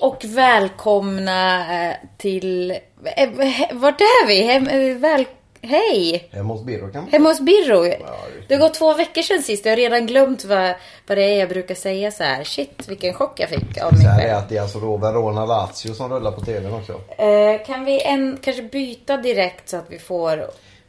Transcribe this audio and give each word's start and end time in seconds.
Och 0.00 0.24
välkomna 0.24 1.60
eh, 1.90 1.96
till... 2.16 2.70
eh, 2.70 3.28
Vart 3.72 4.00
är 4.00 4.26
vi? 4.26 4.42
Hem, 4.42 4.66
eh, 4.68 4.96
väl, 4.96 5.24
hej! 5.62 6.28
Hemma 6.32 6.54
hos 6.54 6.62
Birro 6.64 6.92
kan 6.92 7.02
man 7.02 7.10
Hemma 7.12 7.28
hos 7.28 7.40
Birro. 7.40 7.82
det 8.48 8.54
har 8.54 8.60
gått 8.60 8.74
två 8.74 8.94
veckor 8.94 9.22
sedan 9.22 9.42
sist. 9.42 9.64
Jag 9.64 9.72
har 9.72 9.76
redan 9.76 10.06
glömt 10.06 10.44
vad, 10.44 10.74
vad 11.06 11.18
det 11.18 11.22
är 11.24 11.38
jag 11.40 11.48
brukar 11.48 11.74
säga 11.74 12.10
så 12.10 12.24
här. 12.24 12.44
Shit, 12.44 12.88
vilken 12.88 13.14
chock 13.14 13.40
jag 13.40 13.48
fick 13.48 13.82
av 13.82 13.92
mig 13.92 14.02
här 14.06 14.18
är 14.20 14.22
själv. 14.26 14.36
att 14.38 14.48
det 14.48 14.56
är 14.56 14.62
alltså 14.62 14.80
då 14.80 14.96
Verona 14.96 15.46
Lazio 15.46 15.94
som 15.94 16.12
rullar 16.12 16.32
på 16.32 16.40
tvn 16.40 16.74
också. 16.74 16.92
Eh, 17.22 17.66
kan 17.66 17.84
vi 17.84 18.02
en, 18.02 18.38
kanske 18.42 18.62
byta 18.62 19.16
direkt 19.16 19.68
så 19.68 19.76
att 19.76 19.86
vi 19.88 19.98
får... 19.98 20.44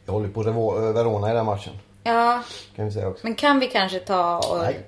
Jag 0.06 0.12
håller 0.12 0.28
på 0.28 0.42
Revo- 0.42 0.92
Verona 0.92 1.30
i 1.30 1.34
den 1.34 1.46
matchen. 1.46 1.72
Ja, 2.04 2.42
Kan 2.76 2.84
vi 2.84 2.90
säga 2.92 3.08
också. 3.08 3.20
men 3.26 3.34
kan 3.34 3.60
vi 3.60 3.66
kanske 3.66 3.98
ta 3.98 4.38
och 4.38 4.58
Nej. 4.58 4.80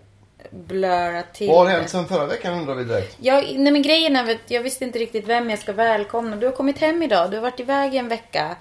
Blöra 0.54 1.22
till 1.22 1.48
Vad 1.48 1.58
har 1.58 1.66
hänt 1.66 1.90
sen 1.90 2.06
förra 2.06 2.26
veckan 2.26 2.54
undrar 2.54 2.74
vi 2.74 2.84
direkt. 2.84 3.16
Jag, 3.20 3.58
nej 3.58 3.72
men 3.72 3.82
grejen 3.82 4.16
är 4.16 4.30
att 4.30 4.50
jag 4.50 4.62
visste 4.62 4.84
inte 4.84 4.98
riktigt 4.98 5.28
vem 5.28 5.50
jag 5.50 5.58
ska 5.58 5.72
välkomna. 5.72 6.36
Du 6.36 6.46
har 6.46 6.52
kommit 6.52 6.78
hem 6.78 7.02
idag. 7.02 7.30
Du 7.30 7.36
har 7.36 7.42
varit 7.42 7.60
iväg 7.60 7.94
en 7.94 8.08
vecka. 8.08 8.56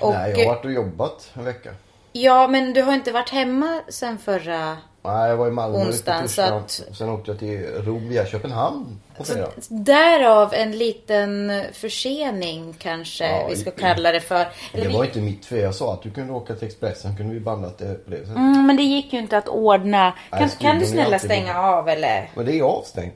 Och, 0.00 0.12
Nej, 0.12 0.30
jag 0.30 0.38
har 0.38 0.54
varit 0.54 0.64
och 0.64 0.72
jobbat 0.72 1.30
en 1.34 1.44
vecka. 1.44 1.70
Ja, 2.12 2.48
men 2.48 2.72
du 2.72 2.82
har 2.82 2.92
inte 2.92 3.12
varit 3.12 3.30
hemma 3.30 3.80
sen 3.88 4.18
förra... 4.18 4.76
Nej, 5.06 5.28
jag 5.30 5.36
var 5.36 5.48
i 5.48 5.50
Malmö 5.50 5.78
Onsdagen, 5.78 6.28
så 6.28 6.42
att- 6.42 6.82
Sen 6.92 7.08
åkte 7.08 7.30
jag 7.30 7.38
till 7.38 7.66
Rom 7.84 8.08
via 8.08 8.26
Köpenhamn 8.26 9.00
på 9.16 9.24
fredag. 9.24 9.48
Därav 9.68 10.54
en 10.54 10.72
liten 10.78 11.62
försening 11.72 12.74
kanske 12.78 13.26
Ja, 13.30 13.46
vi 13.50 13.56
ska 13.56 13.70
kalla 13.70 14.12
det 14.12 14.20
för. 14.20 14.34
Eller 14.36 14.82
Det 14.82 14.88
vi- 14.88 14.94
var 14.96 15.04
inte 15.04 15.18
mitt 15.20 15.46
fel. 15.46 15.58
Jag 15.58 15.74
sa 15.74 15.92
att 15.92 16.02
du 16.02 16.10
kunde 16.10 16.32
åka 16.32 16.54
till 16.54 16.66
Expressen. 16.66 17.16
Kunde 17.16 17.34
vi 17.34 17.40
bandat 17.40 17.78
det 17.78 18.04
på 18.04 18.10
det 18.10 18.16
sättet. 18.16 18.36
Mm, 18.36 18.66
men 18.66 18.76
det 18.76 18.82
gick 18.82 19.12
ju 19.12 19.18
inte 19.18 19.38
att 19.38 19.48
ordna. 19.48 20.12
Kan, 20.30 20.40
Nej, 20.40 20.50
kan 20.60 20.78
du 20.78 20.86
snälla 20.86 21.18
stänga 21.18 21.52
bra. 21.52 21.62
av 21.62 21.88
eller? 21.88 22.30
Men 22.34 22.46
det 22.46 22.58
är 22.58 22.62
avstängt. 22.62 23.14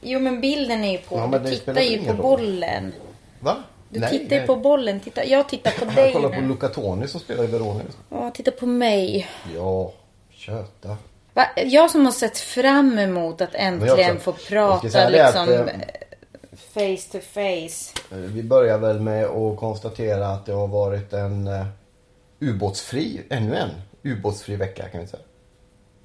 Jo 0.00 0.18
men 0.20 0.40
bilden 0.40 0.84
är 0.84 0.92
ju 0.92 0.98
på. 0.98 1.16
Ja, 1.32 1.38
du 1.38 1.50
tittar 1.50 1.80
ju 1.80 1.98
på 2.04 2.12
roll. 2.12 2.16
bollen. 2.16 2.92
Va? 3.40 3.56
Du 3.88 4.00
tittar 4.00 4.36
ju 4.36 4.42
på 4.46 4.56
bollen. 4.56 5.00
Titta, 5.00 5.24
jag 5.24 5.48
tittar 5.48 5.70
på 5.70 5.84
Jag 5.84 5.94
dig 5.94 6.12
kollar 6.12 6.28
på. 6.28 6.40
Luca 6.40 6.68
Toni 6.68 7.08
som 7.08 7.20
spelar 7.20 7.44
i 7.44 7.46
Verona. 7.46 7.80
Ja, 8.10 8.30
titta 8.34 8.50
på 8.50 8.66
mig. 8.66 9.28
Ja, 9.54 9.92
köta. 10.30 10.96
Va? 11.36 11.46
Jag 11.56 11.90
som 11.90 12.04
har 12.04 12.12
sett 12.12 12.38
fram 12.38 12.98
emot 12.98 13.40
att 13.40 13.54
äntligen 13.54 14.20
få 14.20 14.32
prata 14.32 14.88
det 15.10 15.26
att, 15.28 15.46
liksom 15.48 15.68
eh, 15.68 15.74
face 16.74 17.12
to 17.12 17.18
face. 17.34 17.92
Eh, 18.12 18.18
Vi 18.18 18.42
börjar 18.42 18.78
väl 18.78 19.00
med 19.00 19.24
att 19.24 19.56
konstatera 19.58 20.28
att 20.28 20.46
det 20.46 20.52
har 20.52 20.66
varit 20.68 21.12
en 21.12 21.48
uh, 21.48 21.64
ubåtsfri, 22.40 23.22
ännu 23.30 23.56
en 23.56 23.70
ubåtsfri 24.02 24.56
vecka 24.56 24.88
kan 24.88 25.00
vi 25.00 25.06
säga. 25.06 25.22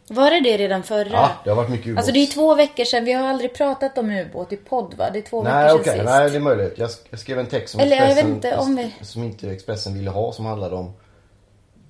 Var 0.10 0.32
det 0.32 0.40
det 0.40 0.58
redan 0.58 0.84
förra? 0.84 1.10
Ja, 1.12 1.32
det 1.44 1.50
har 1.50 1.58
varit 1.58 1.70
mycket 1.70 1.88
ubåts. 1.88 1.98
Alltså 1.98 2.12
det 2.14 2.20
är 2.20 2.28
två 2.28 2.56
veckor 2.56 2.84
sedan. 2.86 3.06
Vi 3.06 3.14
har 3.14 3.28
aldrig 3.30 3.54
pratat 3.54 3.98
om 3.98 4.10
ubåt 4.12 4.54
i 4.54 4.58
podd 4.58 4.94
va? 4.98 5.10
Det 5.14 5.20
är 5.20 5.24
två 5.24 5.44
Nej 5.44 5.54
veckor 5.64 5.70
sedan 5.70 5.80
okej, 5.82 5.94
sist. 5.94 6.06
nej 6.06 6.30
det 6.30 6.36
är 6.36 6.40
möjligt. 6.40 6.74
Jag, 6.78 6.90
sk- 6.90 7.06
jag 7.10 7.20
skrev 7.20 7.40
en 7.40 7.46
text 7.46 7.72
som 7.72 7.80
Eller 7.82 7.96
jag 7.96 8.02
vet 8.08 8.10
Expressen, 8.18 8.36
inte 8.36 8.58
om 8.58 8.76
vi- 8.76 8.94
som 9.06 9.24
inte 9.24 9.52
Expressen 9.52 9.94
ville 9.94 10.10
ha 10.10 10.32
som 10.34 10.46
handlade 10.46 10.76
om 10.76 10.94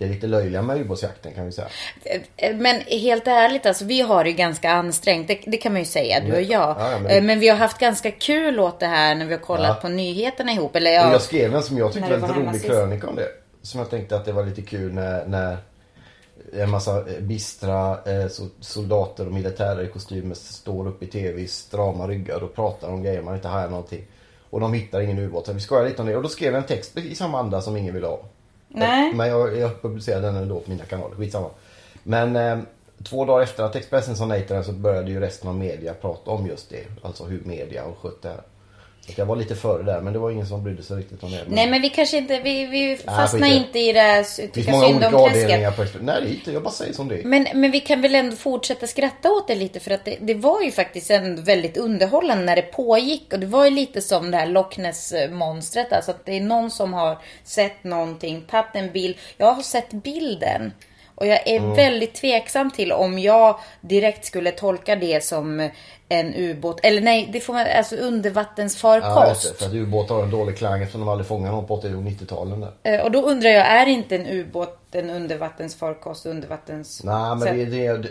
det 0.02 0.14
lite 0.14 0.28
löjliga 0.28 0.62
med 0.62 0.82
ubåtsjakten 0.82 1.32
kan 1.34 1.46
vi 1.46 1.52
säga. 1.52 1.68
Eh, 2.38 2.56
Men 2.56 2.82
helt 2.82 3.28
ärligt 3.28 3.66
alltså, 3.66 3.86
vi 3.86 4.02
har 4.02 4.24
det 4.24 4.32
ganska 4.32 4.72
ansträngt. 4.72 5.28
Det, 5.28 5.40
det 5.48 5.58
kan 5.58 5.72
man 5.72 5.82
ju 5.82 5.86
säga, 5.86 6.20
du 6.20 6.34
och 6.36 6.42
jag. 6.42 6.76
Ja, 6.80 7.00
men- 7.02 7.12
Eh, 7.12 7.24
men... 7.24 7.40
vi 7.40 7.50
har 7.50 7.58
haft 7.58 7.78
ganska 7.80 8.12
kul 8.12 8.60
åt 8.60 8.80
det 8.80 8.86
här 8.88 9.16
när 9.16 9.26
vi 9.26 9.34
har 9.34 9.42
kollat 9.42 9.68
Ja. 9.68 9.74
på 9.82 9.88
nyheterna 9.90 10.52
ihop. 10.52 10.76
Eller 10.76 10.92
Och 11.02 11.08
ja, 11.08 11.12
jag 11.12 11.22
skrev 11.22 11.56
en 11.56 11.64
som 11.64 11.78
jag 11.78 11.94
tyckte 11.94 12.18
var 12.18 12.28
hemma 12.28 12.40
rolig 12.40 12.54
sist. 12.62 12.66
krönika 12.66 13.08
om 13.10 13.16
det. 13.16 13.28
Som 13.62 13.80
jag 13.80 13.90
tänkte 13.90 14.16
att 14.16 14.26
det 14.26 14.32
var 14.32 14.44
lite 14.46 14.62
kul 14.62 14.94
när, 14.94 15.26
när 15.26 15.58
en 16.54 16.70
massa 16.70 16.98
eh, 16.98 17.20
bistra 17.20 17.92
eh, 17.92 18.10
so- 18.10 18.50
soldater 18.60 19.26
och 19.26 19.32
militärer 19.34 19.84
i 19.84 19.88
kostymer 19.88 20.36
står 20.36 20.88
upp 20.88 21.04
i 21.04 21.08
tv 21.08 21.42
i 21.42 21.48
strama 21.48 22.08
ryggar 22.08 22.44
och 22.44 22.56
pratar 22.56 22.88
om 22.90 23.04
grejer 23.04 23.22
man 23.22 23.36
inte 23.36 23.48
hajar 23.48 23.70
någonting. 23.70 24.06
Och 24.50 24.60
de 24.60 24.74
hittar 24.74 25.02
ingen 25.02 25.20
ubåt. 25.20 25.46
Så 25.46 25.54
vi 25.54 25.60
skojar 25.60 25.86
lite 25.86 26.02
om 26.02 26.08
det. 26.08 26.16
Och 26.16 26.24
då 26.24 26.30
skrev 26.30 26.54
jag 26.54 26.62
en 26.62 26.68
text 26.68 26.98
i 26.98 27.16
samma 27.16 27.40
anda 27.40 27.62
som 27.62 27.78
ingen 27.78 27.94
ville 27.94 28.08
ha. 28.08 28.20
Nej. 28.74 29.14
Men 29.14 29.30
jag, 29.30 29.58
jag 29.58 29.82
publicerade 29.82 30.28
den 30.28 30.36
ändå 30.36 30.60
på 30.60 30.70
mina 30.70 30.86
kanaler. 30.86 31.16
Skitsamma. 31.16 31.50
Men 32.04 32.36
eh, 32.36 32.60
två 33.04 33.26
dagar 33.26 33.44
efter 33.44 33.64
att 33.64 33.76
Expressen 33.76 34.16
sa 34.16 34.26
nej 34.26 34.48
till 34.48 34.56
den 34.56 34.64
så 34.64 34.72
började 34.72 35.12
ju 35.12 35.20
resten 35.20 35.50
av 35.50 35.56
media 35.56 35.94
prata 35.94 36.32
om 36.32 36.48
just 36.48 36.70
det. 36.70 36.86
Alltså 37.02 37.24
hur 37.24 37.42
media 37.46 37.84
har 37.84 37.94
skött 37.94 38.22
det 38.22 38.30
här. 38.30 38.42
Att 39.10 39.18
jag 39.18 39.26
var 39.26 39.36
lite 39.36 39.56
före 39.56 39.84
där 39.84 40.02
men 40.02 40.14
det 40.14 40.20
var 40.20 40.32
ingen 40.32 40.48
som 40.48 40.64
brydde 40.64 40.84
sig 40.84 40.98
riktigt 40.98 41.24
om 41.24 41.32
det. 41.32 41.44
Men... 41.46 41.56
Nej 41.56 41.70
men 41.70 41.82
vi 41.82 41.90
kanske 41.90 42.18
inte, 42.18 42.40
vi, 42.40 42.66
vi 42.66 42.98
fastnar 42.98 43.48
inte 43.48 43.80
i 43.80 43.94
det 43.94 44.00
här 44.00 44.18
Det 44.18 44.24
finns 44.24 44.52
tycka 44.54 44.72
många 44.72 44.86
synd 44.86 44.96
olika 44.96 45.18
om 45.18 45.24
avdelningar 45.24 45.72
på. 45.72 45.84
Nej 46.02 46.22
det 46.22 46.28
är 46.28 46.34
inte, 46.34 46.52
jag 46.52 46.64
bara 46.64 46.74
säger 46.74 46.94
som 46.94 47.08
det 47.08 47.20
är. 47.20 47.24
Men, 47.24 47.48
men 47.54 47.72
vi 47.72 47.80
kan 47.80 48.02
väl 48.02 48.16
ändå 48.16 48.36
fortsätta 48.36 48.88
skratta 48.88 49.32
åt 49.32 49.48
det 49.48 49.56
lite 49.56 49.80
för 49.80 49.92
att 49.92 50.06
det, 50.06 50.18
det 50.22 50.34
var 50.34 50.62
ju 50.62 50.72
faktiskt 50.72 51.12
ändå 51.12 51.42
väldigt 51.42 51.78
underhållande 51.78 52.46
när 52.46 52.56
det 52.56 52.62
pågick 52.62 53.34
och 53.34 53.40
det 53.40 53.48
var 53.48 53.66
ju 53.66 53.72
lite 53.72 54.02
som 54.02 54.32
det 54.32 54.38
här 54.38 54.48
Loch 54.48 54.78
Ness 54.78 55.14
monstret 55.32 55.94
alltså 55.94 56.12
att 56.12 56.26
det 56.26 56.38
är 56.38 56.42
någon 56.42 56.72
som 56.72 56.94
har 56.94 57.18
sett 57.44 57.84
någonting, 57.84 58.42
tagit 58.42 58.66
en 58.74 58.92
bild. 58.92 59.16
Jag 59.38 59.54
har 59.54 59.64
sett 59.64 59.92
bilden 59.92 60.72
och 61.22 61.28
jag 61.28 61.48
är 61.48 61.58
Mm. 61.58 61.74
väldigt 61.74 62.14
tveksam 62.14 62.72
till 62.72 62.92
om 62.92 63.20
jag 63.20 63.60
direkt 63.82 64.26
skulle 64.26 64.52
tolka 64.52 64.96
det 64.96 65.24
som 65.24 65.70
en 66.10 66.34
ubåt 66.36 66.80
eller 66.84 67.02
nej, 67.02 67.30
det 67.34 67.40
får 67.40 67.54
man 67.54 67.66
alltså 67.78 67.96
Ja, 67.96 68.02
undervattensfarkost. 68.02 69.50
det, 69.52 69.58
för 69.60 69.66
att 69.66 69.74
ubåtar 69.74 70.16
har 70.16 70.24
en 70.24 70.32
dålig 70.32 70.58
klang 70.58 70.82
eftersom 70.82 71.02
de 71.02 71.10
aldrig 71.10 71.28
fångat 71.28 71.52
någon 71.52 71.68
på 71.68 71.74
80 71.74 71.88
och 71.88 72.04
90-talen. 72.04 72.60
där. 72.60 72.72
Eh, 72.84 73.02
Och 73.02 73.12
då 73.12 73.22
undrar 73.22 73.50
jag, 73.50 73.66
är 73.68 73.86
inte 73.86 74.16
en 74.16 74.28
ubåt 74.28 74.78
en 74.92 75.10
undervattensfarkost, 75.10 76.26
undervattens... 76.26 77.04
Nej 77.04 77.36
men 77.36 77.58
det, 77.58 77.66
det, 77.66 77.98
det 77.98 78.10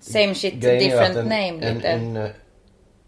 Same 0.00 0.34
shit, 0.34 0.64
är 0.64 0.78
different 0.78 1.16
en, 1.16 1.24
name 1.24 1.66
en, 1.66 1.74
lite. 1.74 1.88
en, 1.88 2.16
eh, 2.16 2.28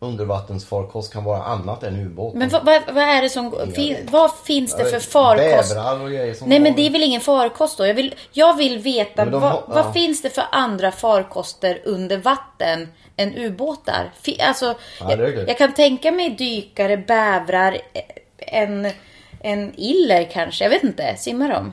undervattensfarkost 0.00 1.12
kan 1.12 1.24
vara 1.24 1.42
annat 1.42 1.82
än 1.82 1.96
ubåt. 1.96 2.34
Men 2.34 2.48
vad, 2.48 2.64
vad, 2.64 2.82
vad 2.92 3.04
är 3.04 3.22
det 3.22 3.30
som... 3.30 3.72
Fin, 3.74 3.96
vad 4.10 4.30
finns 4.44 4.76
det 4.76 4.84
för 4.84 5.00
farkost? 5.00 5.74
Bävrar 5.74 6.00
och 6.00 6.10
grejer 6.10 6.34
som 6.34 6.48
Nej 6.48 6.60
men 6.60 6.74
det 6.74 6.86
är 6.86 6.90
väl 6.90 7.02
ingen 7.02 7.20
farkost 7.20 7.78
då? 7.78 7.86
Jag 7.86 7.94
vill, 7.94 8.14
jag 8.32 8.56
vill 8.56 8.78
veta 8.78 9.24
de 9.24 9.30
vad, 9.40 9.42
har- 9.42 9.62
vad 9.66 9.84
ja. 9.84 9.92
finns 9.92 10.22
det 10.22 10.30
för 10.30 10.44
andra 10.52 10.92
farkoster 10.92 11.80
under 11.84 12.16
vatten 12.18 12.88
än 13.16 13.34
ubåtar? 13.34 14.10
Alltså, 14.40 14.74
Ja, 15.00 15.16
jag, 15.16 15.48
jag 15.48 15.58
kan 15.58 15.74
tänka 15.74 16.12
mig 16.12 16.30
dykare, 16.30 16.96
bävrar, 16.96 17.72
eh, 17.92 18.02
en, 18.62 18.88
en 19.40 19.72
iller 19.76 20.24
kanske. 20.24 20.64
Jag 20.64 20.70
vet 20.70 20.84
inte. 20.84 21.16
Simmar 21.16 21.48
de? 21.48 21.72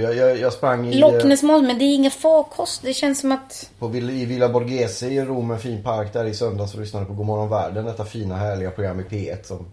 Jag, 0.00 0.16
jag, 0.16 0.38
jag 0.38 0.52
sprang 0.52 0.86
i, 0.86 0.94
Loch 0.94 1.14
eh, 1.14 1.26
Ness 1.26 1.42
Monster, 1.42 1.66
men 1.66 1.78
det 1.78 1.84
är 1.84 1.94
inga 1.94 2.10
farkost. 2.10 2.82
Det 2.82 2.92
känns 2.92 3.20
som 3.20 3.32
att... 3.32 3.70
på, 3.78 3.96
i 3.96 4.24
Villa 4.24 4.48
Borghese 4.48 5.02
i 5.02 5.24
Rom, 5.24 5.50
en 5.50 5.58
fin 5.58 5.82
park 5.82 6.12
där 6.12 6.24
i 6.24 6.34
söndags 6.34 6.74
och 6.74 6.80
lyssnade 6.80 7.06
på 7.06 7.12
Godmorgon 7.12 7.48
Världen. 7.48 7.84
Detta 7.84 8.04
fina 8.04 8.36
härliga 8.36 8.70
program 8.70 9.00
i 9.00 9.02
P1 9.02 9.42
som 9.42 9.66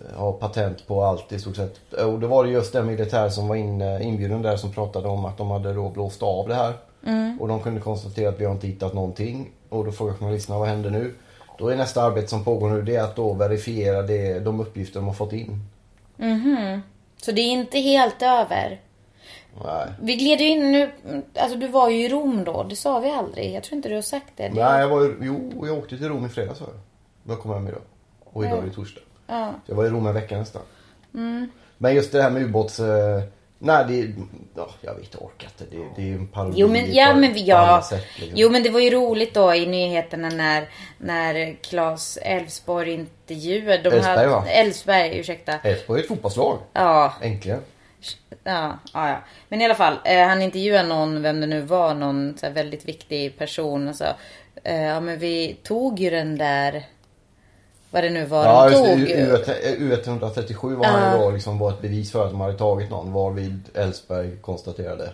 eh, 0.00 0.18
har 0.18 0.32
patent 0.32 0.86
på 0.86 1.02
allt 1.02 1.32
i 1.32 1.38
stort 1.38 1.56
sett. 1.56 1.92
Och 1.92 2.18
då 2.18 2.26
var 2.26 2.44
det 2.44 2.50
just 2.50 2.72
den 2.72 2.86
militär 2.86 3.28
som 3.28 3.48
var 3.48 3.56
in, 3.56 3.80
eh, 3.80 4.06
inbjuden 4.06 4.42
där 4.42 4.56
som 4.56 4.72
pratade 4.72 5.08
om 5.08 5.24
att 5.24 5.38
de 5.38 5.50
hade 5.50 5.72
då 5.72 5.88
blåst 5.88 6.22
av 6.22 6.48
det 6.48 6.54
här. 6.54 6.72
Och 7.40 7.48
de 7.48 7.60
kunde 7.60 7.80
konstatera 7.80 8.28
att 8.28 8.40
vi 8.40 8.44
har 8.44 8.52
inte 8.52 8.66
hittat 8.66 8.94
någonting. 8.94 9.50
Och 9.68 9.84
då 9.84 9.92
frågade 9.92 10.18
journalisterna 10.18 10.58
vad 10.58 10.68
händer 10.68 10.90
nu? 10.90 11.14
Då 11.58 11.68
är 11.68 11.76
nästa 11.76 12.02
arbete 12.02 12.28
som 12.28 12.44
pågår 12.44 12.70
nu 12.70 12.82
det 12.82 12.96
är 12.96 13.02
att 13.02 13.16
då 13.16 13.32
verifiera 13.32 14.02
det, 14.02 14.38
de 14.38 14.60
uppgifter 14.60 15.00
de 15.00 15.06
har 15.06 15.14
fått 15.14 15.32
in. 15.32 15.64
Så 17.22 17.32
det 17.32 17.40
är 17.40 17.50
inte 17.50 17.78
helt 17.78 18.22
över. 18.22 18.80
Nej. 19.64 19.86
Vi 20.00 20.16
gled 20.16 20.40
ju 20.40 20.48
in 20.48 20.72
nu, 20.72 20.90
alltså 21.34 21.58
du 21.58 21.68
var 21.68 21.88
ju 21.90 22.04
i 22.04 22.08
Rom 22.08 22.44
då, 22.44 22.62
det 22.62 22.76
sa 22.76 22.98
vi 23.00 23.10
aldrig. 23.10 23.52
Jag 23.54 23.62
tror 23.62 23.76
inte 23.76 23.88
du 23.88 23.94
har 23.94 24.02
sagt 24.02 24.32
det. 24.36 24.48
det 24.48 24.54
Nej, 24.64 24.80
jag 24.80 24.88
var 24.88 25.02
ju, 25.02 25.16
jo, 25.20 25.66
jag 25.66 25.78
åkte 25.78 25.98
till 25.98 26.08
Rom 26.08 26.26
i 26.26 26.28
fredags 26.28 26.60
var 26.60 26.68
jag. 26.68 27.32
Jag 27.34 27.42
kom 27.42 27.52
hem 27.52 27.68
idag. 27.68 27.80
Och 28.24 28.44
idag 28.44 28.58
är 28.58 28.62
det 28.62 28.70
torsdag. 28.70 29.00
Ja. 29.26 29.52
Så 29.66 29.72
jag 29.72 29.76
var 29.76 29.84
i 29.84 29.88
Rom 29.88 30.06
en 30.06 30.14
vecka 30.14 30.38
nästan. 30.38 30.62
Men 31.78 31.94
just 31.94 32.12
det 32.12 32.22
här 32.22 32.30
med 32.30 32.42
ubåts... 32.42 32.80
Eh, 32.80 33.22
nej, 33.58 33.84
det... 33.88 34.12
Ja, 34.56 34.68
jag 34.80 34.94
vet 34.94 35.02
inte, 35.04 35.16
jag 35.20 35.26
orkar 35.26 35.48
inte. 35.58 35.76
Det, 35.76 35.82
det 35.96 36.02
är 36.02 36.06
ju 36.06 36.14
en 36.14 36.26
parodi 36.28 36.54
Jo 36.56 36.68
men, 36.68 36.94
ja, 36.94 37.10
på- 37.12 37.18
men 37.20 37.44
ja. 37.44 37.82
sätt, 37.82 38.04
liksom. 38.16 38.32
Jo 38.36 38.50
men 38.50 38.62
det 38.62 38.70
var 38.70 38.80
ju 38.80 38.90
roligt 38.90 39.34
då 39.34 39.54
i 39.54 39.66
nyheterna 39.66 40.28
när, 40.28 40.68
när 40.98 41.56
Claes 41.62 42.18
Elfsborg 42.22 42.92
intervjuade. 42.92 43.82
de 43.82 43.88
Elfsberg, 43.96 44.16
hade- 44.16 44.28
va? 44.28 44.44
Elfsberg, 44.48 45.18
ursäkta. 45.18 45.52
Elfsborg 45.52 46.00
är 46.00 46.02
ett 46.02 46.08
fotbollslag. 46.08 46.58
Ja. 46.72 47.12
Äntligen. 47.22 47.60
Ja, 48.44 48.78
ja, 48.92 49.08
ja. 49.08 49.18
Men 49.48 49.60
i 49.60 49.64
alla 49.64 49.74
fall, 49.74 49.98
eh, 50.04 50.26
han 50.26 50.42
intervjuade 50.42 50.88
någon, 50.88 51.22
vem 51.22 51.40
det 51.40 51.46
nu 51.46 51.60
var, 51.60 51.94
någon 51.94 52.38
så 52.38 52.46
här 52.46 52.52
väldigt 52.52 52.84
viktig 52.84 53.38
person 53.38 53.88
och 53.88 53.94
sa 53.96 54.04
eh, 54.64 54.82
Ja 54.82 55.00
men 55.00 55.18
vi 55.18 55.56
tog 55.62 55.98
ju 56.00 56.10
den 56.10 56.38
där 56.38 56.86
Vad 57.90 58.02
det 58.04 58.10
nu 58.10 58.24
var 58.24 58.44
Ja, 58.44 58.70
de 58.70 58.76
tog. 58.76 58.98
det. 58.98 59.12
U- 59.76 59.96
U137 60.04 60.74
var 60.76 60.84
han 60.86 61.12
ju 61.18 61.24
då 61.24 61.30
liksom 61.30 61.58
var 61.58 61.70
ett 61.70 61.82
bevis 61.82 62.12
för 62.12 62.24
att 62.24 62.30
de 62.30 62.40
hade 62.40 62.58
tagit 62.58 62.90
någon. 62.90 63.12
Varvid 63.12 63.60
Ellsberg 63.74 64.36
konstaterade. 64.40 65.12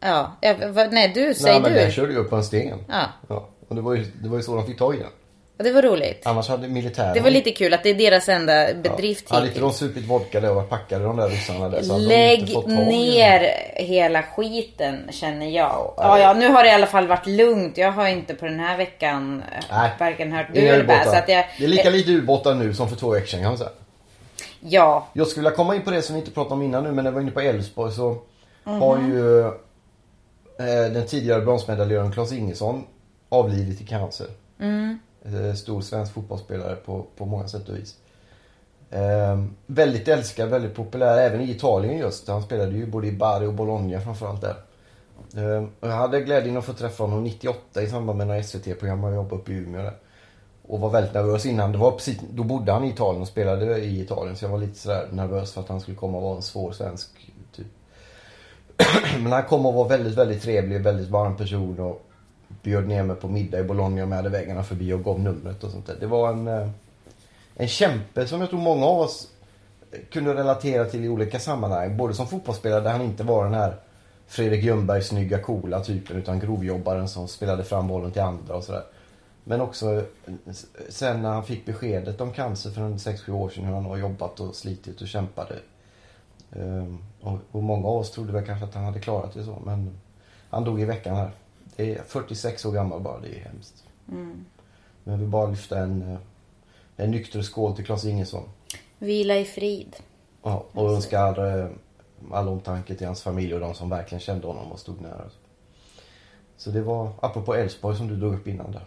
Ja, 0.00 0.32
ja 0.40 0.54
vad- 0.68 0.92
nej 0.92 1.12
du, 1.14 1.34
säg 1.34 1.52
Nej 1.52 1.60
men 1.62 1.72
du. 1.72 1.78
den 1.78 1.90
körde 1.90 2.12
ju 2.12 2.18
upp 2.18 2.30
på 2.30 2.36
en 2.36 2.44
sten. 2.44 2.78
Ja, 2.88 3.02
Ja. 3.28 3.48
Och 3.68 3.74
det 3.76 3.80
var, 3.82 3.94
ju, 3.94 4.04
det 4.22 4.28
var 4.28 4.36
ju 4.36 4.42
så 4.42 4.54
de 4.56 4.66
fick 4.66 4.78
tag 4.78 4.94
i 4.94 4.98
den. 4.98 5.10
Och 5.58 5.64
det 5.64 5.72
var 5.72 5.82
roligt. 5.82 6.26
Annars 6.26 6.48
hade 6.48 6.68
militären... 6.68 7.14
Det 7.14 7.20
var 7.20 7.30
lite 7.30 7.50
kul 7.50 7.74
att 7.74 7.82
det 7.82 7.90
är 7.90 7.94
deras 7.94 8.28
enda 8.28 8.74
bedrift 8.74 9.30
Hade 9.30 9.46
inte 9.46 9.60
de 9.60 9.64
hittills. 9.66 9.78
supit 9.78 10.04
vodka 10.04 10.40
där 10.40 10.50
och 10.50 10.56
varit 10.56 10.68
packade 10.68 11.04
de 11.04 11.16
där 11.16 11.28
ryssarna 11.28 11.68
där 11.68 11.82
så 11.82 11.92
hade 11.92 12.04
de 12.08 12.34
inte 12.34 12.48
Lägg 12.58 12.68
ner 12.88 13.48
hela 13.76 14.22
skiten 14.22 15.08
känner 15.10 15.46
jag. 15.46 15.52
Ja, 15.62 15.94
Ja, 15.96 16.18
ja, 16.18 16.32
nu 16.32 16.48
har 16.48 16.62
det 16.62 16.68
i 16.68 16.72
alla 16.72 16.86
fall 16.86 17.06
varit 17.08 17.26
lugnt. 17.26 17.76
Jag 17.78 17.92
har 17.92 18.08
inte 18.08 18.34
på 18.34 18.44
den 18.44 18.60
här 18.60 18.76
veckan 18.76 19.42
eh, 19.52 19.64
Nej. 19.70 19.90
varken 20.00 20.32
hört 20.32 20.46
du 20.54 20.60
eller 20.60 20.84
bä. 20.84 20.94
ubåtar. 20.94 21.10
Så 21.10 21.16
att 21.16 21.28
jag, 21.28 21.44
Det 21.58 21.64
är 21.64 21.68
lika 21.68 21.90
lite 21.90 22.10
ubåtar 22.10 22.54
nu 22.54 22.74
som 22.74 22.88
för 22.88 22.96
två 22.96 23.10
veckor 23.10 23.26
sedan 23.26 23.40
kan 23.40 23.48
man 23.50 23.58
säga. 23.58 23.70
Ja, 24.60 25.06
Jag 25.12 25.26
skulle 25.26 25.44
vilja 25.44 25.56
komma 25.56 25.74
in 25.74 25.82
på 25.82 25.90
det 25.90 26.02
som 26.02 26.14
vi 26.14 26.20
inte 26.20 26.32
pratade 26.32 26.54
om 26.54 26.62
innan 26.62 26.84
nu 26.84 26.92
men 26.92 27.04
när 27.04 27.10
jag 27.10 27.14
var 27.14 27.20
inne 27.20 27.30
på 27.30 27.40
Elfsborg 27.40 27.92
så 27.92 28.16
Mhm. 28.64 28.80
har 28.80 28.98
ju 28.98 29.40
eh, 30.58 30.92
den 30.92 31.06
tidigare 31.06 31.40
bronsmedaljören 31.40 32.12
Claes 32.12 32.32
Ingesson 32.32 32.84
avlidit 33.28 33.80
i 33.80 33.84
cancer. 33.86 34.26
Mm. 34.60 34.98
Eh, 35.24 35.54
stor 35.54 35.80
svensk 35.80 36.12
fotbollsspelare 36.12 36.76
på, 36.76 37.06
på 37.16 37.26
många 37.26 37.48
sätt 37.48 37.68
och 37.68 37.76
vis. 37.76 37.96
Eh, 38.90 39.42
väldigt 39.66 40.08
älskad, 40.08 40.48
väldigt 40.48 40.74
populär 40.74 41.18
även 41.18 41.40
i 41.40 41.50
Italien 41.50 41.98
just. 41.98 42.28
Han 42.28 42.42
spelade 42.42 42.72
ju 42.72 42.86
både 42.86 43.06
i 43.06 43.12
Bari 43.12 43.46
och 43.46 43.54
Bologna 43.54 44.00
framförallt 44.00 44.40
där. 44.40 44.56
Eh, 45.36 45.64
och 45.80 45.88
jag 45.88 45.96
hade 45.96 46.20
glädjen 46.20 46.56
att 46.56 46.64
få 46.64 46.72
träffa 46.72 47.02
honom 47.04 47.24
98 47.24 47.82
i 47.82 47.86
samband 47.86 48.18
med 48.18 48.26
några 48.26 48.42
SVT-program 48.42 49.02
jag 49.02 49.14
jobbade 49.14 49.42
uppe 49.42 49.52
i 49.52 49.54
Umeå 49.54 49.82
där. 49.82 49.96
Och 50.68 50.80
var 50.80 50.90
väldigt 50.90 51.14
nervös 51.14 51.46
innan. 51.46 51.72
Det 51.72 51.78
var 51.78 51.90
precis, 51.90 52.20
då 52.30 52.44
bodde 52.44 52.72
han 52.72 52.84
i 52.84 52.88
Italien 52.88 53.22
och 53.22 53.28
spelade 53.28 53.78
i 53.78 54.00
Italien. 54.00 54.36
Så 54.36 54.44
jag 54.44 54.50
var 54.50 54.58
lite 54.58 54.78
sådär 54.78 55.08
nervös 55.12 55.52
för 55.52 55.60
att 55.60 55.68
han 55.68 55.80
skulle 55.80 55.96
komma 55.96 56.16
och 56.16 56.22
vara 56.22 56.36
en 56.36 56.42
svår 56.42 56.72
svensk 56.72 57.08
typ. 57.56 57.66
Men 59.22 59.32
han 59.32 59.42
kom 59.42 59.66
och 59.66 59.74
var 59.74 59.88
väldigt, 59.88 60.14
väldigt 60.14 60.42
trevlig, 60.42 60.80
väldigt 60.80 61.08
varm 61.08 61.36
person 61.36 61.80
och 61.80 62.06
bjöd 62.62 62.88
ner 62.88 63.02
mig 63.02 63.16
på 63.16 63.28
middag 63.28 63.60
i 63.60 63.64
Bologna 63.64 64.06
med 64.06 64.18
hade 64.18 64.28
vägarna 64.28 64.62
förbi 64.62 64.92
och 64.92 65.04
gav 65.04 65.20
numret 65.20 65.64
och 65.64 65.70
sånt 65.70 65.86
där. 65.86 65.96
Det 66.00 66.06
var 66.06 66.32
en, 66.32 66.48
eh, 66.48 66.68
en 67.54 67.68
kämpe 67.68 68.26
som 68.26 68.40
jag 68.40 68.50
tror 68.50 68.60
många 68.60 68.86
av 68.86 69.00
oss 69.00 69.28
kunde 70.10 70.34
relatera 70.34 70.84
till 70.84 71.04
i 71.04 71.08
olika 71.08 71.38
sammanhang. 71.38 71.96
Både 71.96 72.14
som 72.14 72.26
fotbollsspelare 72.26 72.80
där 72.80 72.90
han 72.90 73.02
inte 73.02 73.24
var 73.24 73.44
den 73.44 73.54
här 73.54 73.76
Fredrik 74.26 74.64
Ljungberg 74.64 75.02
snygga 75.02 75.38
coola 75.38 75.80
typen 75.80 76.16
utan 76.16 76.40
grovjobbaren 76.40 77.08
som 77.08 77.28
spelade 77.28 77.64
fram 77.64 77.88
bollen 77.88 78.10
till 78.10 78.22
andra 78.22 78.54
och 78.54 78.64
sådär. 78.64 78.84
Men 79.44 79.60
också 79.60 79.94
eh, 79.94 80.04
sen 80.88 81.22
när 81.22 81.30
han 81.30 81.44
fick 81.44 81.66
beskedet 81.66 82.20
om 82.20 82.32
cancer 82.32 82.70
för 82.70 82.82
en 82.82 82.96
6-7 82.96 83.30
år 83.30 83.48
sedan 83.48 83.64
hur 83.64 83.74
han 83.74 83.84
har 83.84 83.96
jobbat 83.96 84.40
och 84.40 84.54
slitit 84.54 85.00
och 85.00 85.08
kämpade. 85.08 85.54
Ehm, 86.52 86.98
och 87.50 87.62
många 87.62 87.88
av 87.88 87.96
oss 87.96 88.10
trodde 88.10 88.32
väl 88.32 88.46
kanske 88.46 88.64
att 88.64 88.74
han 88.74 88.84
hade 88.84 89.00
klarat 89.00 89.34
det 89.34 89.44
så 89.44 89.62
men 89.64 90.00
han 90.50 90.64
dog 90.64 90.80
i 90.80 90.84
veckan 90.84 91.16
här. 91.16 91.30
Det 91.76 91.94
är 91.94 92.02
46 92.02 92.64
år 92.64 92.72
gammal 92.72 93.00
bara, 93.00 93.20
det 93.20 93.28
är 93.28 93.40
hemskt. 93.40 93.84
Men 95.04 95.12
jag 95.12 95.18
vill 95.18 95.28
bara 95.28 95.50
lyfta 95.50 95.78
en, 95.78 96.12
eh, 96.12 96.18
en 96.96 97.10
nykter 97.10 97.42
skål 97.42 97.76
till 97.76 97.84
Claes 97.84 98.04
Ingesson. 98.04 98.48
vila 98.98 99.36
i 99.36 99.44
frid. 99.44 99.96
Ja, 100.42 100.64
och 100.72 100.90
önskar 100.90 101.60
eh, 101.60 101.70
all 102.32 102.48
omtanke 102.48 102.94
till 102.94 103.06
hans 103.06 103.22
familj 103.22 103.54
och 103.54 103.60
de 103.60 103.74
som 103.74 103.90
verkligen 103.90 104.20
kände 104.20 104.46
honom 104.46 104.72
och 104.72 104.78
stod 104.78 105.00
nära. 105.00 105.24
Så 106.56 106.70
det 106.70 106.82
var, 106.82 107.10
apropå 107.20 107.54
Elfsborg 107.54 107.96
som 107.96 108.08
du 108.08 108.16
drog 108.16 108.34
upp 108.34 108.48
innan 108.48 108.72
där. 108.72 108.86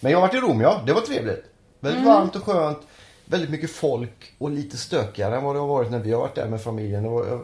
Men 0.00 0.12
jag 0.12 0.18
har 0.18 0.26
varit 0.26 0.34
i 0.34 0.40
Rom 0.40 0.60
ja, 0.60 0.82
det 0.86 0.92
var 0.92 1.00
trevligt. 1.00 1.44
Väldigt 1.80 2.06
varmt 2.06 2.36
och 2.36 2.42
skönt. 2.42 2.78
Väldigt 3.24 3.50
mycket 3.50 3.70
folk 3.70 4.34
och 4.38 4.50
lite 4.50 4.76
stökigare 4.76 5.36
än 5.36 5.44
vad 5.44 5.54
det 5.54 5.60
har 5.60 5.66
varit 5.66 5.90
när 5.90 5.98
vi 5.98 6.12
har 6.12 6.20
varit 6.20 6.34
där 6.34 6.48
med 6.48 6.60
familjen. 6.60 7.02
Det 7.02 7.08
var 7.08 7.32
eh, 7.32 7.40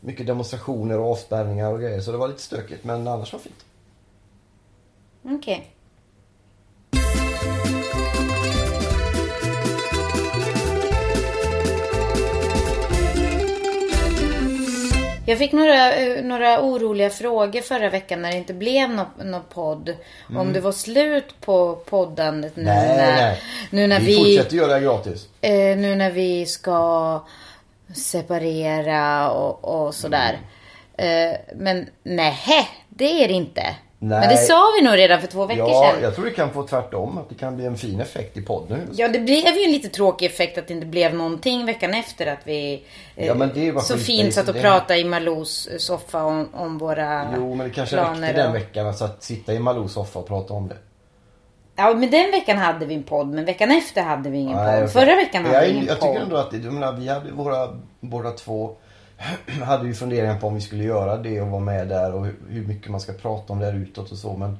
mycket 0.00 0.26
demonstrationer 0.26 0.98
och 0.98 1.10
avspärrningar 1.10 1.72
och 1.72 1.80
grejer 1.80 2.00
så 2.00 2.12
det 2.12 2.18
var 2.18 2.28
lite 2.28 2.42
stökigt 2.42 2.84
men 2.84 3.08
annars 3.08 3.32
var 3.32 3.38
det 3.38 3.42
fint. 3.42 3.64
Okej. 5.22 5.74
Jag 15.28 15.38
fick 15.38 15.52
några, 15.52 15.94
eh, 15.94 16.24
några 16.24 16.62
oroliga 16.62 17.10
frågor 17.10 17.60
förra 17.60 17.90
veckan 17.90 18.22
när 18.22 18.30
det 18.30 18.36
inte 18.36 18.54
blev 18.54 18.90
någon 18.90 19.06
nå 19.30 19.40
podd. 19.40 19.94
Om 20.36 20.52
det 20.52 20.60
var 20.60 20.72
slut 20.72 21.40
på 21.40 21.74
poddandet 21.76 22.56
nu 22.56 22.62
Mm. 22.62 22.74
Nej, 22.74 22.96
när, 22.96 23.16
nej. 23.16 23.40
Nu 23.70 23.86
när 23.86 24.00
vi, 24.00 24.06
vi, 24.06 24.36
fortsätter 24.36 24.56
göra 24.56 24.80
gratis. 24.80 25.26
eh, 25.40 25.76
nu 25.76 25.94
när 25.94 26.10
vi 26.10 26.46
ska 26.46 27.24
separera 27.94 29.30
och, 29.30 29.64
och 29.64 29.94
sådär. 29.94 30.38
Mm. 30.96 31.32
Eh, 31.32 31.38
men 31.56 31.86
nej, 32.02 32.68
det 32.88 33.24
är 33.24 33.28
det 33.28 33.34
inte. 33.34 33.62
Nej. 34.00 34.20
Men 34.20 34.28
det 34.28 34.36
sa 34.36 34.72
vi 34.80 34.84
nog 34.84 34.96
redan 34.98 35.20
för 35.20 35.28
två 35.28 35.46
veckor 35.46 35.68
Ja, 35.68 35.90
sedan. 35.92 36.02
jag 36.02 36.14
tror 36.14 36.24
det 36.24 36.30
kan 36.30 36.50
få 36.50 36.62
tvärtom. 36.66 37.18
Att 37.18 37.28
det 37.28 37.34
kan 37.34 37.56
bli 37.56 37.66
en 37.66 37.76
fin 37.76 38.00
effekt 38.00 38.36
i 38.36 38.42
podden. 38.42 38.80
Ja, 38.92 39.08
det 39.08 39.18
blev 39.20 39.56
ju 39.56 39.64
en 39.64 39.72
lite 39.72 39.88
tråkig 39.88 40.26
effekt 40.26 40.58
att 40.58 40.68
det 40.68 40.74
inte 40.74 40.86
blev 40.86 41.14
någonting 41.14 41.66
veckan 41.66 41.94
efter 41.94 42.26
att 42.26 42.38
vi 42.44 42.84
eh, 43.16 43.26
Ja, 43.26 43.34
men 43.34 43.50
det 43.54 43.72
var 43.72 43.82
så 43.82 43.96
fint 43.96 44.34
satt 44.34 44.48
och 44.48 44.54
det- 44.54 44.60
pratade 44.60 44.98
i 45.00 45.04
Malous 45.04 45.66
eh, 45.66 45.78
soffa 45.78 46.24
om, 46.24 46.48
om 46.54 46.78
våra 46.78 47.26
Jo, 47.36 47.54
men 47.54 47.68
det 47.68 47.74
kanske 47.74 47.96
planer. 47.96 48.20
räckte 48.26 48.40
den 48.42 48.50
och- 48.50 48.56
veckan. 48.56 48.86
Alltså 48.86 49.04
att 49.04 49.22
sitta 49.22 49.52
i 49.54 49.58
Malous 49.58 49.92
soffa 49.92 50.18
och 50.18 50.26
prata 50.28 50.54
om 50.54 50.68
det. 50.68 50.76
Ja, 51.76 51.94
men 51.94 52.10
den 52.10 52.30
veckan 52.30 52.58
hade 52.58 52.86
vi 52.86 52.94
en 52.94 53.02
podd, 53.02 53.28
men 53.28 53.44
veckan 53.44 53.70
efter 53.70 54.02
hade 54.02 54.30
vi 54.30 54.38
ingen 54.38 54.56
Nej, 54.56 54.80
podd. 54.80 54.90
Förra 54.92 55.14
veckan 55.16 55.44
hade 55.44 55.56
jag, 55.56 55.64
vi 55.66 55.70
ingen 55.72 55.86
Jag 55.86 56.00
podd. 56.00 56.08
tycker 56.12 56.22
ändå 56.24 56.36
att 56.36 56.50
det, 56.50 56.56
jag 56.56 56.72
menar, 56.72 56.92
vi 56.92 57.08
hade 57.08 57.30
våra, 57.30 57.68
båda 58.00 58.30
två 58.30 58.70
hade 59.64 59.86
ju 59.86 59.94
funderingar 59.94 60.40
på 60.40 60.46
om 60.46 60.54
vi 60.54 60.60
skulle 60.60 60.84
göra 60.84 61.16
det 61.16 61.40
och 61.40 61.48
vara 61.48 61.60
med 61.60 61.88
där 61.88 62.14
och 62.14 62.26
hur, 62.48 62.66
mycket 62.66 62.90
man 62.90 63.00
ska 63.00 63.12
prata 63.12 63.52
om 63.52 63.58
det 63.58 63.66
här 63.66 63.74
utåt 63.74 64.12
och 64.12 64.18
så 64.18 64.36
men 64.36 64.58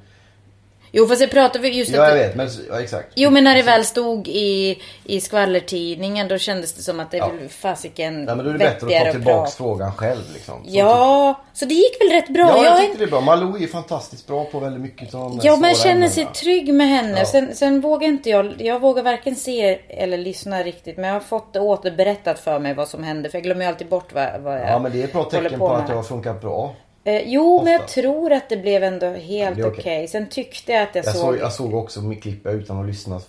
Jo, 0.91 1.07
fast 1.07 1.21
jag 1.21 1.31
pratade 1.31 1.59
vi 1.59 1.69
just 1.77 1.91
Ja 1.91 2.01
att... 2.03 2.09
jag 2.09 2.15
vet 2.15 2.35
men 2.35 2.49
ja, 2.69 2.81
exakt. 2.81 3.07
Jo, 3.15 3.29
men 3.29 3.43
när 3.43 3.55
det 3.55 3.61
väl 3.63 3.85
stod 3.85 4.27
i, 4.27 4.77
i 5.05 5.21
skvallertidningen 5.21 6.27
då 6.27 6.37
kändes 6.37 6.73
det 6.73 6.81
som 6.81 6.99
att 6.99 7.11
det 7.11 7.17
Ja. 7.17 7.31
fasiken 7.49 8.25
Nej 8.25 8.35
men 8.35 8.45
då 8.45 8.49
är 8.51 8.53
det 8.53 8.59
bättre 8.59 8.97
att 8.99 9.05
ta 9.05 9.11
tillbaks 9.11 9.25
prata. 9.25 9.51
frågan 9.51 9.91
själv 9.91 10.21
liksom. 10.33 10.55
Så 10.63 10.69
Ja, 10.77 11.41
så 11.53 11.65
det 11.65 11.73
gick 11.73 12.01
väl 12.01 12.09
rätt 12.11 12.29
bra. 12.33 12.47
typ- 12.47 12.57
Ja 12.57 12.63
jag 12.65 12.75
är- 12.77 12.81
tyckte 12.81 12.97
det 12.97 13.03
är 13.03 13.09
bra. 13.11 13.21
Malou 13.21 13.63
är 13.63 13.67
fantastiskt 13.67 14.27
bra 14.27 14.45
på 14.45 14.59
väldigt 14.59 14.81
mycket 14.81 15.13
av 15.13 15.39
Ja, 15.43 15.55
men 15.57 15.75
svåra 15.75 15.83
känner 15.91 16.07
sig 16.07 16.25
trygg 16.25 16.73
med 16.73 16.87
henne. 16.87 17.19
Ja. 17.19 17.25
Sen, 17.25 17.55
sen 17.55 17.81
vågar 17.81 18.07
inte 18.07 18.29
jag, 18.29 18.61
jag 18.61 18.79
vågar 18.81 19.03
varken 19.03 19.35
se 19.35 19.79
eller 19.89 20.17
lyssna 20.17 20.63
riktigt. 20.63 20.97
Men 20.97 21.05
jag 21.05 21.13
har 21.15 21.19
fått 21.19 21.53
det 21.53 21.59
återberättat 21.59 22.39
för 22.39 22.59
mig 22.59 22.73
vad 22.73 22.87
som 22.87 23.03
hände. 23.03 23.29
För 23.29 23.37
jag 23.37 23.43
glömmer 23.43 23.61
ju 23.65 23.67
alltid 23.69 23.87
bort 23.89 24.13
vad, 24.13 24.41
vad 24.41 24.53
jag 24.59 24.69
Ja 24.69 24.79
men 24.79 24.91
det 24.91 24.99
är 25.01 25.03
ett 25.03 25.13
bra 25.13 25.23
tecken 25.23 25.59
på 25.59 25.67
med. 25.69 25.77
att 25.77 25.87
det 25.87 25.93
har 25.93 26.03
funkat 26.03 26.41
bra. 26.41 26.73
Eh, 27.03 27.21
jo, 27.25 27.63
men 27.63 27.73
jag 27.73 27.81
Ofta. 27.81 27.93
tror 28.01 28.33
att 28.33 28.49
det 28.49 28.57
blev 28.57 28.83
ändå 28.83 29.07
helt 29.09 29.59
okej. 29.59 29.79
okej. 29.79 30.07
Sen 30.07 30.29
tyckte 30.29 30.71
jag 30.71 30.83
att 30.83 30.95
jag, 30.95 31.05
Jag 31.05 31.15
såg... 31.15 31.37
jag 31.37 31.53
såg 31.53 31.73
också 31.75 32.01
mitt 32.01 32.21
klipp 32.21 32.45
utan 32.47 32.79
att 32.79 32.87
lyssna 32.87 33.21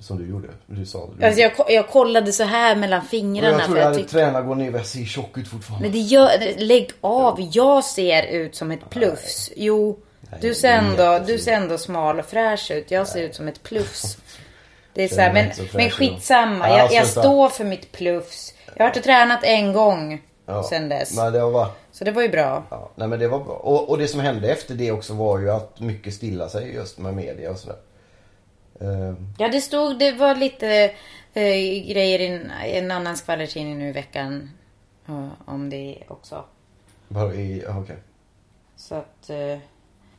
som 0.00 0.18
du 0.18 0.28
gjorde. 0.30 0.48
Du 0.66 0.86
sa 0.86 1.08
det. 1.18 1.26
Alltså 1.26 1.40
jag, 1.40 1.52
jag 1.68 1.88
kollade 1.88 2.32
så 2.32 2.44
här 2.44 2.76
mellan 2.76 3.00
Och 3.00 3.06
fingrarna. 3.06 3.52
jag 3.58 3.64
tror 3.64 3.76
jag 3.76 3.82
jag 3.82 3.86
hade 3.88 3.98
tyckte... 3.98 4.12
tränat 4.12 4.46
gå 4.46 4.54
ner 4.54 4.72
och 4.72 4.78
jag 4.78 4.86
ser 4.86 5.04
tjock 5.04 5.38
ut 5.38 5.48
fortfarande. 5.48 5.88
Men 5.88 5.92
det 5.92 5.98
gör... 5.98 6.30
Lägg 6.58 6.90
av. 7.00 7.48
Jag 7.52 7.84
ser 7.84 8.22
ut 8.26 8.56
som 8.56 8.70
ett 8.70 8.90
plus. 8.90 9.50
Jo. 9.56 9.98
Nej, 10.20 10.38
Du 10.42 10.54
ser, 10.54 10.68
ändå, 10.68 11.24
du 11.26 11.38
ser 11.38 11.52
ändå 11.52 11.78
smal 11.78 12.18
och 12.18 12.26
fräsch 12.26 12.70
ut. 12.70 12.90
Jag 12.90 13.08
ser 13.08 13.22
ut 13.22 13.34
som 13.34 13.48
ett 13.48 13.62
plus. 13.62 14.16
Det 14.94 15.04
är 15.04 15.08
så 15.08 15.20
här, 15.20 15.32
men, 15.32 15.46
inte 15.46 15.76
men 15.76 15.90
skitsamma. 15.90 16.68
Ja, 16.68 16.78
Jag, 16.78 16.92
jag 16.92 17.06
sluta. 17.06 17.20
står 17.22 17.48
för 17.48 17.64
mitt 17.64 17.92
plus. 17.92 18.54
Jag 18.76 18.84
har 18.84 18.90
och 18.96 19.02
tränat 19.02 19.40
en 19.44 19.72
gång 19.72 20.22
Ja. 20.46 20.62
sen 20.62 20.88
dess. 20.88 21.16
Men 21.16 21.32
det 21.32 21.38
har 21.40 21.50
varit 21.50 21.72
Så 21.92 22.04
det 22.04 22.10
var 22.10 22.22
ju 22.22 22.28
bra. 22.28 22.62
Ja, 22.70 22.90
nej 22.94 23.08
men 23.08 23.18
det 23.18 23.28
var 23.28 23.44
bra. 23.44 23.54
Och, 23.54 23.90
och 23.90 23.98
det 23.98 24.08
som 24.08 24.20
hände 24.20 24.52
efter 24.52 24.74
det 24.74 24.92
också 24.92 25.14
var 25.14 25.38
ju 25.38 25.50
att 25.50 25.80
mycket 25.80 26.14
stilla 26.14 26.48
sig 26.48 26.74
just 26.74 26.98
med 26.98 27.14
media 27.14 27.50
och 27.50 27.58
sådär. 27.58 27.78
Ehm, 28.80 29.16
Ja, 29.38 29.48
det 29.48 29.60
stod, 29.60 29.98
det 29.98 30.12
var 30.12 30.34
lite 30.34 30.68
eh, 31.32 31.84
grejer 31.88 32.18
i 32.20 32.78
en, 32.78 32.90
annan 32.90 33.16
skvallertidning 33.16 33.78
nu 33.78 33.88
i 33.88 33.92
veckan. 33.92 34.50
eh, 35.08 35.28
om 35.44 35.70
det 35.70 36.02
också. 36.08 36.44
bara 37.08 37.34
i, 37.34 37.64
okej. 37.68 37.96
Så 38.76 38.94
att... 38.94 39.30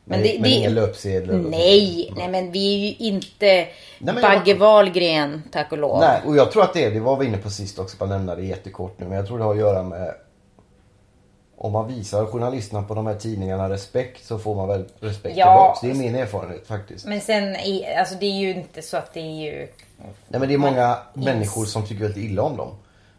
men 0.08 0.22
det, 0.22 0.32
men 0.34 0.42
det, 0.42 0.50
inga 0.56 0.68
löpsedlar? 0.68 1.34
och 1.34 1.50
Nej, 1.50 2.12
nej 2.16 2.28
men 2.28 2.52
vi 2.52 2.74
är 2.74 2.88
ju 2.88 2.94
inte 3.08 3.66
Bagge 4.00 4.54
Wahlgren, 4.54 5.42
tack 5.52 5.72
och 5.72 5.78
lov. 5.78 6.00
Nej, 6.00 6.20
och 6.26 6.36
jag 6.36 6.52
tror 6.52 6.62
att 6.62 6.74
det 6.74 6.84
är, 6.84 6.90
det 6.90 7.00
var 7.00 7.16
vi 7.16 7.26
inne 7.26 7.38
på 7.38 7.50
sist 7.50 7.78
också, 7.78 7.96
bara 7.96 8.08
nämna 8.08 8.34
det 8.34 8.42
jättekort 8.42 8.94
nu. 9.00 9.06
Men 9.06 9.16
jag 9.16 9.26
tror 9.26 9.38
det 9.38 9.44
har 9.44 9.52
att 9.52 9.58
göra 9.58 9.82
med 9.82 10.14
om 11.60 11.72
man 11.72 11.88
visar 11.88 12.26
journalisterna 12.26 12.82
på 12.82 12.94
de 12.94 13.06
här 13.06 13.14
tidningarna 13.14 13.68
respekt 13.70 14.26
så 14.26 14.38
får 14.38 14.54
man 14.54 14.68
väl 14.68 14.84
respekt 15.00 15.36
Ja. 15.36 15.44
tillbaks. 15.44 15.80
Det 15.80 15.90
är 15.90 15.94
min 16.12 16.14
erfarenhet 16.22 16.66
faktiskt. 16.66 17.06
Men 17.06 17.20
sen, 17.20 17.56
alltså 17.98 18.14
det 18.20 18.26
är 18.26 18.38
ju 18.38 18.50
inte 18.50 18.82
så 18.82 18.96
att 18.96 19.14
det 19.14 19.20
är 19.20 19.42
ju... 19.52 19.68
Nej 20.28 20.40
men 20.40 20.48
det 20.48 20.54
är 20.54 20.58
många 20.58 20.88
Yes. 21.16 21.24
människor 21.26 21.64
som 21.64 21.82
tycker 21.86 22.02
väldigt 22.04 22.24
illa 22.24 22.42
om 22.42 22.56
dem. 22.56 22.68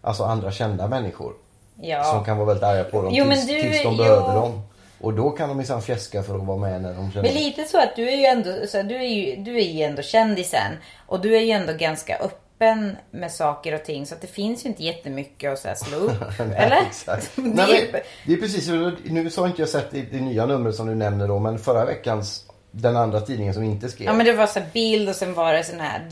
Alltså 0.01 0.23
andra 0.23 0.51
kända 0.51 0.87
människor. 0.87 1.33
Ja. 1.81 2.03
Som 2.03 2.23
kan 2.25 2.37
vara 2.37 2.47
väldigt 2.47 2.63
arga 2.63 2.83
på 2.83 3.01
dem 3.01 3.13
Jo, 3.13 3.25
tills, 3.25 3.47
du- 3.47 3.61
tills 3.61 3.83
de 3.83 3.91
jo. 3.91 3.97
behöver 3.97 4.35
dem. 4.35 4.61
Och 5.01 5.13
då 5.13 5.29
kan 5.29 5.49
de 5.49 5.57
minsann 5.57 5.81
fjäska 5.81 6.23
för 6.23 6.35
att 6.35 6.45
vara 6.45 6.57
med 6.57 6.81
när 6.81 6.93
de 6.93 7.11
känner 7.11 7.23
Men 7.33 7.33
lite 7.43 7.63
så 7.63 7.77
att 7.79 7.95
du 7.95 8.09
är 8.09 8.15
ju 8.17 8.25
ändå, 8.25 8.67
så 8.67 8.81
du 8.81 8.95
är 8.95 9.03
ju, 9.07 9.35
du 9.35 9.57
är 9.57 9.63
ju 9.65 9.83
ändå 9.83 10.01
kändisen. 10.01 10.73
Och 11.07 11.21
du 11.21 11.35
är 11.35 11.41
ju 11.41 11.51
ändå 11.51 11.73
ganska 11.73 12.15
öppen 12.17 12.97
med 13.11 13.31
saker 13.31 13.75
och 13.75 13.83
ting. 13.83 14.05
Så 14.05 14.15
att 14.15 14.21
det 14.21 14.27
finns 14.27 14.65
ju 14.65 14.69
inte 14.69 14.83
jättemycket 14.83 15.53
att 15.53 15.59
så 15.59 15.67
här, 15.67 15.75
slå 15.75 15.97
upp. 15.97 16.11
Nej, 16.39 16.47
eller? 16.57 16.81
Exakt. 16.89 17.31
Det 17.35 17.41
Nej, 17.41 17.87
är- 17.87 17.91
men, 17.91 18.01
det 18.25 18.33
är 18.33 18.37
precis, 18.37 18.69
nu 19.03 19.29
så 19.29 19.41
har 19.41 19.47
inte 19.47 19.61
jag 19.61 19.69
sett 19.69 19.91
det, 19.91 20.01
det 20.01 20.21
nya 20.21 20.45
numret 20.45 20.75
som 20.75 20.87
du 20.87 20.95
nämner 20.95 21.27
då, 21.27 21.39
men 21.39 21.59
förra 21.59 21.85
veckans, 21.85 22.45
den 22.71 22.97
andra 22.97 23.21
tidningen 23.21 23.53
som 23.53 23.63
inte 23.63 23.89
skrev. 23.89 24.07
Ja 24.07 24.13
men 24.13 24.25
det 24.25 24.33
var 24.33 24.47
så 24.47 24.59
bild 24.73 25.09
och 25.09 25.15
sen 25.15 25.33
var 25.33 25.53
det 25.53 25.63
sån 25.63 25.79
här, 25.79 26.07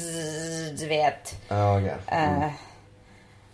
du 0.80 0.86
vet. 0.88 1.36
Ja, 1.48 1.78
okej. 1.80 1.96
Mm, 2.08 2.42
Eh, 2.42 2.50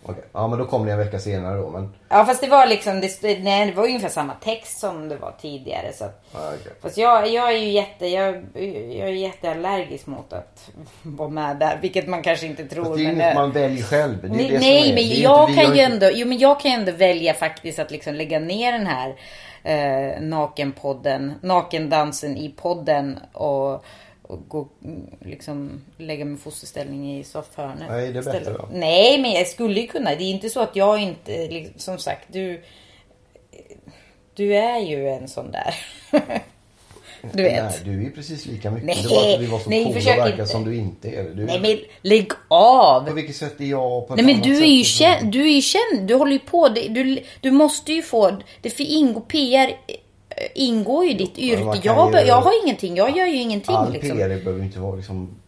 okej. 0.04 0.24
Ja, 0.32 0.48
men 0.48 0.58
då 0.58 0.64
kom 0.64 0.86
det 0.86 0.92
en 0.92 0.98
vecka 0.98 1.18
senare 1.18 1.56
då, 1.56 1.68
men... 1.68 1.94
ja 2.08 2.24
fast 2.24 2.40
det 2.40 2.48
var 2.48 2.66
liksom, 2.66 3.00
det, 3.00 3.38
nej, 3.38 3.66
det 3.66 3.72
var 3.72 3.84
ungefär 3.84 4.08
samma 4.08 4.34
text 4.34 4.78
som 4.78 5.08
det 5.08 5.16
var 5.16 5.34
tidigare. 5.40 5.92
Så 5.92 6.04
att, 6.04 6.24
okej. 6.32 6.72
Fast 6.82 6.96
jag, 6.96 7.28
jag 7.28 7.48
är 7.54 7.58
ju 7.58 7.70
jätte, 7.70 8.06
jag, 8.06 8.34
jag 8.54 9.08
är 9.08 9.12
jätteallergisk 9.12 10.06
mot 10.06 10.32
att 10.32 10.70
vara 11.02 11.28
med 11.28 11.56
där. 11.56 11.78
Vilket 11.82 12.06
man 12.06 12.22
kanske 12.22 12.46
inte 12.46 12.64
tror. 12.64 12.84
Fast 12.84 12.96
det 12.96 13.02
är 13.02 13.06
men, 13.06 13.14
inget 13.14 13.34
man 13.34 13.52
väljer 13.52 13.82
själv. 13.82 14.18
Det 14.22 14.26
är 14.26 14.30
Nej, 14.30 14.48
det 14.48 14.58
som 14.58 14.68
nej 14.68 14.90
är. 14.90 14.94
men 14.94 14.94
Det 14.94 15.18
är 15.18 15.22
jag 15.22 15.54
kan 15.54 15.76
ju 15.76 15.80
ändå, 15.80 16.10
jo 16.14 16.26
men 16.26 16.38
jag 16.38 16.60
kan 16.60 16.70
ju 16.70 16.76
ändå 16.78 16.92
välja 16.92 17.34
faktiskt 17.34 17.78
att 17.78 17.90
liksom 17.90 18.14
lägga 18.14 18.38
ner 18.38 18.72
den 18.72 18.86
här 18.86 19.14
eh, 19.64 20.20
nakenpodden, 20.20 21.32
nakendansen 21.40 22.36
i 22.36 22.48
podden 22.48 23.18
och, 23.32 23.84
och 24.28 24.48
gå, 24.48 24.68
mm, 24.84 25.06
liksom 25.20 25.84
lägga 25.98 26.24
mig 26.24 26.34
i 26.34 26.38
fosterställning 26.38 27.18
i 27.18 27.24
soffhörnet. 27.24 27.88
Nej, 27.90 28.12
det 28.12 28.18
är 28.18 28.22
bättre 28.22 28.52
då. 28.52 28.68
Nej, 28.72 29.18
men 29.18 29.32
jag 29.32 29.46
skulle 29.46 29.80
ju 29.80 29.86
kunna. 29.86 30.10
Det 30.14 30.24
är 30.24 30.30
inte 30.30 30.50
så 30.50 30.60
att 30.60 30.76
jag 30.76 31.02
inte, 31.02 31.48
liksom, 31.48 31.78
som 31.80 31.98
sagt, 31.98 32.32
du, 32.32 32.62
du 34.34 34.56
är 34.56 34.78
ju 34.78 35.08
en 35.08 35.28
sån 35.28 35.50
där. 35.52 35.74
du 37.32 37.42
vet. 37.42 37.64
Nej, 37.64 37.80
du 37.84 38.06
är 38.06 38.10
precis 38.10 38.46
lika 38.46 38.70
mycket. 38.70 38.86
Nej, 38.86 39.02
det 39.02 39.08
var 39.08 39.34
att 39.34 39.40
vi 39.40 39.46
var 39.46 39.58
så 39.58 39.70
nej, 39.70 39.84
coola 39.84 39.98
och 39.98 40.06
verkar 40.06 40.30
inte. 40.30 40.46
som 40.46 40.64
du 40.64 40.76
inte 40.76 41.08
är. 41.08 41.24
Du, 41.24 41.44
Nej 41.44 41.60
men 41.60 41.78
lägg 42.02 42.28
av! 42.48 43.06
På 43.06 43.12
vilket 43.14 43.36
sätt 43.36 43.60
är 43.60 43.64
jag 43.64 44.08
på 44.08 44.14
ett 44.14 44.16
Nej 44.16 44.26
men 44.26 44.34
annat 44.34 44.44
du 44.44 44.56
är 44.56 44.66
ju 44.66 44.78
än- 44.78 44.84
känd, 44.84 45.32
du 45.32 45.40
är 45.40 45.54
ju 45.54 45.62
känd, 45.62 46.08
du 46.08 46.14
håller 46.14 46.32
ju 46.32 46.38
på, 46.38 46.68
du, 46.68 47.22
du 47.40 47.50
måste 47.50 47.92
ju 47.92 48.02
få, 48.02 48.38
det 48.60 48.80
ingår, 48.80 49.20
PR 49.20 49.76
ingår 50.54 51.04
ju 51.04 51.10
i 51.10 51.14
ditt 51.14 51.38
yrke. 51.38 51.80
Jag, 51.82 52.12
ju- 52.12 52.26
jag 52.28 52.40
har 52.40 52.64
ingenting, 52.64 52.96
jag 52.96 53.16
gör 53.16 53.26
ju 53.26 53.36
ingenting 53.36 53.74
All 53.74 53.92
liksom. 53.92 54.18
PR 54.18 54.28
behöver 54.28 54.58
ju 54.58 54.64
inte 54.64 54.80
vara 54.80 54.96
liksom 54.96 55.40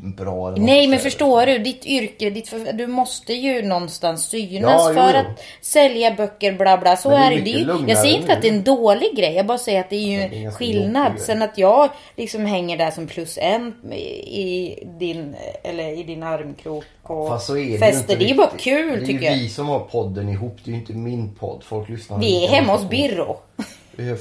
bra 0.00 0.48
eller 0.48 0.58
Nej 0.66 0.86
men 0.86 0.98
förstår 0.98 1.46
du, 1.46 1.58
ditt 1.58 1.86
yrke, 1.86 2.30
ditt, 2.30 2.52
du 2.74 2.86
måste 2.86 3.32
ju 3.32 3.62
någonstans 3.62 4.24
synas 4.24 4.82
Ja, 4.88 4.94
för 4.94 5.12
jo. 5.14 5.18
att 5.18 5.44
sälja 5.60 6.10
böcker 6.14 6.52
bla 6.52 6.78
bla. 6.78 6.96
Så 6.96 7.10
Men 7.10 7.30
det 7.30 7.36
är 7.36 7.38
det. 7.38 7.44
det 7.44 7.50
är 7.50 7.58
ju, 7.58 7.64
lugnare 7.64 7.88
jag 7.90 7.98
säger 7.98 8.14
inte 8.14 8.26
nu. 8.26 8.32
att 8.32 8.42
det 8.42 8.48
är 8.48 8.52
en 8.52 8.62
dålig 8.64 9.16
grej, 9.16 9.34
jag 9.34 9.46
bara 9.46 9.58
säger 9.58 9.80
att 9.80 9.90
det 9.90 9.96
är 9.96 10.22
ju 10.22 10.28
det 10.28 10.44
är 10.44 10.50
skillnad. 10.50 11.12
Sen 11.20 11.42
att 11.42 11.58
jag 11.58 11.88
liksom 12.16 12.46
hänger 12.46 12.76
där 12.78 12.90
som 12.90 13.06
plus 13.06 13.38
en 13.40 13.92
i 13.92 14.78
din, 14.98 15.36
eller 15.64 15.98
i 15.98 16.02
din 16.02 16.22
armkrok 16.22 16.84
på 17.02 17.28
Fast 17.28 17.46
så 17.46 17.52
är 17.52 17.56
det 17.56 17.62
ju 17.62 17.72
inte 17.98 18.14
Det 18.16 18.24
är 18.24 18.28
ju 18.28 18.34
bara 18.34 18.50
kul 18.58 19.06
tycker 19.06 19.20
Det 19.20 19.26
är 19.26 19.30
jag. 19.30 19.36
ju 19.36 19.42
vi 19.42 19.48
som 19.48 19.68
har 19.68 19.80
podden 19.80 20.28
ihop. 20.28 20.56
Det 20.64 20.70
är 20.70 20.72
ju 20.72 20.78
inte 20.80 20.92
min 20.92 21.34
podd. 21.34 21.62
Folk 21.64 21.88
lyssnar 21.88 22.18
Vi 22.18 22.44
är 22.44 22.48
hemma 22.48 22.72
hos 22.76 22.88
Birro. 22.90 23.36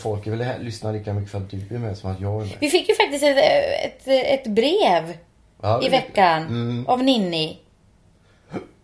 Folk 0.01 0.27
är 0.27 0.31
väl 0.31 0.41
här, 0.41 0.59
lyssnar 0.59 0.93
lika 0.93 1.13
mycket 1.13 1.31
för 1.31 1.37
att 1.37 1.49
du 1.49 1.75
är 1.75 1.79
med 1.79 1.97
som 1.97 2.11
att 2.11 2.21
jag 2.21 2.33
är 2.41 2.45
med. 2.45 2.55
Vi 2.59 2.69
fick 2.69 2.89
ju 2.89 2.95
faktiskt 2.95 3.23
ett, 3.23 3.37
ett, 3.85 4.07
ett 4.07 4.47
brev 4.47 5.17
Ja, 5.61 5.83
i 5.83 5.89
veckan 5.89 6.41
Mm. 6.43 6.85
av 6.87 7.03
Ninni. 7.03 7.57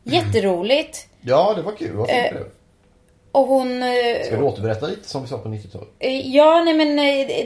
Jätteroligt. 0.03 1.07
Ja, 1.21 1.53
det 1.55 1.61
var 1.61 1.71
kul. 1.71 1.95
Vad 1.95 2.09
Eh, 2.09 2.23
du? 2.33 2.51
Och 3.31 3.47
hon... 3.47 3.83
eh, 3.83 3.89
Ska 4.25 4.35
du 4.37 4.43
återberätta 4.43 4.87
lite 4.87 5.09
som 5.09 5.21
vi 5.21 5.27
sa 5.27 5.37
på 5.37 5.49
90-talet? 5.49 5.87
Eh, 5.99 6.27
Ja, 6.35 6.61
nej 6.65 6.73
men 6.73 6.95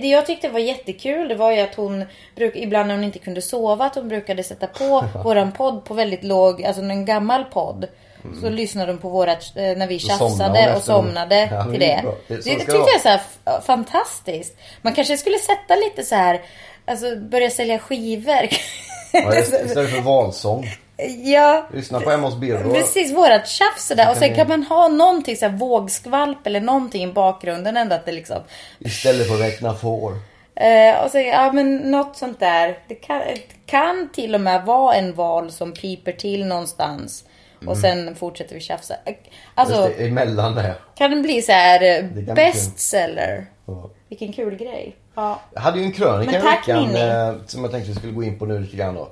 det 0.01 0.07
jag 0.07 0.25
tyckte 0.25 0.49
var 0.49 0.59
jättekul 0.59 1.27
det 1.27 1.35
var 1.35 1.51
ju 1.51 1.59
att 1.59 1.75
hon 1.75 2.05
bruk, 2.35 2.55
ibland 2.55 2.87
när 2.87 2.95
hon 2.95 3.03
inte 3.03 3.19
kunde 3.19 3.41
sova 3.41 3.85
att 3.85 3.95
hon 3.95 4.09
brukade 4.09 4.43
sätta 4.43 4.67
på 4.67 5.05
våran 5.23 5.51
podd 5.51 5.85
på 5.85 5.93
väldigt 5.93 6.23
låg, 6.23 6.63
alltså 6.63 6.81
en 6.81 7.05
gammal 7.05 7.43
podd. 7.43 7.87
Så 8.41 8.49
lyssnade 8.49 8.91
hon 8.91 9.01
på 9.01 9.09
vårat, 9.09 9.43
eh, 9.55 9.61
när 9.77 9.87
vi 9.87 9.99
somnade 9.99 10.29
tjafsade 10.29 10.75
och 10.75 10.81
somnade 10.83 11.49
Ja, 11.51 11.63
till 11.63 11.79
det 11.79 12.01
det. 12.27 12.35
Det- 12.35 12.41
tyckte 12.41 12.71
jag 12.71 13.01
så 13.01 13.09
här 13.09 13.21
f- 13.45 13.63
fantastiskt. 13.65 14.57
Man 14.81 14.93
kanske 14.93 15.17
skulle 15.17 15.37
sätta 15.37 15.75
lite 15.75 16.03
så 16.03 16.15
här, 16.15 16.41
alltså 16.85 17.15
börja 17.15 17.49
sälja 17.49 17.79
skivor. 17.79 18.47
Ja. 19.13 19.39
Istället 19.39 19.89
för 19.91 20.01
valsång. 20.01 20.65
ja. 21.23 21.67
Lyssna 21.73 21.99
på 21.99 22.11
Emma 22.11 22.27
hos 22.27 22.35
Birro. 22.37 22.73
Precis, 22.73 23.11
vårat 23.11 23.47
tjafs 23.47 23.87
sådär. 23.87 24.09
Och 24.11 24.17
sen 24.17 24.35
kan 24.35 24.47
man 24.47 24.63
ha 24.63 24.87
någonting 24.87 25.35
så 25.37 25.45
här 25.45 25.57
vågskvalp 25.57 26.47
eller 26.47 26.61
någonting 26.61 27.03
i 27.03 27.13
bakgrunden 27.13 27.77
ändå 27.77 27.95
att 27.95 28.05
det 28.05 28.11
liksom 28.11 28.37
Istället 28.79 29.27
för 29.27 29.35
att 29.35 29.41
räkna 29.41 29.73
får. 29.73 30.13
Eh, 30.55 31.03
och 31.03 31.11
så, 31.11 31.17
ja 31.19 31.51
men 31.51 31.77
något 31.77 32.17
sånt 32.17 32.39
där. 32.39 32.79
Det 32.87 32.95
kan, 32.95 33.19
det 33.19 33.41
kan 33.65 34.09
till 34.13 34.35
och 34.35 34.41
med 34.41 34.65
vara 34.65 34.95
en 34.95 35.13
val 35.13 35.51
som 35.51 35.71
piper 35.73 36.11
till 36.11 36.45
någonstans. 36.45 37.23
Och 37.65 37.77
sen 37.77 38.15
fortsätter 38.15 38.55
vi 38.55 38.61
tjafsa. 38.61 38.95
Alltså, 39.55 39.75
Mm. 39.75 39.87
Just 39.87 39.97
det, 39.99 40.07
emellan 40.07 40.55
det. 40.55 40.75
kan 40.95 41.11
det 41.11 41.21
bli 41.21 41.41
så 41.41 41.51
här 41.51 41.99
eh, 42.27 42.35
bestseller? 42.35 43.45
Ja. 43.65 43.89
Vilken 44.09 44.33
kul 44.33 44.55
grej. 44.55 44.95
Ja. 45.15 45.41
Jag 45.53 45.61
hade 45.61 45.79
ju 45.79 45.85
en 45.85 45.91
krönika 45.91 46.39
i 46.39 46.43
veckan 46.43 46.95
eh, 46.95 47.35
som 47.45 47.61
jag 47.63 47.71
tänkte 47.71 47.91
vi 47.91 47.95
skulle 47.97 48.13
gå 48.13 48.23
in 48.23 48.39
på 48.39 48.45
nu 48.45 48.59
lite 48.59 48.77
grann 48.77 48.95
då. 48.95 49.09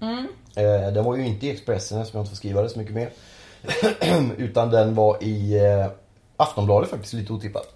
Mm. 0.00 0.26
Eh, 0.56 0.92
den 0.92 1.04
var 1.04 1.16
ju 1.16 1.26
inte 1.26 1.46
i 1.46 1.50
Expressen 1.50 1.98
eftersom 2.00 2.18
jag 2.18 2.22
inte 2.22 2.30
får 2.30 2.36
skriva 2.36 2.62
det 2.62 2.68
så 2.68 2.78
mycket 2.78 2.94
mer. 2.94 3.10
Utan 4.36 4.70
den 4.70 4.94
var 4.94 5.22
i 5.22 5.60
Aftonbladet 6.36 6.90
faktiskt, 6.90 7.12
lite 7.12 7.32
otippat. 7.32 7.74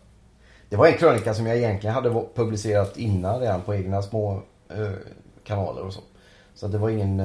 Det 0.68 0.76
var 0.76 0.86
en 0.86 0.98
krönika 0.98 1.34
som 1.34 1.46
jag 1.46 1.56
egentligen 1.56 1.94
hade 1.94 2.24
publicerat 2.34 2.96
innan 2.96 3.40
redan 3.40 3.60
på 3.62 3.74
egna 3.74 4.02
små 4.02 4.42
kanaler 5.44 5.82
och 5.82 5.92
så. 5.92 6.00
Så 6.54 6.68
det 6.68 6.78
var 6.78 6.90
ingen 6.90 7.22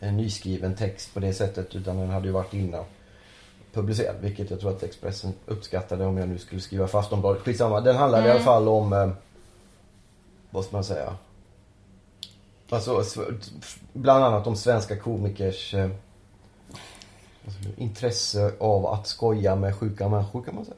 en 0.00 0.16
nyskriven 0.16 0.74
text 0.76 1.14
på 1.14 1.20
det 1.20 1.34
sättet 1.34 1.74
utan 1.74 1.96
den 1.98 2.10
hade 2.10 2.26
ju 2.26 2.32
varit 2.32 2.54
innan 2.54 2.84
publicerad. 3.72 4.16
Vilket 4.20 4.50
jag 4.50 4.60
tror 4.60 4.70
att 4.70 4.82
Expressen 4.82 5.32
uppskattade 5.46 6.06
om 6.06 6.18
jag 6.18 6.28
nu 6.28 6.38
skulle 6.38 6.60
skriva 6.60 6.86
för 6.88 6.98
Aftonbladet. 6.98 7.42
Skitsamma. 7.42 7.80
Den 7.80 7.96
handlade 7.96 8.28
i 8.28 8.30
alla 8.30 8.40
fall 8.40 8.68
om, 8.68 8.92
eh, 8.92 9.10
vad 10.50 10.64
ska 10.64 10.76
man 10.76 10.84
säga? 10.84 11.16
Alltså 12.70 13.04
bland 13.92 14.24
annat 14.24 14.46
om 14.46 14.56
svenska 14.56 14.96
komikers 14.96 15.74
eh, 15.74 15.90
alltså, 17.44 17.60
intresse 17.76 18.52
av 18.60 18.86
att 18.86 19.06
skoja 19.06 19.56
med 19.56 19.76
sjuka 19.76 20.08
människor 20.08 20.42
kan 20.42 20.54
man 20.54 20.64
säga. 20.64 20.76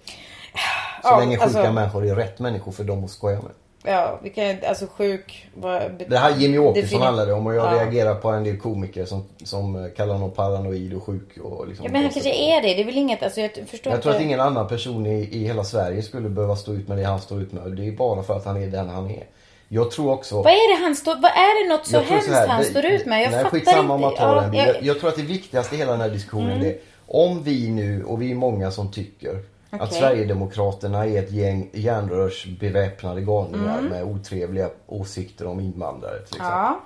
Så 1.03 1.09
Ja, 1.09 1.19
länge 1.19 1.37
sjuka 1.37 1.45
alltså- 1.59 1.73
människor 1.73 2.07
är 2.07 2.15
rätt 2.15 2.39
människor 2.39 2.73
för 2.73 2.85
dem 2.85 3.05
att 3.05 3.11
skoja 3.11 3.37
med. 3.43 3.53
Ja, 3.85 4.19
vi 4.23 4.31
kan 4.31 4.57
alltså 4.69 4.87
sjuk. 4.97 5.49
Vad, 5.55 5.83
Det 6.09 6.17
här 6.19 6.37
Jimmy 6.37 6.59
Åkesson 6.59 6.99
defini- 7.01 7.05
handlade 7.05 7.33
om 7.33 7.47
och 7.47 7.55
jag 7.55 7.75
Ja. 7.75 7.79
reagerar 7.79 8.15
på 8.15 8.29
en 8.29 8.45
del 8.45 8.57
komiker 8.59 9.05
som, 9.05 9.25
som 9.45 9.91
kallar 9.97 10.13
honom 10.15 10.31
paranoid 10.31 10.95
och 10.95 11.03
sjuk 11.05 11.39
och 11.43 11.69
liksom 11.69 11.87
Ja, 11.87 11.93
men 11.93 12.03
han 12.03 12.11
kanske 12.11 12.35
är 12.35 12.63
det. 12.63 12.75
Det 12.75 12.81
är 12.81 12.85
väl 12.85 12.99
inget, 12.99 13.23
alltså 13.23 13.41
jag 13.41 13.51
förstår 13.67 13.93
Jag 13.93 14.03
tror 14.03 14.15
att 14.15 14.21
ingen 14.21 14.41
annan 14.41 14.69
person 14.69 15.07
i, 15.07 15.29
i 15.33 15.45
hela 15.45 15.65
Sverige 15.65 16.03
skulle 16.03 16.29
behöva 16.29 16.57
stå 16.57 16.73
ut 16.75 16.89
med 16.89 16.99
det 16.99 17.05
han 17.05 17.21
står 17.21 17.43
ut 17.43 17.53
med. 17.53 17.73
Det 17.73 17.87
är 17.89 17.93
bara 17.93 18.23
för 18.23 18.37
att 18.37 18.45
han 18.45 18.63
är 18.63 18.67
den 18.67 18.89
han 18.89 19.11
är. 19.11 19.25
Jag 19.69 19.91
tror 19.91 20.13
också... 20.13 20.35
Vad 20.43 20.53
är 20.53 20.77
det 20.79 20.85
han 20.85 20.97
står, 20.97 21.15
vad 21.15 21.31
är 21.31 21.65
det 21.69 21.75
något 21.77 21.87
så 21.87 21.97
Jag 21.97 22.03
tror 22.07 22.13
hemskt 22.17 22.31
här, 22.33 22.49
han 22.49 22.61
det- 22.63 22.67
står 22.69 22.85
ut 22.85 23.07
med? 23.07 23.23
Jag 23.23 23.31
nej, 23.31 23.45
fattar 23.45 23.57
inte. 23.59 23.79
om 23.79 23.87
man 24.01 24.15
tar 24.15 24.37
Ja, 24.37 24.41
den. 24.43 24.55
jag- 24.55 24.69
Jag, 24.69 24.83
jag 24.83 25.01
tror 25.01 25.09
att 25.11 25.17
det 25.17 25.23
viktigaste 25.23 25.75
i 25.75 25.79
hela 25.79 25.93
den 25.93 26.01
här 26.01 26.11
diskussionen 26.11 26.63
är 26.67 26.77
om 27.07 27.43
vi 27.43 27.71
nu, 27.71 28.05
och 28.05 28.23
vi 28.23 28.31
är 28.31 28.35
många 28.35 28.71
som 28.71 28.91
tycker 28.93 29.39
att 29.71 29.81
Okej. 29.83 29.99
Sverigedemokraterna 29.99 31.07
är 31.07 31.23
ett 31.23 31.33
gäng 31.33 31.71
järnrörsbeväpnade 31.73 33.21
galningar 33.21 33.79
Mm. 33.79 33.91
med 33.91 34.05
otrevliga 34.05 34.71
åsikter 34.87 35.47
om 35.47 35.61
invandrare 35.61 36.17
till 36.19 36.25
exempel. 36.37 36.49
Ja. 36.51 36.81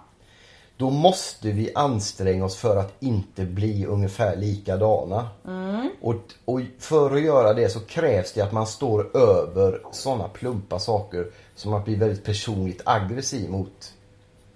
Då 0.77 0.91
måste 0.91 1.51
vi 1.51 1.71
anstränga 1.75 2.45
oss 2.45 2.57
för 2.57 2.77
att 2.77 2.93
inte 3.01 3.45
bli 3.45 3.87
ungefär 3.87 4.37
likadana. 4.37 5.29
Mm. 5.47 5.91
Och, 6.01 6.15
och 6.45 6.61
för 6.79 7.15
att 7.15 7.23
göra 7.23 7.55
det 7.55 7.69
så 7.69 7.81
krävs 7.81 8.33
det 8.33 8.41
att 8.41 8.53
man 8.53 8.67
står 8.67 9.17
över 9.17 9.81
sådana 9.93 10.29
plumpa 10.29 10.79
saker 10.79 11.27
som 11.55 11.75
att 11.75 11.85
bli 11.85 11.95
väldigt 11.95 12.25
personligt 12.25 12.83
aggressiv 12.85 13.51
mot, 13.51 13.93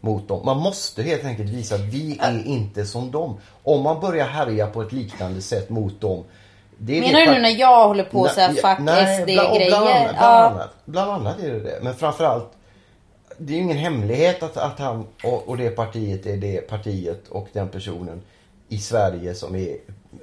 mot 0.01 0.29
dem. 0.29 0.41
Man 0.45 0.57
måste 0.57 1.03
helt 1.03 1.25
enkelt 1.25 1.51
visa 1.51 1.75
att 1.75 1.81
vi 1.81 2.19
är 2.21 2.47
inte 2.47 2.87
som 2.87 3.11
dem. 3.11 3.37
Om 3.63 3.83
man 3.83 4.01
börjar 4.01 4.27
härja 4.27 4.67
på 4.67 4.83
ett 4.83 4.93
liknande 4.93 5.43
sätt 5.43 5.71
mot 5.71 6.01
dem. 6.01 6.25
Menar 6.79 7.21
du 7.21 7.33
nu 7.33 7.41
när 7.41 7.61
jag 7.61 7.89
håller 7.89 8.05
på 8.05 8.29
så 8.29 8.41
här 8.41 8.49
fuck 8.53 8.63
nej, 8.65 8.77
bland- 8.79 9.09
SD-grejer? 9.21 9.69
Bland, 9.69 9.87
annat, 9.89 10.03
bland, 10.11 10.17
Ja. 10.21 10.51
annat, 10.51 10.75
bland 10.85 11.11
annat 11.11 11.41
är 11.41 11.51
det 11.53 11.61
det. 11.61 11.79
Men 11.83 11.95
framförallt, 11.95 12.53
det 13.39 13.53
är 13.53 13.57
ju 13.57 13.63
ingen 13.63 13.77
hemlighet 13.79 14.43
att, 14.43 14.57
att 14.57 14.79
han 14.79 15.07
och, 15.25 15.49
och 15.49 15.57
det 15.57 15.71
partiet 15.71 16.27
är 16.27 16.37
det 16.37 16.69
partiet 16.69 17.29
och 17.29 17.49
den 17.53 17.69
personen 17.69 18.23
i 18.69 18.79
Sverige 18.79 19.35
som 19.35 19.55
är 19.57 19.77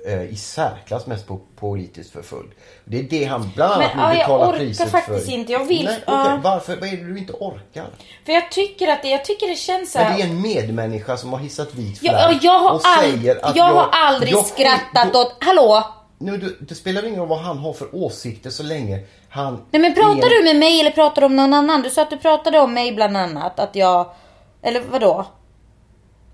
eh, 0.08 0.22
i 0.24 0.36
särklass 0.36 1.06
mest 1.08 1.28
po- 1.28 1.40
politiskt 1.60 2.12
förföljd. 2.12 2.50
Det 2.86 3.00
är 3.00 3.04
det 3.04 3.26
han 3.26 3.52
bland 3.56 3.74
annat 3.74 3.92
Men, 3.96 4.06
nu 4.12 4.18
jag 4.18 4.26
betalar 4.26 4.48
orkar 4.50 4.58
priset 4.60 4.90
faktiskt 4.92 5.26
för. 5.26 5.32
inte. 5.32 5.52
Jag 5.52 5.66
vill- 5.66 5.86
Nej, 5.86 6.04
ja. 6.08 6.24
okej, 6.26 6.40
Varför? 6.44 6.76
Vad 6.76 6.90
är 6.90 6.98
det 6.98 7.04
du 7.04 7.18
inte 7.18 7.34
orkar? 7.34 7.86
För 8.26 8.34
jag 8.34 8.52
tycker 8.52 8.88
att 8.88 9.02
det, 9.02 9.08
jag 9.10 9.26
tycker 9.26 9.48
det 9.48 9.56
känns 9.56 9.92
så 9.92 10.00
Men 10.00 10.08
här... 10.08 10.18
det 10.18 10.24
är 10.24 10.28
en 10.28 10.42
medmänniska 10.42 11.18
som 11.18 11.34
har 11.34 11.40
hissat 11.40 11.74
vit 11.76 12.00
flagg 12.00 12.16
ja, 12.16 12.40
jag 12.42 12.60
har, 12.60 12.74
och 12.74 12.82
säger 13.02 13.46
att 13.46 13.56
jag 13.56 13.64
har 13.74 13.88
aldrig 13.92 14.34
jag- 14.34 14.46
skrattat 14.46 15.16
åt... 15.16 15.36
Hallå! 15.40 15.84
Nu, 16.18 16.38
det, 16.38 16.68
det 16.68 16.76
spelar 16.76 17.06
ingen 17.06 17.20
roll 17.20 17.28
vad 17.28 17.40
han 17.40 17.58
har 17.58 17.74
för 17.74 17.96
åsikter 17.96 18.50
så 18.50 18.64
länge 18.64 19.00
han... 19.30 19.66
Nej 19.72 19.82
men 19.82 19.94
pratar 19.94 20.28
är- 20.28 20.38
du 20.40 20.44
med 20.44 20.56
mig 20.56 20.80
eller 20.80 20.92
pratar 20.92 21.22
du 21.22 21.26
om 21.26 21.36
någon 21.36 21.54
annan? 21.54 21.82
Du 21.82 21.90
sa 21.90 22.02
att 22.02 22.10
du 22.10 22.18
pratade 22.18 22.60
om 22.60 22.74
mig 22.74 22.92
bland 22.92 23.18
annat. 23.18 23.60
Att 23.60 23.76
jag... 23.76 24.10
Eller 24.62 24.82
vadå? 24.92 25.26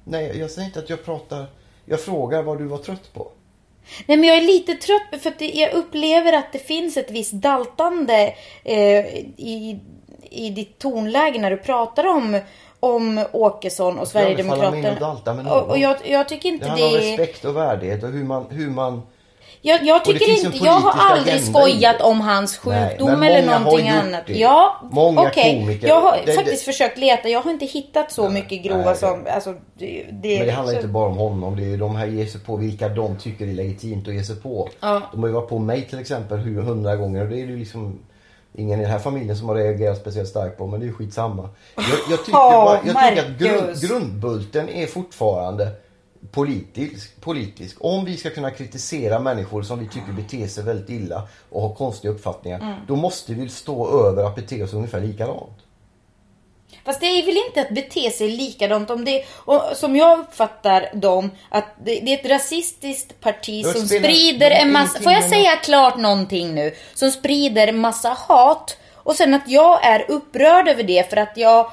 Nej, 0.04 0.38
jag 0.40 0.52
säger 0.52 0.68
inte 0.68 0.80
att 0.80 0.90
jag 0.90 1.06
pratar... 1.06 1.46
Jag 1.86 2.02
frågar 2.02 2.44
vad 2.44 2.58
du 2.58 2.66
var 2.66 2.78
trött 2.78 3.14
på. 3.14 3.32
Nej 4.06 4.18
men 4.18 4.30
jag 4.30 4.38
är 4.38 4.42
lite 4.42 4.74
trött 4.74 5.22
för 5.22 5.30
att 5.30 5.40
det, 5.40 5.50
jag 5.52 5.74
upplever 5.74 6.34
att 6.34 6.52
det 6.54 6.60
finns 6.60 6.98
ett 6.98 7.12
visst 7.12 7.34
daltande 7.34 8.36
eh, 8.64 9.06
i, 9.38 9.80
i 10.30 10.50
ditt 10.50 10.80
tonläge 10.80 11.40
när 11.40 11.52
du 11.52 11.58
pratar 11.58 12.08
om, 12.08 12.40
om 12.80 13.26
Åkesson 13.32 13.94
och 13.94 14.00
Jag 14.02 14.08
Sverigedemokraterna. 14.08 15.34
med 15.34 15.52
Och, 15.52 15.70
och 15.70 15.78
jag, 15.78 15.98
jag 16.06 16.30
tycker 16.30 16.50
Det 16.50 16.54
inte 16.56 16.68
handlar 16.68 16.88
om 16.88 16.94
det... 16.94 17.00
respekt 17.00 17.46
och 17.46 17.56
värdighet 17.56 18.04
och 18.04 18.10
hur 18.10 18.24
man... 18.24 18.46
Hur 18.50 18.70
man 18.70 19.02
Jag, 19.64 19.86
jag 19.86 20.06
tycker 20.06 20.46
inte, 20.46 20.58
jag 20.58 20.72
har 20.72 21.12
aldrig 21.16 21.44
skojat 21.44 22.02
om 22.02 22.22
hans 22.22 22.60
Nej, 22.66 22.90
sjukdom 22.90 23.20
men 23.20 23.24
eller 23.32 23.60
någonting 23.60 23.90
annat. 23.90 24.28
det. 24.28 24.34
Ja, 24.34 24.82
Många 24.92 25.22
okej. 25.22 25.60
komiker- 25.60 25.88
Jag 25.88 26.02
har 26.02 26.18
det- 26.26 26.34
faktiskt 26.34 26.66
det- 26.66 26.72
försökt 26.72 26.98
leta. 26.98 27.30
Jag 27.30 27.42
har 27.42 27.52
inte 27.52 27.66
hittat 27.66 28.12
så 28.12 28.30
mycket 28.30 28.64
grova 28.64 28.84
nej, 28.86 28.96
som... 28.96 29.28
Alltså, 29.36 29.54
det, 29.78 30.04
Men 30.12 30.22
det 30.22 30.52
handlar 30.52 30.74
så- 30.74 30.78
inte 30.80 30.88
bara 30.88 31.10
om 31.10 31.18
honom. 31.18 31.56
Det 31.56 31.64
är 31.64 31.68
ju 31.68 31.78
de 31.78 31.96
här 31.96 32.06
ger 32.08 32.26
sig 32.26 32.42
på 32.42 32.56
vilka 32.56 32.90
de 32.90 33.18
tycker 33.18 33.48
är 33.48 33.54
legitimt 33.54 34.08
att 34.08 34.14
ge 34.14 34.24
sig 34.24 34.36
på. 34.36 34.70
Ja. 34.80 35.02
De 35.12 35.20
har 35.22 35.28
ju 35.28 35.34
varit 35.34 35.50
på 35.50 35.60
mig 35.60 35.82
till 35.90 36.00
exempel 36.00 36.38
hundra 36.40 36.96
gånger 36.96 37.22
och 37.24 37.30
det 37.30 37.36
är 37.36 37.46
ju 37.46 37.58
liksom 37.60 38.00
ingen 38.58 38.80
i 38.80 38.84
den 38.84 38.92
här 38.92 39.00
familjen 39.00 39.36
som 39.38 39.50
har 39.50 39.56
reagerat 39.56 39.98
speciellt 39.98 40.30
starkt 40.30 40.58
på 40.58 40.68
men 40.68 40.80
det 40.80 40.84
är 40.86 40.88
ju 40.88 40.94
skitsamma. 40.94 41.50
Jag, 41.76 41.86
jag 42.10 42.26
tycker, 42.26 42.40
Åh, 42.40 42.66
bara, 42.66 42.80
jag 42.86 43.16
tycker 43.16 43.32
att 43.32 43.38
grund, 43.40 43.82
grundbulten 43.82 44.70
är 44.70 44.86
fortfarande 44.88 45.68
politisk, 46.32 47.22
politisk. 47.22 47.78
Om 47.80 48.06
vi 48.06 48.18
ska 48.18 48.30
kunna 48.30 48.52
kritisera 48.52 49.20
människor 49.20 49.64
som 49.64 49.80
vi 49.80 49.86
tycker 49.86 50.12
beter 50.12 50.48
sig 50.48 50.64
väldigt 50.64 50.90
illa 50.90 51.28
och 51.50 51.62
har 51.62 51.76
konstiga 51.76 52.14
uppfattningar. 52.14 52.60
Mm. 52.60 52.76
Då 52.88 52.96
måste 52.96 53.34
vi 53.34 53.50
stå 53.50 54.08
över 54.08 54.24
att 54.24 54.36
bete 54.36 54.64
oss 54.64 54.74
ungefär 54.74 55.02
likadant. 55.02 55.58
Fast 56.86 57.00
det 57.00 57.06
är 57.06 57.26
väl 57.26 57.38
inte 57.48 57.62
att 57.62 57.70
bete 57.70 58.12
sig 58.12 58.28
likadant 58.28 58.90
om 58.90 59.06
det 59.06 59.26
och 59.32 59.62
som 59.76 59.96
jag 59.96 60.20
uppfattar 60.20 60.90
dem 60.94 61.32
att 61.50 61.66
det, 61.84 62.00
det 62.00 62.14
är 62.14 62.18
ett 62.20 62.32
rasistiskt 62.32 63.22
parti 63.22 63.64
Det 63.64 63.80
som 63.80 63.88
sprider 63.88 64.52
en 64.52 64.72
massa, 64.72 65.00
får 65.00 65.12
jag 65.12 65.30
säga 65.30 65.56
klart 65.56 65.98
någonting 65.98 66.56
nu? 66.56 66.74
Som 66.94 67.12
sprider 67.12 67.74
massa 67.74 68.10
hat 68.10 68.78
och 68.96 69.16
sen 69.16 69.34
att 69.34 69.50
jag 69.50 69.86
är 69.86 70.12
upprörd 70.12 70.68
över 70.68 70.84
det 70.84 71.10
för 71.10 71.18
att 71.18 71.38
jag 71.38 71.72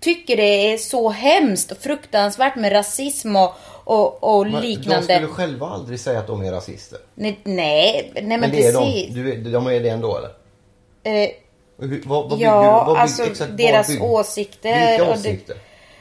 tycker 0.00 0.36
det 0.36 0.72
är 0.72 0.78
så 0.78 1.08
hemskt 1.10 1.72
och 1.72 1.78
fruktansvärt 1.78 2.56
med 2.56 2.72
rasism 2.72 3.36
och, 3.36 3.54
och, 3.84 4.24
och 4.38 4.46
Men 4.46 4.60
liknande. 4.62 5.06
De 5.06 5.14
skulle 5.14 5.26
själva 5.26 5.66
aldrig 5.66 6.00
säga 6.00 6.18
att 6.18 6.26
de 6.26 6.42
är 6.44 6.52
rasister. 6.52 6.98
Nej, 7.14 7.38
nej, 7.44 8.10
nej 8.14 8.24
men, 8.24 8.40
Men 8.40 8.50
det 8.50 8.66
är 8.66 8.72
precis. 8.72 9.14
de. 9.14 9.22
Du, 9.22 9.32
är- 9.32 9.52
de 9.52 9.66
är 9.66 9.80
det 9.80 9.88
ändå 9.88 10.18
eller? 10.18 10.30
Eh, 11.22 11.30
vad, 12.04 12.30
vad 12.30 12.38
Ja, 12.38 12.84
vad 12.86 12.86
bygger, 12.86 13.00
alltså, 13.00 13.22
exakt 13.24 13.56
deras 13.56 13.90
åsikter 14.00 14.90
Vilka 14.98 15.12
åsikter? 15.12 15.56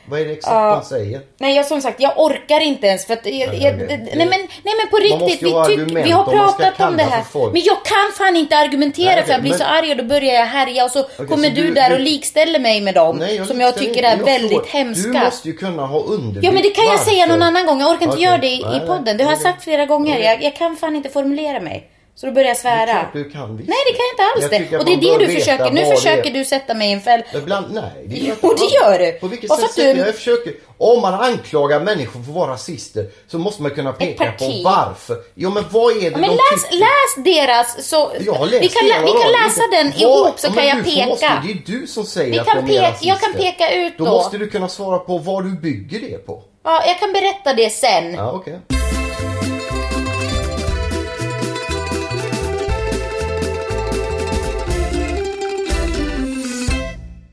Vad 0.09 0.19
är 0.21 0.25
det 0.25 0.31
exakt 0.31 0.53
Ja. 0.53 0.75
de 0.75 0.85
säger? 0.85 1.21
Nej, 1.37 1.55
jag 1.55 1.65
som 1.65 1.81
sagt, 1.81 1.99
jag 2.01 2.13
orkar 2.19 2.59
inte 2.59 2.87
ens 2.87 3.05
för 3.05 3.13
att... 3.13 3.25
Jag, 3.25 3.33
Nej, 3.49 3.63
jag, 3.63 3.75
okej. 3.75 3.87
nej, 4.15 4.27
men, 4.27 4.39
nej 4.63 4.73
men 4.79 4.87
på 4.91 4.97
riktigt, 4.97 5.43
vi, 5.43 5.75
tyck, 5.87 5.97
vi 6.05 6.11
har 6.11 6.23
om 6.23 6.31
pratat 6.37 6.79
om 6.89 6.97
det 6.97 7.03
kalla 7.03 7.15
här. 7.15 7.51
Men 7.51 7.61
jag 7.61 7.77
kan 7.85 8.11
fan 8.17 8.35
inte 8.35 8.57
argumentera 8.57 9.15
Nej, 9.15 9.23
för 9.23 9.31
jag 9.31 9.41
blir 9.41 9.51
men- 9.51 9.59
så 9.59 9.65
arg 9.65 9.91
och 9.91 9.97
då 9.97 10.03
börjar 10.03 10.33
jag 10.33 10.45
härja 10.45 10.85
och 10.85 10.91
så 10.91 11.03
kommer 11.03 11.49
så 11.49 11.55
du, 11.55 11.67
du- 11.67 11.73
där 11.73 11.93
och 11.93 11.99
likställer 11.99 12.59
mig 12.59 12.81
med 12.81 12.93
dem 12.95 13.17
Nej, 13.17 13.45
som 13.45 13.61
jag 13.61 13.77
tycker 13.77 14.03
är 14.03 14.17
Jag 14.17 14.25
väldigt 14.25 14.51
frågar- 14.51 14.67
hemska. 14.71 15.11
Du 15.11 15.25
måste 15.25 15.47
ju 15.47 15.53
kunna 15.57 15.85
ha 15.85 15.99
underbyggt 15.99 16.43
Ja 16.45 16.51
men 16.51 16.61
det 16.63 16.69
kan 16.69 16.85
jag 16.85 16.91
varför. 16.91 17.05
säga 17.11 17.25
någon 17.25 17.41
annan 17.41 17.65
gång. 17.65 17.79
Jag 17.79 17.89
orkar 17.89 18.01
inte 18.03 18.13
Okej. 18.15 18.23
göra 18.23 18.37
det 18.37 18.47
i, 18.47 18.63
Nej, 18.63 18.75
i 18.75 18.77
nej. 18.79 18.87
podden. 18.87 19.17
Det 19.17 19.23
har 19.23 19.31
jag 19.31 19.41
sagt 19.41 19.63
flera 19.63 19.85
gånger. 19.85 20.19
Jag, 20.19 20.43
jag 20.43 20.55
kan 20.55 20.75
fan 20.75 20.95
inte 20.95 21.09
formulera 21.09 21.59
mig. 21.59 21.89
Så 22.17 22.25
då 22.25 22.31
börjar 22.31 22.47
jag 22.47 22.55
Det 22.55 22.59
är 22.69 22.85
svära. 22.85 22.99
klart 22.99 23.13
du 23.13 23.29
kan 23.29 23.57
visst. 23.57 23.69
Nej 23.69 23.77
det 23.87 23.91
kan 23.93 24.01
jag 24.05 24.13
inte 24.13 24.23
alls 24.23 24.41
Jag 24.69 24.69
det. 24.71 24.77
Och 24.77 24.85
det 24.85 24.93
är 25.13 25.19
det 25.19 25.25
du 25.25 25.39
försöker. 25.39 25.71
Nu 25.71 25.95
försöker 25.95 26.31
du 26.31 26.45
sätta 26.45 26.73
mig 26.73 26.89
i 26.89 26.93
en 26.93 27.01
fäll. 27.01 27.23
Ibland, 27.35 27.65
nej. 27.73 28.05
Det 28.07 28.15
Jo, 28.41 28.53
det 28.57 28.65
gör 28.75 28.99
du. 28.99 29.11
På 29.19 29.27
vilket 29.27 29.51
Och 29.51 29.57
sätt 29.57 29.71
sätter 29.71 29.93
du- 29.93 29.99
jag? 29.99 30.07
Jag 30.07 30.15
försöker. 30.15 30.53
Om 30.77 31.01
man 31.01 31.13
anklagar 31.13 31.79
människor 31.79 32.11
för 32.23 32.29
att 32.29 32.35
vara 32.35 32.51
rasister 32.51 33.05
så 33.27 33.37
måste 33.37 33.61
man 33.61 33.71
kunna 33.71 33.91
peka 33.93 34.31
på 34.39 34.61
varför. 34.63 35.17
Jo 35.35 35.49
men 35.49 35.63
vad 35.71 35.91
är 35.91 35.99
det 36.01 36.05
Ja, 36.05 36.17
men 36.17 36.29
de 36.29 36.35
läs, 36.35 36.63
tycker? 36.63 36.77
läs 36.77 37.35
deras 37.35 37.87
så... 37.89 38.11
Jag 38.25 38.33
har 38.33 38.45
läst 38.45 38.63
vi 38.63 38.67
kan, 38.67 38.85
hela 38.87 39.01
vi 39.05 39.11
kan 39.21 39.31
läsa 39.31 39.61
den 39.71 39.91
Vad- 39.91 40.01
ihop 40.27 40.39
så 40.39 40.47
Ja, 40.47 40.53
kan 40.53 40.67
jag 40.67 40.83
peka. 40.85 41.05
Måste, 41.05 41.41
det 41.45 41.51
är 41.51 41.79
du 41.81 41.87
som 41.87 42.03
säger 42.05 42.31
Vi 42.31 42.39
att 42.39 42.45
de 42.45 42.75
är 42.77 42.81
rasister. 42.81 43.07
jag 43.07 43.19
kan 43.21 43.33
peka 43.33 43.71
ut 43.75 43.97
Då 43.97 44.05
då. 44.05 44.11
måste 44.11 44.37
du 44.37 44.47
kunna 44.49 44.67
svara 44.67 44.97
på 44.99 45.17
vad 45.17 45.43
du 45.43 45.51
bygger 45.51 45.99
det 45.99 46.25
på. 46.25 46.43
Ja, 46.63 46.83
jag 46.87 46.99
kan 46.99 47.13
berätta 47.13 47.53
det 47.53 47.69
sen. 47.69 48.13
Ja, 48.13 48.31
okej. 48.31 48.59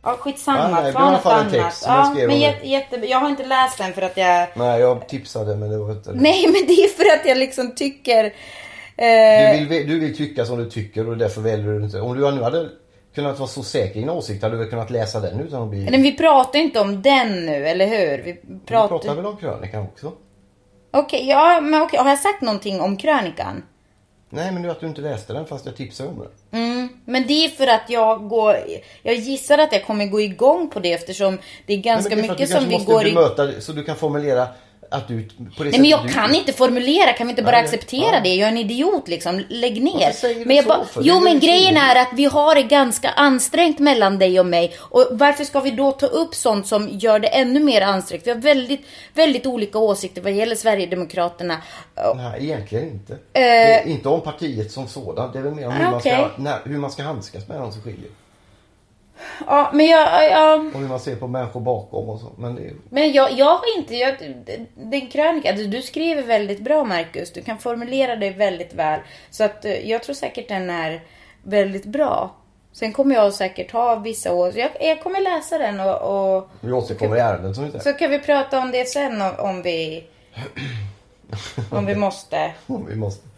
Ja, 0.03 0.17
skitsamma. 0.21 0.59
Ja, 0.71 0.81
nej, 0.83 0.93
Ta 0.93 1.11
något 1.11 1.27
annat. 1.27 1.53
text 1.53 1.85
ja, 1.87 2.15
men 2.17 2.41
jätte, 2.41 2.97
jag 2.97 3.19
har 3.19 3.29
inte 3.29 3.45
läst 3.45 3.79
den 3.79 3.93
för 3.93 4.03
att 4.03 4.17
jag... 4.17 4.47
Nej, 4.55 4.81
jag 4.81 5.09
tipsade 5.09 5.57
men 5.57 5.71
det 5.71 5.79
var 5.79 5.91
inte... 5.93 6.13
Nej, 6.13 6.43
men 6.47 6.67
det 6.67 6.73
är 6.73 6.89
för 6.89 7.21
att 7.21 7.27
jag 7.27 7.39
liksom 7.39 7.75
tycker... 7.75 8.23
Du, 8.23 9.05
Eh, 9.05 9.69
vill, 9.69 9.89
du 9.89 9.99
vill 10.01 10.17
tycka 10.17 10.45
som 10.45 10.59
du 10.59 10.71
tycker 10.71 11.09
och 11.09 11.17
därför 11.17 11.41
väljer 11.41 11.73
du 11.73 11.85
inte. 11.85 12.01
Om 12.01 12.19
du 12.19 12.31
nu 12.31 12.43
hade 12.43 12.69
kunnat 13.15 13.39
vara 13.39 13.49
så 13.49 13.63
säker 13.63 13.97
i 13.97 14.01
din 14.01 14.11
åsikt 14.11 14.43
hade 14.43 14.55
du 14.55 14.59
väl 14.59 14.71
kunnat 14.71 14.91
läsa 14.91 15.21
den 15.21 15.41
utan 15.41 15.63
att 15.63 15.69
bli... 15.69 15.89
men 15.91 16.03
vi 16.03 16.17
pratar 16.17 16.59
inte 16.59 16.81
om 16.81 17.03
den 17.03 17.47
nu, 17.47 17.67
eller 17.67 17.87
hur? 17.87 18.23
Vi 18.23 18.33
Vi 18.43 18.59
pratar... 18.67 18.89
pratar 18.89 19.15
väl 19.15 19.27
om 19.27 19.37
krönikan 19.37 19.83
också? 19.83 20.13
Okej, 20.91 21.29
ja, 21.29 21.61
men 21.61 21.83
okej. 21.83 21.99
Har 21.99 22.09
jag 22.11 22.19
sagt 22.19 22.43
någonting 22.43 22.81
om 22.81 22.97
krönikan? 22.97 23.63
Nej, 24.35 24.53
men 24.53 24.63
du 24.63 24.71
att 24.71 24.81
du 24.81 24.87
inte 24.87 25.01
läste 25.01 25.33
den 25.33 25.47
fast 25.47 25.67
jag 25.67 25.77
tipsade 25.77 26.09
om 26.09 26.19
den. 26.19 26.63
Mm, 26.63 26.89
men 27.05 27.27
det 27.27 27.45
är 27.45 27.49
för 27.49 27.67
att 27.67 27.91
jag 27.91 28.29
går... 28.29 28.57
Jag 29.03 29.15
gissar 29.15 29.59
att 29.59 29.73
jag 29.73 29.87
kommer 29.87 30.07
gå 30.07 30.21
igång 30.21 30.71
på 30.71 30.81
det 30.81 30.93
eftersom 30.93 31.39
det 31.67 31.73
är 31.73 31.77
ganska 31.77 32.15
Nej, 32.15 32.23
det 32.23 32.29
är 32.29 32.31
mycket 32.31 32.49
du 32.49 32.55
som 32.55 32.55
kanske 32.55 32.69
vi 32.69 32.75
måste 32.75 32.93
går 32.93 33.07
i... 33.07 33.13
bemöta 33.13 33.47
det, 33.47 33.61
så 33.61 33.73
du 33.73 33.85
kan 33.85 33.97
formulera 33.97 34.49
att 34.93 35.09
du 35.09 35.29
på 35.57 35.65
det 35.65 35.71
Nej 35.71 35.81
men 35.81 35.91
jag 35.91 36.07
du... 36.07 36.13
kan 36.13 36.35
inte 36.35 36.53
formulera, 36.53 37.13
kan 37.13 37.27
vi 37.27 37.31
inte 37.31 37.43
bara 37.43 37.57
Nej, 37.57 37.65
acceptera 37.65 38.15
ja. 38.15 38.21
det? 38.21 38.35
Jag 38.35 38.47
är 38.47 38.53
en 38.53 38.59
idiot 38.59 39.09
liksom, 39.09 39.45
lägg 39.49 39.83
ner. 39.83 39.93
Varför 39.93 40.13
säger 40.13 40.39
du 40.39 40.45
men 40.45 40.57
jag 40.57 40.65
så 40.65 40.85
för? 40.85 41.03
Det 41.03 41.09
jo 41.09 41.21
men 41.21 41.41
grejen 41.41 41.77
är 41.77 42.03
att 42.03 42.09
vi 42.13 42.25
har 42.25 42.55
det 42.55 42.63
ganska 42.63 43.11
ansträngt 43.11 43.79
mellan 43.79 44.19
dig 44.19 44.41
och 44.41 44.47
mig. 44.47 44.75
Och 44.79 45.09
varför 45.11 45.45
ska 45.45 45.61
vi 45.61 45.71
då 45.71 45.93
ta 45.93 46.07
upp 46.07 46.35
sånt 46.35 46.67
som 46.67 46.89
gör 46.89 47.19
det 47.19 47.29
ännu 47.29 47.61
mer 47.61 47.81
ansträngt? 47.81 48.27
Vi 48.27 48.31
har 48.31 48.39
väldigt, 48.39 48.81
väldigt 49.15 49.47
olika 49.47 49.79
åsikter 49.79 50.23
vad 50.23 50.33
gäller 50.33 50.57
Sverigedemokraterna. 50.57 51.57
Nej, 52.17 52.45
egentligen 52.45 52.89
inte. 52.89 53.19
Är 53.33 53.87
inte 53.87 54.09
om 54.09 54.21
partiet 54.21 54.73
som 54.73 54.89
sådant. 54.89 55.33
Det 55.33 55.39
är 55.39 55.43
väl 55.43 55.55
mer 55.55 55.67
om 55.67 55.73
hur, 55.73 55.87
Ah, 55.87 55.91
man, 55.91 56.01
ska, 56.01 56.29
när, 56.37 56.59
hur 56.65 56.79
man 56.79 56.91
ska 56.91 57.03
handskas 57.03 57.49
med 57.49 57.61
dem 57.61 57.73
som 57.73 57.83
skiljer. 57.83 58.11
Ja, 59.47 59.71
men 59.73 59.87
jag, 59.87 60.31
jag, 60.31 60.67
Och 60.67 60.81
hur 60.81 60.89
man 60.89 61.01
ser 61.01 61.17
på 61.17 61.27
människor 61.27 61.61
bakom 61.61 62.09
och 62.09 62.21
så. 62.21 62.33
Men 62.37 62.55
det 62.55 62.71
men 62.91 63.13
jag, 63.13 63.33
jag 63.33 63.47
har 63.59 63.79
inte, 63.79 63.97
jag, 63.97 64.15
din 64.75 65.11
krönika, 65.11 65.53
du, 65.53 65.67
du 65.67 65.83
skriver 65.83 66.23
väldigt 66.23 66.61
bra 66.61 66.85
Marcus. 66.85 67.33
Du 67.33 67.43
kan 67.43 67.59
formulera 67.59 68.17
dig 68.17 68.31
väldigt 68.31 68.75
väl. 68.75 69.01
Så 69.31 69.45
att 69.45 69.65
eh, 69.65 69.91
jag 69.91 70.03
tror 70.03 70.15
säkert 70.15 70.49
den 70.49 70.71
är 70.71 71.01
väldigt 71.43 71.85
bra. 71.85 72.31
Sen 72.73 72.93
kommer 72.93 73.15
jag 73.15 73.35
säkert 73.35 73.73
ha 73.73 73.97
vissa 73.97 74.33
år. 74.33 74.53
Jag, 74.59 74.71
jag 74.81 75.03
kommer 75.03 75.21
läsa 75.21 75.59
den 75.59 75.81
och, 75.81 76.37
och 76.37 76.49
Vi 76.61 76.73
återkommer 76.73 77.17
i 77.17 77.21
ärendet 77.21 77.57
säger. 77.57 77.79
så 77.79 77.93
kan 77.93 78.11
vi 78.11 78.19
prata 78.19 78.59
om 78.59 78.71
det 78.71 78.89
sen 78.89 79.23
om, 79.23 79.31
om 79.39 79.63
vi 79.63 80.05
om 81.71 81.87
vi 81.87 81.95
måste. 81.95 82.53
Om 82.67 82.87
vi 82.87 82.97
måste. 82.97 83.29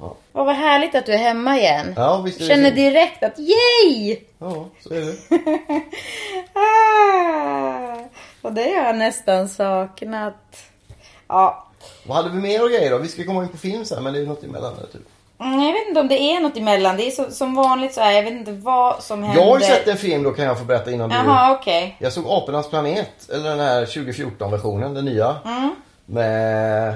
Ja. 0.00 0.14
Åh, 0.32 0.44
vad 0.44 0.54
härligt 0.54 0.94
att 0.94 1.06
du 1.06 1.12
är 1.12 1.18
hemma 1.18 1.58
igen. 1.58 1.94
Ja, 1.96 2.20
visst 2.24 2.40
är 2.40 2.44
det 2.44 2.48
Känner 2.48 2.64
fint. 2.64 2.76
direkt 2.76 3.22
att 3.22 3.38
yay! 3.38 4.16
ja, 4.38 4.66
så 4.82 4.94
är 4.94 5.00
det. 5.00 5.14
Ah, 6.52 7.98
och 8.42 8.52
det 8.52 8.62
har 8.62 8.84
jag 8.84 8.96
nästan 8.96 9.48
saknat. 9.48 10.34
Ja, 11.28 11.66
Vad 12.06 12.16
hade 12.16 12.28
vi 12.30 12.36
mer 12.40 12.62
och 12.62 12.68
grejer 12.70 12.90
då? 12.90 12.98
Vi 12.98 13.08
ska 13.08 13.24
komma 13.24 13.42
in 13.42 13.48
på 13.48 13.56
film 13.56 13.84
sen 13.84 14.04
men 14.04 14.12
det 14.12 14.20
är 14.20 14.26
något 14.26 14.44
emellan 14.44 14.74
där, 14.76 14.86
typ. 14.86 15.02
Mm, 15.40 15.62
Jag 15.62 15.72
vet 15.72 15.88
inte 15.88 16.00
om 16.00 16.08
det 16.08 16.18
är 16.20 16.40
något 16.40 16.56
emellan. 16.56 16.96
Det 16.96 17.06
är 17.06 17.10
så, 17.10 17.30
som 17.30 17.54
vanligt 17.54 17.94
så 17.94 18.00
här. 18.00 18.12
Jag 18.12 18.22
vet 18.22 18.32
inte 18.32 18.52
vad 18.52 19.02
som 19.02 19.22
händer. 19.22 19.42
Jag 19.42 19.48
har 19.50 19.58
ju 19.58 19.64
sett 19.64 19.88
en 19.88 19.96
film 19.96 20.22
då 20.22 20.30
kan 20.30 20.44
jag 20.44 20.58
få 20.58 20.64
berätta 20.64 20.90
innan 20.90 21.08
du... 21.08 21.14
Jaha, 21.16 21.52
okej. 21.52 21.96
Jag 21.98 22.12
såg 22.12 22.24
Apornas 22.28 22.68
planet, 22.70 23.30
eller 23.34 23.50
den 23.50 23.60
här 23.60 23.84
2014-versionen, 23.86 24.94
den 24.94 25.04
nya. 25.04 25.36
Mm. 25.44 25.74
Med 26.06 26.94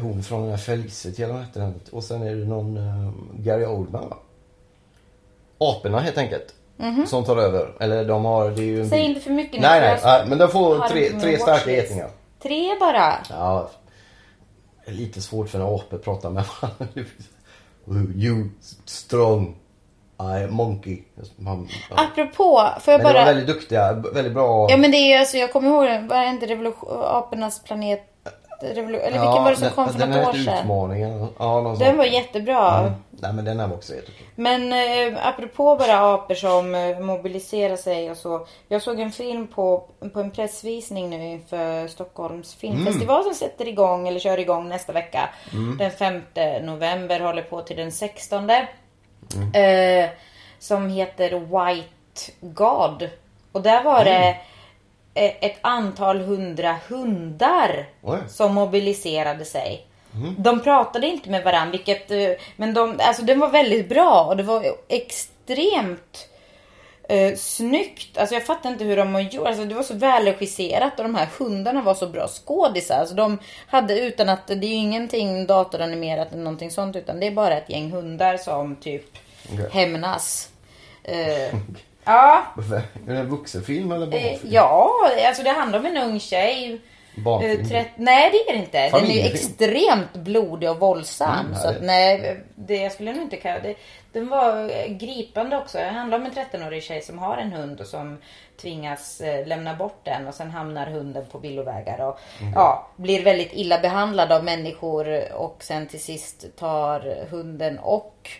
hon 0.00 0.22
från 0.22 0.40
den 0.40 0.50
här 0.50 0.56
Felicity 0.56 1.22
eller 1.22 1.34
vad 1.34 1.42
hette 1.42 1.60
den? 1.60 1.80
Och 1.92 2.04
sen 2.04 2.22
är 2.22 2.34
det 2.34 2.44
någon 2.44 2.76
eh, 2.76 3.12
Gary 3.34 3.64
Oldman 3.64 4.08
va? 4.08 4.16
Aporna 5.58 6.00
helt 6.00 6.18
enkelt. 6.18 6.54
Som 7.06 7.24
tar 7.24 7.36
över. 7.36 7.72
Eller 7.80 8.04
de 8.04 8.24
har, 8.24 8.50
det 8.50 8.62
är 8.62 8.64
ju 8.64 8.80
en. 8.80 8.88
Säg 8.88 9.00
inte 9.00 9.20
för 9.20 9.30
mycket 9.30 9.60
Nej 9.60 9.80
nej, 9.80 10.00
nej, 10.04 10.24
men 10.28 10.38
de 10.38 10.48
får 10.48 10.88
tre, 10.88 11.10
tre 11.20 11.38
starka 11.38 11.70
getingar. 11.70 12.10
Tre 12.42 12.76
bara. 12.80 13.18
Ja, 13.30 13.70
det 14.84 14.90
är 14.90 14.94
lite 14.94 15.22
svårt 15.22 15.48
för 15.48 15.58
en 15.58 15.64
apor 15.64 15.96
att 15.96 16.04
prata 16.04 16.30
med 16.30 16.44
varandra. 16.60 17.04
You 18.14 18.48
strong, 18.84 19.56
I 20.20 20.46
monkey. 20.50 21.02
Man, 21.36 21.68
ja. 21.90 21.96
Apropå, 22.04 22.68
får 22.80 22.92
jag 22.92 22.98
Men 22.98 22.98
de 22.98 23.04
var 23.04 23.12
bara... 23.12 23.24
väldigt 23.24 23.46
duktiga, 23.46 23.92
väldigt 23.92 24.32
bra. 24.32 24.70
Ja 24.70 24.76
men 24.76 24.90
det 24.90 24.96
är 24.96 25.12
ju 25.12 25.18
alltså, 25.18 25.36
jag 25.36 25.52
kommer 25.52 25.68
ihåg 25.68 26.08
det 26.08 26.26
inte 26.26 26.46
revolution, 26.46 26.88
apornas 27.02 27.62
planet? 27.62 28.11
Eller 28.62 29.00
vilken 29.00 29.44
var 29.44 29.50
det 29.50 29.56
som 29.56 29.64
den, 29.64 29.74
kom 29.74 29.88
för 29.88 30.06
något 30.06 30.28
år 30.28 30.32
sedan? 30.32 30.58
Utmaningen. 30.58 31.28
Ja, 31.38 31.60
någon 31.60 31.78
Den 31.78 31.88
sån. 31.88 31.96
var 31.96 32.04
jättebra. 32.04 32.78
Mm. 32.78 32.92
Nej 33.10 33.32
men 33.32 33.44
den 33.44 33.60
här 33.60 33.68
var 33.68 33.76
också 33.76 33.92
okej. 33.92 34.26
Men 34.34 34.72
eh, 34.72 35.26
apropå 35.26 35.76
bara 35.76 36.14
apor 36.14 36.34
som 36.34 36.74
eh, 36.74 36.98
mobiliserar 36.98 37.76
sig 37.76 38.10
och 38.10 38.16
så. 38.16 38.46
Jag 38.68 38.82
såg 38.82 39.00
en 39.00 39.12
film 39.12 39.46
på, 39.46 39.84
på 40.12 40.20
en 40.20 40.30
pressvisning 40.30 41.10
nu 41.10 41.26
inför 41.26 41.88
Stockholms 41.88 42.54
filmfestival 42.54 43.24
som 43.24 43.34
sätter 43.34 43.68
igång 43.68 44.08
eller 44.08 44.20
kör 44.20 44.38
igång 44.38 44.68
nästa 44.68 44.92
vecka. 44.92 45.28
Den 45.78 45.90
5 45.90 46.22
november 46.62 47.20
håller 47.20 47.42
på 47.42 47.60
till 47.60 47.76
den 47.76 47.92
16. 47.92 48.50
Eh, 48.50 50.10
som 50.58 50.88
heter 50.88 51.30
White 51.30 52.32
God. 52.40 53.10
Och 53.52 53.62
där 53.62 53.84
var 53.84 54.04
det 54.04 54.36
ett 55.14 55.58
antal 55.60 56.20
hundra 56.20 56.76
hundar 56.88 57.88
Oj. 58.02 58.18
som 58.28 58.54
mobiliserade 58.54 59.44
sig. 59.44 59.86
De 60.38 60.60
pratade 60.60 61.06
inte 61.06 61.30
med 61.30 61.44
varandra, 61.44 61.70
vilket, 61.70 62.10
eh, 62.10 62.30
men 62.56 62.74
de, 62.74 63.00
alltså 63.02 63.22
den 63.22 63.38
var 63.38 63.48
väldigt 63.48 63.88
bra 63.88 64.24
och 64.24 64.36
det 64.36 64.42
var 64.42 64.64
extremt 64.88 66.28
eh, 67.08 67.34
snyggt. 67.36 68.18
Alltså 68.18 68.34
jag 68.34 68.46
fattar 68.46 68.70
inte 68.70 68.84
hur 68.84 68.96
de 68.96 69.14
har 69.14 69.20
gjort. 69.20 69.46
Alltså 69.46 69.64
det 69.64 69.74
var 69.74 69.82
så 69.82 69.94
välregisserat 69.94 70.98
och 70.98 71.04
de 71.04 71.14
här 71.14 71.28
hundarna 71.38 71.82
var 71.82 71.94
så 71.94 72.06
bra 72.06 72.28
skådisar. 72.28 72.98
Alltså 72.98 73.14
de 73.14 73.38
hade 73.66 74.00
utan 74.00 74.28
att, 74.28 74.46
det 74.46 74.54
är 74.54 74.68
ju 74.68 74.74
ingenting 74.74 75.46
datoranimerat 75.46 76.32
eller 76.32 76.42
någonting 76.42 76.70
sånt 76.70 76.96
utan 76.96 77.20
det 77.20 77.26
är 77.26 77.30
bara 77.30 77.56
ett 77.56 77.70
gäng 77.70 77.90
hundar 77.90 78.36
som 78.36 78.76
typ 78.76 79.18
Okej. 79.52 79.68
hämnas. 79.72 80.48
Eh, 81.04 81.54
ja, 82.04 82.42
Varför? 82.56 82.76
Är 82.76 83.12
det 83.12 83.18
en 83.18 83.28
vuxenfilm 83.30 83.92
eller 83.92 84.06
eh, 84.06 84.10
barnfilm? 84.10 84.52
ja, 84.52 84.90
alltså 85.26 85.42
det 85.42 85.50
handlar 85.50 85.78
om 85.78 85.86
en 85.86 85.96
ung 85.96 86.20
tjej. 86.20 86.80
Barnfilm? 87.16 87.60
Eh, 87.60 87.66
trett- 87.68 87.90
nej 87.96 88.30
det 88.32 88.50
är 88.52 88.56
det 88.56 88.58
inte. 88.64 88.88
Den 88.98 89.04
är 89.10 89.14
ju 89.14 89.20
extremt 89.20 90.12
blodig 90.12 90.70
och 90.70 90.80
våldsam. 90.80 91.46
Mm, 91.46 91.54
så 91.58 91.68
att, 91.68 91.82
nej, 91.82 92.40
det 92.54 92.76
jag 92.76 92.92
skulle 92.92 93.12
nog 93.12 93.22
inte 93.22 93.36
kalla 93.36 93.60
det. 93.60 93.74
Den 94.12 94.28
var 94.28 94.70
eh, 94.70 94.86
gripande 94.92 95.56
också. 95.56 95.78
Det 95.78 95.84
handlar 95.84 96.18
om 96.18 96.24
en 96.26 96.32
13-årig 96.32 96.82
tjej 96.82 97.00
som 97.02 97.18
har 97.18 97.36
en 97.36 97.52
hund 97.52 97.80
och 97.80 97.86
som 97.86 98.18
tvingas 98.60 99.22
lämna 99.46 99.74
bort 99.74 100.00
den 100.04 100.28
och 100.28 100.34
sen 100.34 100.50
hamnar 100.50 100.86
hunden 100.86 101.26
på 101.32 101.38
villovägar 101.38 102.00
och 102.08 102.18
ja, 102.54 102.88
blir 102.96 103.24
väldigt 103.24 103.52
illa 103.52 103.78
behandlad 103.78 104.32
av 104.32 104.44
människor 104.44 105.32
och 105.32 105.56
sen 105.60 105.86
till 105.86 106.00
sist 106.02 106.56
tar 106.58 107.26
hunden 107.30 107.78
och 107.78 108.30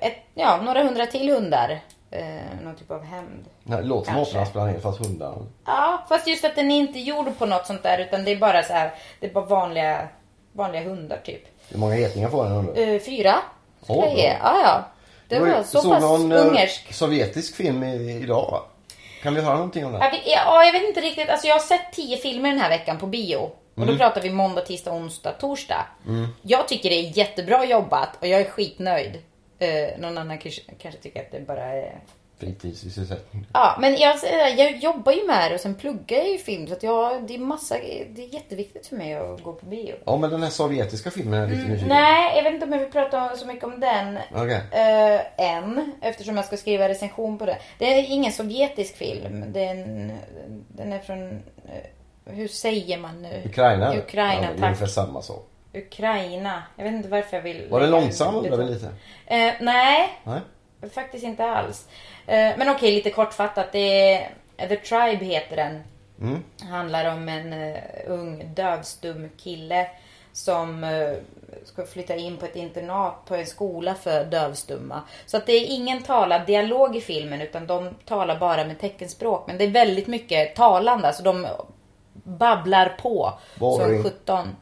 ett, 0.00 0.16
ja, 0.34 0.60
några 0.62 0.82
hundra 0.82 1.06
till 1.06 1.32
hundar. 1.32 1.80
Eh, 2.12 2.24
någon 2.64 2.76
typ 2.76 2.90
av 2.90 3.04
hämnd. 3.04 3.44
Det 3.64 3.82
låter 3.82 4.24
som 4.24 4.46
planet 4.52 4.82
fast 4.82 4.98
hundar. 5.06 5.34
Ja, 5.66 6.04
fast 6.08 6.26
just 6.26 6.44
att 6.44 6.54
den 6.56 6.70
är 6.70 6.76
inte 6.76 6.98
gjord 6.98 7.38
på 7.38 7.46
något 7.46 7.66
sånt 7.66 7.82
där 7.82 7.98
utan 7.98 8.24
det 8.24 8.30
är 8.30 8.36
bara 8.36 8.62
så 8.62 8.72
här, 8.72 8.94
det 9.20 9.26
är 9.26 9.30
bara 9.32 9.44
vanliga, 9.44 10.08
vanliga 10.52 10.82
hundar 10.82 11.16
typ. 11.24 11.42
Hur 11.68 11.78
många 11.78 11.96
getingar 11.96 12.28
får 12.28 12.44
den 12.44 12.52
undrar 12.52 12.76
Uh, 12.88 12.98
fyra. 13.00 13.34
Åh, 13.86 14.00
bra. 14.00 14.14
Ja, 14.18 14.60
ja. 14.64 14.84
Det 15.28 15.38
var 15.40 15.62
så 15.62 15.90
pass 15.90 16.02
någon, 16.02 16.32
eh, 16.32 16.46
ungersk. 16.46 16.92
sovjetisk 16.92 17.56
film 17.56 17.82
idag? 17.84 18.62
Kan 19.22 19.34
vi 19.34 19.40
höra 19.40 19.54
någonting 19.54 19.86
om 19.86 19.92
det? 19.92 19.98
Ja, 19.98 20.10
vi- 20.12 20.32
ja, 20.32 20.64
jag 20.64 20.72
vet 20.72 20.82
inte 20.82 21.00
riktigt. 21.00 21.28
Alltså 21.28 21.46
jag 21.46 21.54
har 21.54 21.60
sett 21.60 21.92
tio 21.92 22.16
filmer 22.16 22.48
den 22.50 22.58
här 22.60 22.68
veckan 22.68 22.98
på 22.98 23.06
bio. 23.06 23.36
Och 23.74 23.82
Mm. 23.82 23.88
då 23.88 23.98
pratar 23.98 24.20
vi 24.20 24.30
måndag, 24.30 24.60
tisdag, 24.60 24.92
onsdag, 24.92 25.30
torsdag. 25.32 25.86
Jag 26.42 26.68
tycker 26.68 26.90
det 26.90 26.96
är 26.96 27.18
jättebra 27.18 27.64
jobbat 27.64 28.08
och 28.20 28.26
jag 28.26 28.40
är 28.40 28.44
skitnöjd. 28.50 29.18
Uh, 29.62 30.00
någon 30.00 30.18
annan 30.18 30.38
kanske, 30.38 30.62
kanske 30.78 31.00
tycker 31.00 31.20
att 31.20 31.32
det 31.32 31.40
bara 31.40 31.64
är... 31.64 32.00
Fritidssysselsättning. 32.38 33.46
Ja, 33.52 33.76
men 33.80 33.96
jag, 33.96 34.16
jag 34.56 34.76
jobbar 34.76 35.12
ju 35.12 35.26
med 35.26 35.50
det 35.50 35.54
och 35.54 35.60
sen 35.60 35.74
pluggar 35.74 36.18
jag 36.18 36.28
ju 36.28 36.38
film. 36.38 36.66
Så 36.66 36.72
att 36.72 36.82
jag, 36.82 37.26
det 37.26 37.34
är 37.34 37.38
massa, 37.38 37.74
det 38.10 38.24
är 38.24 38.34
jätteviktigt 38.34 38.86
för 38.86 38.96
mig 38.96 39.14
att 39.14 39.42
gå 39.42 39.52
på 39.52 39.66
bio. 39.66 39.94
Ja 40.04 40.16
men 40.16 40.30
den 40.30 40.42
här 40.42 40.50
sovjetiska 40.50 41.10
filmen 41.10 41.42
är 41.42 41.46
lite 41.46 41.62
nyfiken 41.62 41.88
Nej, 41.88 42.36
jag 42.36 42.44
vet 42.44 42.52
inte 42.54 42.66
om 42.66 42.72
jag 42.72 42.80
vill 42.80 42.92
prata 42.92 43.36
så 43.36 43.46
mycket 43.46 43.64
om 43.64 43.80
den. 43.80 44.18
Okej. 44.34 44.60
Eh, 44.70 45.50
än, 45.56 45.92
eftersom 46.00 46.36
jag 46.36 46.44
ska 46.44 46.56
skriva 46.56 46.88
recension 46.88 47.38
på 47.38 47.46
det. 47.46 47.58
Det 47.78 47.84
är 47.84 48.10
ingen 48.10 48.32
sovjetisk 48.32 48.96
film. 48.96 49.52
Den, 49.52 50.12
den 50.68 50.92
är 50.92 50.98
från, 50.98 51.30
eh, 51.30 52.34
hur 52.34 52.48
säger 52.48 52.98
man 52.98 53.22
nu? 53.22 53.42
Ukraina? 53.44 53.96
Ukraina, 53.96 54.34
ja, 54.34 54.40
det 54.40 54.46
är 54.46 54.58
tack. 54.58 54.64
ungefär 54.64 54.86
samma 54.86 55.22
sak. 55.22 55.49
Ukraina. 55.74 56.62
Jag 56.76 56.84
vet 56.84 56.92
inte 56.92 57.08
varför 57.08 57.36
jag 57.36 57.42
vill... 57.42 57.66
Var 57.70 57.80
det 57.80 57.86
lägga- 57.86 58.00
långsam 58.00 58.36
undrar 58.36 58.56
vi 58.56 58.64
lite? 58.64 58.86
Eh, 59.26 59.52
nej, 59.60 60.18
Nej? 60.24 60.40
faktiskt 60.94 61.24
inte 61.24 61.44
alls. 61.44 61.88
Eh, 62.26 62.52
men 62.56 62.68
okej, 62.68 62.94
lite 62.94 63.10
kortfattat. 63.10 63.72
Det 63.72 64.14
är, 64.14 64.68
The 64.68 64.76
Tribe 64.76 65.24
heter 65.24 65.56
den. 65.56 65.82
Mm. 66.20 66.42
handlar 66.70 67.12
om 67.12 67.28
en 67.28 67.52
eh, 67.52 67.78
ung 68.06 68.54
dövstum 68.54 69.30
kille 69.36 69.86
som 70.32 70.84
eh, 70.84 71.12
ska 71.64 71.86
flytta 71.86 72.16
in 72.16 72.36
på 72.36 72.46
ett 72.46 72.56
internat 72.56 73.24
på 73.26 73.34
en 73.34 73.46
skola 73.46 73.94
för 73.94 74.24
dövstumma. 74.24 75.02
Så 75.26 75.36
att 75.36 75.46
det 75.46 75.52
är 75.52 75.66
ingen 75.66 76.02
talad 76.02 76.46
dialog 76.46 76.96
i 76.96 77.00
filmen 77.00 77.40
utan 77.40 77.66
de 77.66 77.94
talar 78.04 78.38
bara 78.38 78.64
med 78.64 78.80
teckenspråk. 78.80 79.46
Men 79.46 79.58
det 79.58 79.64
är 79.64 79.70
väldigt 79.70 80.06
mycket 80.06 80.54
talande, 80.56 81.06
alltså 81.06 81.22
de 81.22 81.46
babblar 82.12 82.88
på 83.02 83.32
Boring. 83.58 84.02
som 84.02 84.10
17. 84.10 84.56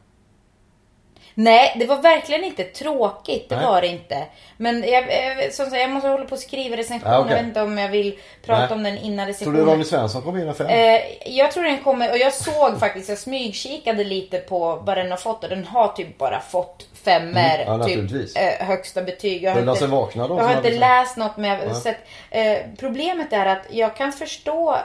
Nej, 1.41 1.75
det 1.79 1.85
var 1.85 2.01
verkligen 2.01 2.43
inte 2.43 2.63
tråkigt. 2.63 3.49
Det 3.49 3.55
Nej. 3.55 3.65
var 3.65 3.81
det 3.81 3.87
inte. 3.87 4.25
Men 4.57 4.83
jag, 4.83 5.03
jag, 5.13 5.53
som 5.53 5.65
sagt, 5.65 5.81
jag 5.81 5.89
måste 5.89 6.09
hålla 6.09 6.25
på 6.25 6.35
att 6.35 6.41
skriva 6.41 6.77
recension. 6.77 7.13
Ah, 7.13 7.19
okej. 7.19 7.31
Jag 7.31 7.37
vet 7.37 7.47
inte 7.47 7.61
om 7.61 7.77
jag 7.77 7.89
vill 7.89 8.19
prata 8.45 8.61
Nej. 8.65 8.73
om 8.73 8.83
den 8.83 8.97
innan 8.97 9.25
Tror 9.25 9.33
recensionen. 9.33 9.65
du 9.65 9.71
Ronny 9.71 9.83
Svensson 9.83 10.21
kommer 10.21 10.47
in 10.47 10.53
fem? 10.53 10.67
Eh, 10.67 11.01
jag 11.25 11.51
tror 11.51 11.63
den 11.63 11.83
kommer, 11.83 12.11
och 12.11 12.17
jag 12.17 12.33
såg 12.33 12.79
faktiskt, 12.79 13.09
jag 13.09 13.17
smygkikade 13.17 14.03
lite 14.03 14.37
på 14.37 14.75
vad 14.75 14.97
den 14.97 15.11
har 15.11 15.17
fått 15.17 15.43
och 15.43 15.49
den 15.49 15.65
har 15.65 15.87
typ 15.87 16.17
bara 16.17 16.39
fått 16.39 16.87
femmer. 17.03 17.59
Mm, 17.67 17.79
ja, 17.79 17.85
typ 18.07 18.35
eh, 18.37 18.67
högsta 18.67 19.01
betyg. 19.01 19.43
Jag 19.43 19.51
har 19.51 19.71
inte, 19.71 19.87
vakna, 19.87 20.27
de 20.27 20.37
jag 20.37 20.43
har 20.45 20.57
inte 20.57 20.71
läst 20.71 21.17
något 21.17 21.37
men 21.37 21.49
jag 21.49 21.59
Ja. 21.69 21.73
sett. 21.75 21.97
Eh, 22.31 22.57
problemet 22.79 23.33
är 23.33 23.45
att 23.45 23.65
jag 23.69 23.95
kan 23.95 24.11
förstå 24.11 24.71
eh, 24.73 24.79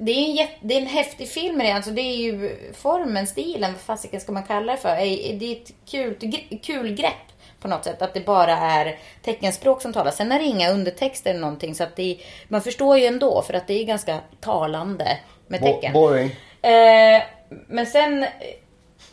det 0.00 0.12
är, 0.12 0.24
en 0.28 0.32
jätte, 0.36 0.54
det 0.60 0.74
är 0.74 0.80
en 0.80 0.86
häftig 0.86 1.28
film 1.28 1.60
redan, 1.60 1.82
så 1.82 1.90
det 1.90 2.00
är 2.02 2.16
ju 2.16 2.56
formen, 2.74 3.26
stilen, 3.26 3.72
vad 3.72 3.80
fasiken 3.80 4.20
ska 4.20 4.32
man 4.32 4.42
kalla 4.42 4.72
det 4.72 4.78
för? 4.78 4.96
Det 5.38 5.44
är 5.44 5.52
ett 5.56 5.72
kul, 5.90 6.16
kul 6.62 6.94
grepp 6.94 7.12
på 7.60 7.68
något 7.68 7.84
sätt. 7.84 8.02
Att 8.02 8.14
det 8.14 8.20
bara 8.26 8.52
är 8.58 8.98
teckenspråk 9.24 9.82
som 9.82 9.92
talas. 9.92 10.16
Sen 10.16 10.32
är 10.32 10.38
det 10.38 10.44
inga 10.44 10.70
undertexter 10.70 11.30
eller 11.30 11.40
någonting. 11.40 11.74
Så 11.74 11.82
att 11.84 11.96
det 11.96 12.02
är, 12.12 12.16
man 12.48 12.62
förstår 12.62 12.98
ju 12.98 13.06
ändå 13.06 13.42
för 13.42 13.54
att 13.54 13.66
det 13.66 13.74
är 13.80 13.84
ganska 13.84 14.18
talande 14.40 15.18
med 15.46 15.60
Bo- 15.60 15.66
tecken. 15.66 15.92
boring. 15.92 16.30
Eh, 16.62 17.22
men 17.68 17.86
sen, 17.86 18.26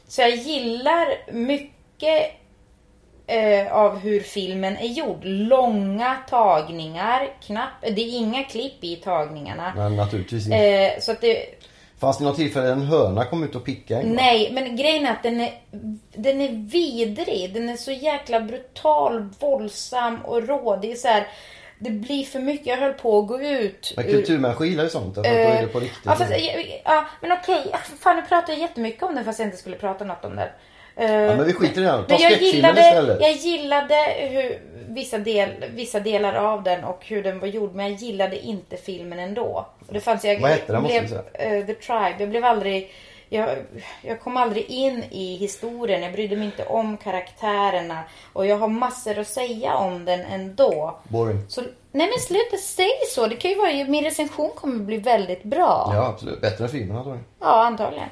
så 0.07 0.21
jag 0.21 0.29
gillar 0.29 1.07
mycket 1.31 1.74
eh, 3.27 3.73
av 3.73 3.97
hur 3.99 4.19
filmen 4.19 4.77
är 4.77 4.88
gjord. 4.88 5.19
Långa 5.23 6.17
tagningar, 6.29 7.29
knapp, 7.45 7.69
det 7.81 8.01
är 8.01 8.17
inga 8.17 8.43
klipp 8.43 8.84
i 8.84 8.95
tagningarna. 8.95 9.73
Men 9.75 9.95
naturligtvis 9.95 10.45
inte. 10.45 10.58
Eh, 10.58 10.99
så 10.99 11.12
att 11.12 11.21
det, 11.21 11.45
Fanns 11.99 12.17
det 12.17 12.23
något 12.23 12.36
tillfälle 12.36 12.71
en 12.71 12.81
höna 12.81 13.25
kom 13.25 13.43
ut 13.43 13.55
och 13.55 13.65
pickade 13.65 14.01
en 14.01 14.08
gång? 14.08 14.15
nej, 14.15 14.49
men 14.51 14.75
grejen 14.75 15.05
är 15.05 15.12
att 15.12 15.23
den 15.23 15.41
är, 15.41 15.53
den 16.13 16.41
är 16.41 16.49
vidrig. 16.71 17.53
Den 17.53 17.69
är 17.69 17.75
så 17.75 17.91
jäkla 17.91 18.39
brutal, 18.39 19.29
våldsam 19.39 20.21
och 20.25 20.47
rå. 20.47 20.75
Det 20.81 20.91
är 20.91 20.95
så 20.95 21.08
här, 21.08 21.27
det 21.79 21.89
blir 21.89 22.23
för 22.23 22.39
mycket. 22.39 22.67
Jag 22.67 22.77
höll 22.77 22.93
på 22.93 23.19
att 23.19 23.27
gå 23.27 23.41
ut. 23.41 23.93
Men 23.95 24.05
ur- 24.05 24.12
kulturmänniskor 24.12 24.67
gillar 24.67 24.84
ju 24.84 24.89
sånt. 24.89 25.15
Därför 25.15 25.29
att 25.29 25.47
då 25.47 25.53
är 25.53 25.62
det 25.62 25.67
på 25.67 25.79
riktigt. 25.79 25.99
Ja, 26.05 26.15
fast, 26.15 26.31
ja, 26.86 27.05
men 27.21 27.31
okej. 27.31 27.71
Fan, 27.99 28.15
nu 28.15 28.21
pratar 28.21 28.53
jag 28.53 28.60
jättemycket 28.60 29.03
om 29.03 29.15
den 29.15 29.25
fast 29.25 29.39
jag 29.39 29.47
inte 29.47 29.58
skulle 29.58 29.75
prata 29.77 30.05
något 30.05 30.25
om 30.25 30.36
den. 30.36 30.47
Eh, 30.95 31.12
Ja, 31.12 31.36
men 31.36 31.45
vi 31.45 31.53
skiter 31.53 31.81
i 31.81 31.84
den. 31.84 32.05
Ta 32.05 32.15
jag 32.15 32.41
gillade, 32.41 32.81
istället. 32.81 33.17
jag 33.21 33.31
gillade 33.31 33.95
hur, 34.17 34.60
vissa, 34.89 35.17
del, 35.17 35.49
vissa 35.69 35.99
delar 35.99 36.34
av 36.34 36.63
den 36.63 36.84
och 36.84 37.05
hur 37.05 37.23
den 37.23 37.39
var 37.39 37.47
gjord. 37.47 37.73
Men 37.75 37.86
jag 37.91 37.95
gillade 38.01 38.39
inte 38.39 38.77
filmen 38.77 39.19
ändå. 39.19 39.65
Och 39.88 39.93
det 39.93 39.99
fanns, 39.99 40.25
jag, 40.25 40.39
Vad 40.39 40.51
hette 40.51 40.73
den, 40.73 40.84
blev, 40.84 41.08
säga? 41.08 41.21
eh, 41.34 41.65
The 41.65 41.73
Tribe. 41.73 42.15
Jag 42.19 42.29
blev 42.29 42.45
aldrig... 42.45 42.91
Jag, 43.29 43.49
jag 44.01 44.19
kom 44.21 44.38
aldrig 44.38 44.65
in 44.65 45.03
i 45.12 45.36
historien. 45.36 46.03
Jag 46.03 46.12
brydde 46.13 46.36
mig 46.36 46.45
inte 46.45 46.65
om 46.65 46.97
karaktärerna. 46.97 48.03
Och 48.34 48.45
jag 48.45 48.58
har 48.58 48.67
massor 48.67 49.19
att 49.19 49.27
säga 49.27 49.75
om 49.75 50.05
den 50.05 50.21
ändå. 50.21 50.97
Boring. 51.03 51.45
Så, 51.47 51.62
nej 51.91 52.08
men 52.10 52.19
sluta 52.19 52.58
säg 52.58 52.89
så. 53.15 53.27
Det 53.27 53.36
kan 53.36 53.51
ju 53.51 53.58
vara, 53.58 53.71
min 53.88 54.03
recension 54.03 54.49
kommer 54.55 54.84
bli 54.84 54.97
väldigt 54.97 55.43
bra. 55.43 55.91
Ja, 55.95 56.08
absolut. 56.08 56.41
Bättre 56.41 56.63
än 56.63 56.69
filmen 56.69 56.95
jag. 56.97 57.19
Ja, 57.39 57.65
antagligen. 57.65 58.10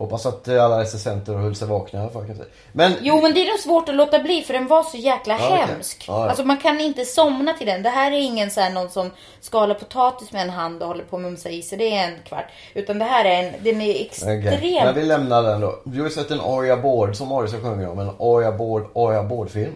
Hoppas 0.00 0.26
att 0.26 0.48
eh, 0.48 0.64
alla 0.64 0.80
recensenter 0.80 1.32
höll 1.34 1.54
sig 1.54 1.68
vakna 1.68 1.98
i 1.98 2.02
alla 2.02 2.10
fall. 2.12 2.24
Men 2.72 2.92
Jo, 3.00 3.20
men 3.22 3.34
det 3.34 3.40
är 3.40 3.46
nog 3.50 3.58
svårt 3.58 3.88
att 3.88 3.94
låta 3.94 4.18
bli 4.18 4.42
för 4.42 4.52
den 4.54 4.66
var 4.66 4.82
så 4.82 4.96
jäkla 4.96 5.38
Ja, 5.40 5.54
hemsk. 5.54 6.04
Ja, 6.08 6.20
ja. 6.20 6.28
Alltså 6.28 6.44
man 6.44 6.56
kan 6.56 6.80
inte 6.80 7.04
somna 7.04 7.52
till 7.52 7.66
den. 7.66 7.82
Det 7.82 7.88
här 7.88 8.12
är 8.12 8.16
ingen 8.20 8.50
så 8.50 8.60
här 8.60 8.70
någon 8.70 8.90
som 8.90 9.10
skalar 9.40 9.74
potatis 9.74 10.32
med 10.32 10.42
en 10.42 10.50
hand 10.50 10.82
och 10.82 10.88
håller 10.88 11.04
på 11.04 11.16
att 11.16 11.22
mumsa 11.22 11.48
i 11.48 11.62
sig. 11.62 11.78
Det 11.78 11.96
är 11.96 12.08
en 12.08 12.14
kvart. 12.24 12.44
Utan 12.74 12.98
det 12.98 13.04
här 13.04 13.24
är 13.24 13.42
en, 13.44 13.54
den 13.64 13.80
är 13.80 14.00
extremt... 14.00 14.46
Okej, 14.46 14.80
Men 14.84 14.94
vi 14.94 15.02
lämnar 15.02 15.42
den 15.42 15.60
då. 15.60 15.80
Du 15.84 15.98
har 15.98 16.08
ju 16.08 16.14
sett 16.14 16.30
en 16.30 16.40
Oja 16.40 16.76
Bård 16.76 17.16
som 17.16 17.32
Arius 17.32 17.52
sjunger 17.52 17.90
om. 17.90 17.98
En 17.98 18.10
Oja 18.18 18.52
Bård, 18.52 18.90
Oja 18.94 19.22
Bård-film. 19.22 19.74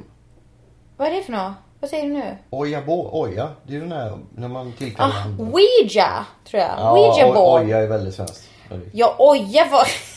Vad 0.97 1.09
är 1.09 1.13
det 1.13 1.23
för 1.23 1.33
något? 1.33 1.53
Vad 1.81 1.91
säger 1.91 2.05
du 2.05 2.13
nu? 2.13 2.37
Oja 2.51 2.83
Bård, 2.87 3.09
Oja. 3.13 3.49
Det 3.63 3.73
är 3.73 3.75
ju 3.75 3.81
den 3.81 3.93
här 3.93 4.19
när 4.37 4.49
man 4.49 4.73
tillkallar 4.73 5.15
Ah. 5.15 5.43
Ouija, 5.43 6.27
tror 6.51 6.63
jag. 6.63 6.71
Ja, 6.79 6.93
Ouija 6.93 7.33
board. 7.33 7.63
Oja 7.63 7.79
är 7.79 7.87
väldigt 7.87 8.15
svenskt. 8.15 8.49
Ja, 8.93 9.15
oja 9.19 9.69
var... 9.73 9.87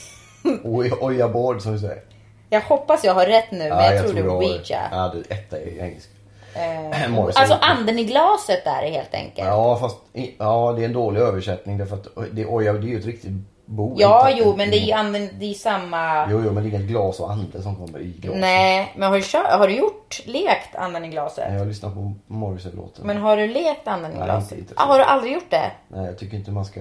Oj- 0.64 0.92
Oja 1.02 1.28
board 1.30 1.62
som 1.62 1.74
vi 1.74 1.80
säger. 1.80 2.02
Jag 2.50 2.62
hoppas 2.62 3.04
jag 3.04 3.14
har 3.14 3.26
rätt 3.26 3.52
nu, 3.52 3.58
men 3.58 3.68
Ja, 3.68 3.94
jag, 3.94 4.04
tror 4.04 4.14
det 4.14 4.20
är 4.20 4.30
Ouija. 4.30 4.82
Ja, 4.92 5.14
det 5.16 5.36
etta 5.36 5.58
är 5.58 5.80
engelska. 5.84 6.12
Eh, 6.56 7.18
alltså 7.36 7.58
anden 7.62 8.00
i 8.00 8.04
glaset 8.04 8.64
där 8.64 8.82
är 8.82 8.92
helt 8.92 9.14
enkelt. 9.14 9.48
Ja, 9.48 9.78
fast 9.82 9.98
ja, 10.38 10.74
det 10.78 10.82
är 10.82 10.86
en 10.86 10.94
dålig 10.94 11.22
översättning 11.22 11.78
därför 11.78 11.96
att 11.96 12.08
det, 12.32 12.46
Oja 12.46 12.74
det 12.74 12.88
är 12.88 12.90
ju 12.90 13.00
ett 13.00 13.06
riktigt 13.06 13.32
bo. 13.66 13.96
Ja, 13.98 14.30
jo, 14.36 14.56
men 14.58 14.72
det 14.72 14.78
är 14.78 14.86
ju 14.86 14.92
anden, 14.92 15.30
det 15.40 15.46
är 15.46 15.54
samma... 15.54 16.32
Jo, 16.32 16.42
jo, 16.46 16.52
men 16.52 16.64
det 16.64 16.70
är 16.70 16.74
inget 16.76 16.88
glas 16.88 17.20
och 17.20 17.32
ande 17.32 17.62
som 17.62 17.76
kommer 17.76 18.00
i 18.00 18.04
glaset. 18.18 18.42
Nej, 18.42 18.94
men 18.98 19.10
har 19.12 19.20
du, 19.20 19.58
har 19.58 19.68
du 19.68 19.76
gjort, 19.76 20.22
lekt 20.26 20.76
anden 20.76 21.06
i 21.06 21.08
glaset? 21.10 21.44
Nej, 21.46 21.54
Jag 21.54 21.60
har 21.60 21.66
lyssnat 21.66 21.94
på 21.94 22.14
Morrissey-låten. 22.28 23.08
Men 23.08 23.18
har 23.18 23.38
du 23.38 23.48
lekt 23.48 23.88
anden 23.88 24.12
i 24.12 24.16
Nej, 24.16 24.26
glaset? 24.26 24.52
inte- 24.52 24.62
inte 24.72 24.74
ah, 24.78 24.86
har 24.86 24.98
du 24.98 25.04
aldrig 25.04 25.34
gjort 25.34 25.50
det? 25.52 25.72
Nej, 25.88 26.06
jag 26.06 26.18
tycker 26.18 26.38
inte 26.38 26.52
man 26.52 26.66
ska... 26.66 26.80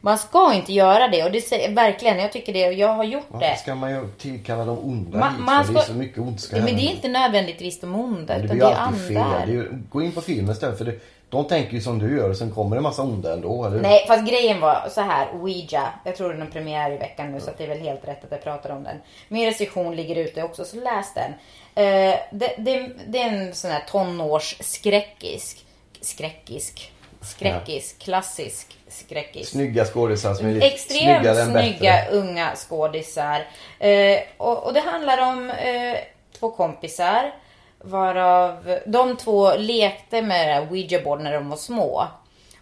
Man 0.00 0.18
ska 0.18 0.54
inte 0.54 0.72
göra 0.72 1.08
det 1.08 1.24
och 1.24 1.30
det 1.32 1.40
säger 1.40 1.74
verkligen, 1.74 2.18
jag 2.18 2.32
tycker 2.32 2.52
det 2.52 2.66
och 2.66 2.72
jag 2.72 2.88
har 2.94 3.04
gjort 3.04 3.24
Varför 3.28 3.46
det. 3.46 3.56
ska 3.58 3.74
man 3.74 3.90
ju 3.90 4.08
tillkalla 4.18 4.64
de 4.64 4.78
onda 4.78 5.18
Man- 5.18 5.34
hit? 5.34 5.40
man 5.44 5.64
för 5.64 5.72
Det 5.72 5.78
är 5.78 5.82
ska- 5.82 5.92
så 5.92 5.98
mycket 5.98 6.18
ondska 6.18 6.56
Men 6.56 6.64
det 6.64 6.72
är 6.82 6.90
inte 6.94 7.08
nödvändigtvis 7.08 7.80
de 7.80 7.94
onda 7.94 8.38
Men 8.38 8.46
det 8.48 8.54
utan 8.54 8.58
det 8.58 9.08
är 9.08 9.08
fel. 9.08 9.48
Det 9.48 9.58
är 9.58 9.68
gå 9.90 10.02
in 10.02 10.12
på 10.12 10.20
filmen 10.20 10.52
istället 10.52 10.78
för 10.78 10.84
det, 10.84 10.94
de 11.30 11.44
tänker 11.44 11.72
ju 11.72 11.80
som 11.80 11.98
du 11.98 12.16
gör 12.16 12.30
och 12.30 12.36
sen 12.36 12.50
kommer 12.50 12.76
det 12.76 12.78
en 12.78 12.82
massa 12.82 13.02
onda 13.02 13.32
ändå, 13.32 13.64
eller 13.64 13.76
hur? 13.76 13.82
Nej, 13.82 14.04
fast 14.06 14.28
grejen 14.28 14.60
var 14.60 14.88
så 14.90 15.00
här, 15.00 15.28
Ouija. 15.34 15.88
Jag 16.04 16.16
tror 16.16 16.28
den 16.32 16.40
har 16.40 16.48
premiär 16.48 16.90
i 16.92 16.96
veckan 16.96 17.32
nu 17.32 17.40
så 17.40 17.50
att 17.50 17.58
det 17.58 17.64
är 17.64 17.68
väl 17.68 17.80
helt 17.80 18.08
rätt 18.08 18.24
att 18.24 18.30
jag 18.30 18.42
pratar 18.44 18.70
om 18.70 18.82
den. 18.84 18.96
Min 19.28 19.46
recension 19.46 19.96
ligger 19.96 20.16
ute 20.16 20.42
också, 20.42 20.64
så 20.64 20.76
läs 20.76 21.14
den. 21.14 21.30
Eh, 21.74 22.18
det, 22.32 22.54
det, 22.58 22.90
det 23.06 23.18
är 23.22 23.28
en 23.32 23.54
sån 23.54 23.70
här 23.70 23.82
tonårsskräckisk. 23.90 25.64
Skräckisk. 26.00 26.92
Skräckis. 27.20 27.96
Klassisk 27.98 28.78
skräckis. 28.88 29.50
Snygga 29.50 29.84
skådisar 29.84 30.34
som 30.34 30.46
är 30.46 30.62
Extremt 30.62 31.22
snyggare 31.22 31.40
än 31.42 31.52
snygga 31.52 31.92
bättre. 31.92 32.16
unga 32.16 32.52
skådisar. 32.56 33.46
Eh, 33.78 34.18
och, 34.36 34.66
och 34.66 34.72
det 34.72 34.80
handlar 34.80 35.28
om 35.32 35.50
eh, 35.50 35.96
två 36.38 36.50
kompisar. 36.50 37.34
Varav 37.80 38.78
de 38.86 39.16
två 39.16 39.56
lekte 39.56 40.22
med 40.22 40.62
Ouija 40.70 41.00
board 41.02 41.20
när 41.20 41.32
de 41.32 41.48
var 41.48 41.56
små. 41.56 42.06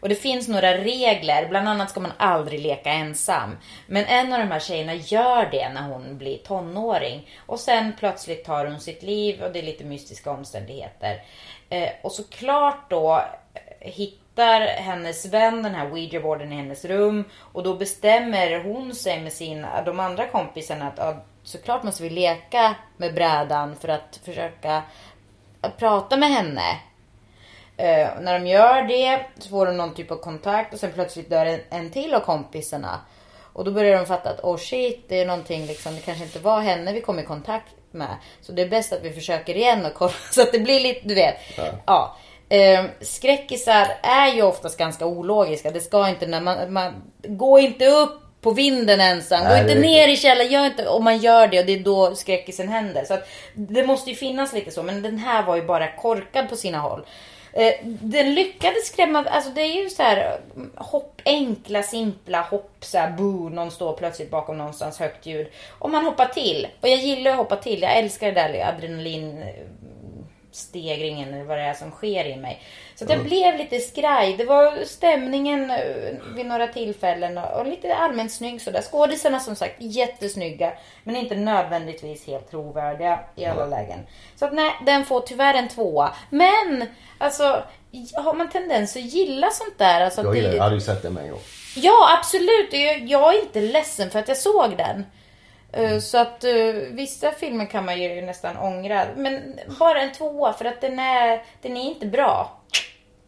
Och 0.00 0.08
det 0.08 0.14
finns 0.14 0.48
några 0.48 0.78
regler, 0.78 1.48
bland 1.48 1.68
annat 1.68 1.90
ska 1.90 2.00
man 2.00 2.12
aldrig 2.16 2.60
leka 2.60 2.90
ensam. 2.90 3.56
Men 3.86 4.04
en 4.04 4.32
av 4.32 4.38
de 4.38 4.50
här 4.50 4.60
tjejerna 4.60 4.94
gör 4.94 5.48
det 5.50 5.68
när 5.68 5.82
hon 5.82 6.18
blir 6.18 6.38
tonåring. 6.38 7.28
Och 7.46 7.60
sen 7.60 7.92
plötsligt 7.98 8.44
tar 8.44 8.66
hon 8.66 8.80
sitt 8.80 9.02
liv 9.02 9.42
och 9.42 9.52
det 9.52 9.58
är 9.58 9.62
lite 9.62 9.84
mystiska 9.84 10.30
omständigheter. 10.30 11.22
Eh, 11.68 11.88
och 12.02 12.12
såklart 12.12 12.90
då 12.90 13.22
eh, 13.80 13.90
hittar 14.36 14.60
hennes 14.60 15.26
vän 15.26 15.62
den 15.62 15.74
här 15.74 15.90
ouija-boarden 15.92 16.52
i 16.52 16.56
hennes 16.56 16.84
rum. 16.84 17.24
Och 17.52 17.62
då 17.62 17.74
bestämmer 17.74 18.64
hon 18.64 18.94
sig 18.94 19.20
med 19.20 19.32
sina, 19.32 19.82
de 19.82 20.00
andra 20.00 20.26
kompisarna 20.26 20.88
att 20.88 20.98
ja, 20.98 21.24
såklart 21.42 21.82
måste 21.82 22.02
vi 22.02 22.10
leka 22.10 22.74
med 22.96 23.14
brädan 23.14 23.76
för 23.76 23.88
att 23.88 24.20
försöka 24.24 24.82
att 25.60 25.76
prata 25.76 26.16
med 26.16 26.28
henne. 26.28 26.80
Eh, 27.76 28.08
när 28.20 28.38
de 28.38 28.46
gör 28.46 28.82
det 28.82 29.26
så 29.38 29.48
får 29.48 29.66
de 29.66 29.76
någon 29.76 29.94
typ 29.94 30.10
av 30.10 30.16
kontakt 30.16 30.74
och 30.74 30.80
sen 30.80 30.92
plötsligt 30.92 31.30
dör 31.30 31.46
en, 31.46 31.60
en 31.70 31.90
till 31.90 32.14
av 32.14 32.20
kompisarna. 32.20 33.00
Och 33.52 33.64
då 33.64 33.70
börjar 33.70 33.98
de 33.98 34.06
fatta 34.06 34.30
att 34.30 34.40
oh 34.40 34.56
shit, 34.56 35.04
det 35.08 35.20
är 35.20 35.26
någonting 35.26 35.66
liksom, 35.66 35.94
det 35.94 36.00
kanske 36.00 36.24
inte 36.24 36.38
var 36.38 36.60
henne 36.60 36.92
vi 36.92 37.00
kom 37.00 37.18
i 37.18 37.22
kontakt 37.22 37.74
med. 37.90 38.16
Så 38.40 38.52
det 38.52 38.62
är 38.62 38.68
bäst 38.68 38.92
att 38.92 39.02
vi 39.02 39.12
försöker 39.12 39.54
igen 39.54 39.86
och 39.86 39.94
kolla 39.94 40.12
så 40.32 40.42
att 40.42 40.52
det 40.52 40.58
blir 40.58 40.80
lite, 40.80 41.08
du 41.08 41.14
vet. 41.14 41.36
Ja. 41.86 42.16
Eh, 42.48 42.84
skräckisar 43.00 43.88
är 44.02 44.34
ju 44.34 44.42
oftast 44.42 44.78
ganska 44.78 45.06
ologiska. 45.06 45.70
Det 45.70 45.80
ska 45.80 46.08
inte 46.08 46.26
när 46.26 46.40
man, 46.40 46.72
man 46.72 46.94
gå 47.22 47.58
inte 47.58 47.86
upp 47.86 48.22
på 48.40 48.50
vinden 48.50 49.00
ensam. 49.00 49.48
Gå 49.48 49.56
inte 49.56 49.74
ner 49.74 50.08
i 50.08 50.16
källaren. 50.16 50.52
Gör 50.52 50.66
inte, 50.66 50.88
om 50.88 51.04
man 51.04 51.18
gör 51.18 51.46
det 51.46 51.60
och 51.60 51.66
det 51.66 51.72
är 51.72 51.80
då 51.80 52.14
skräckisen 52.14 52.68
händer. 52.68 53.04
Så 53.04 53.14
att 53.14 53.28
det 53.54 53.86
måste 53.86 54.10
ju 54.10 54.16
finnas 54.16 54.52
lite 54.52 54.70
så. 54.70 54.82
Men 54.82 55.02
den 55.02 55.18
här 55.18 55.42
var 55.42 55.56
ju 55.56 55.62
bara 55.62 55.92
korkad 55.92 56.48
på 56.48 56.56
sina 56.56 56.78
håll. 56.78 57.06
Eh, 57.52 57.72
den 57.84 58.34
lyckades 58.34 58.86
skrämma, 58.86 59.24
alltså 59.24 59.50
det 59.50 59.60
är 59.60 59.82
ju 59.82 59.90
så 59.90 60.02
här 60.02 60.38
mm, 60.56 60.70
hopp, 60.76 61.20
enkla, 61.24 61.82
simpla 61.82 62.42
hopp, 62.42 62.76
så 62.80 62.98
här 62.98 63.10
boo, 63.10 63.48
någon 63.48 63.70
står 63.70 63.92
plötsligt 63.92 64.30
bakom 64.30 64.58
någonstans 64.58 64.98
högt 64.98 65.26
ljud. 65.26 65.46
Och 65.78 65.90
man 65.90 66.04
hoppar 66.04 66.26
till. 66.26 66.66
Och 66.80 66.88
jag 66.88 66.98
gillar 66.98 67.30
att 67.30 67.36
hoppa 67.36 67.56
till, 67.56 67.82
jag 67.82 67.96
älskar 67.96 68.26
det 68.26 68.32
där 68.32 68.74
adrenalin 68.74 69.44
stegringen 70.56 71.34
eller 71.34 71.44
vad 71.44 71.58
det 71.58 71.62
är 71.64 71.74
som 71.74 71.90
sker 71.90 72.24
i 72.24 72.36
mig. 72.36 72.62
Så 72.94 73.04
att 73.04 73.10
jag 73.10 73.24
blev 73.24 73.56
lite 73.58 73.78
skraj. 73.80 74.36
Det 74.36 74.44
var 74.44 74.84
stämningen 74.84 75.70
eh, 75.70 75.78
vid 76.36 76.46
några 76.46 76.66
tillfällen 76.66 77.38
och 77.38 77.66
lite 77.66 77.94
allmänt 77.94 78.32
snygg 78.32 78.60
sådär. 78.62 78.82
Skådisarna 78.82 79.40
som 79.40 79.56
sagt 79.56 79.74
jättesnygga 79.78 80.72
men 81.04 81.16
inte 81.16 81.34
nödvändigtvis 81.36 82.26
helt 82.26 82.50
trovärdiga 82.50 83.20
i 83.36 83.44
alla 83.44 83.66
lägen. 83.66 83.98
Så 84.36 84.44
att 84.44 84.52
nej, 84.52 84.72
den 84.86 85.04
får 85.04 85.20
tyvärr 85.20 85.54
en 85.54 85.68
tvåa. 85.68 86.14
Men 86.30 86.86
alltså 87.18 87.62
har 88.14 88.34
man 88.34 88.50
tendens 88.50 88.96
att 88.96 89.02
gilla 89.02 89.50
sånt 89.50 89.78
där? 89.78 90.00
Alltså, 90.00 90.22
Jag, 90.22 90.36
gillar, 90.36 90.50
det- 90.50 90.56
jag 90.56 90.62
hade 90.62 90.74
ju 90.74 90.80
sett 90.80 91.02
det 91.02 91.10
med 91.10 91.24
en 91.24 91.30
gång. 91.30 91.40
Ja, 91.76 92.16
absolut. 92.18 92.68
Jag, 92.72 92.98
jag 93.08 93.34
är 93.34 93.40
inte 93.42 93.60
ledsen 93.60 94.10
för 94.10 94.18
att 94.18 94.28
jag 94.28 94.36
såg 94.36 94.76
den. 94.76 95.06
Eh, 95.72 95.98
Så 95.98 96.18
att 96.18 96.44
uh, 96.44 96.74
vissa 96.74 97.32
filmer 97.32 97.66
kan 97.66 97.84
man 97.84 98.02
ju 98.02 98.22
nästan 98.22 98.56
ångra. 98.56 99.06
Men 99.16 99.58
bara 99.78 100.00
en 100.00 100.12
tvåa 100.12 100.52
för 100.52 100.64
att 100.64 100.80
den 100.80 100.98
är, 100.98 101.42
den 101.62 101.76
är 101.76 101.82
inte 101.82 102.06
bra. 102.06 102.60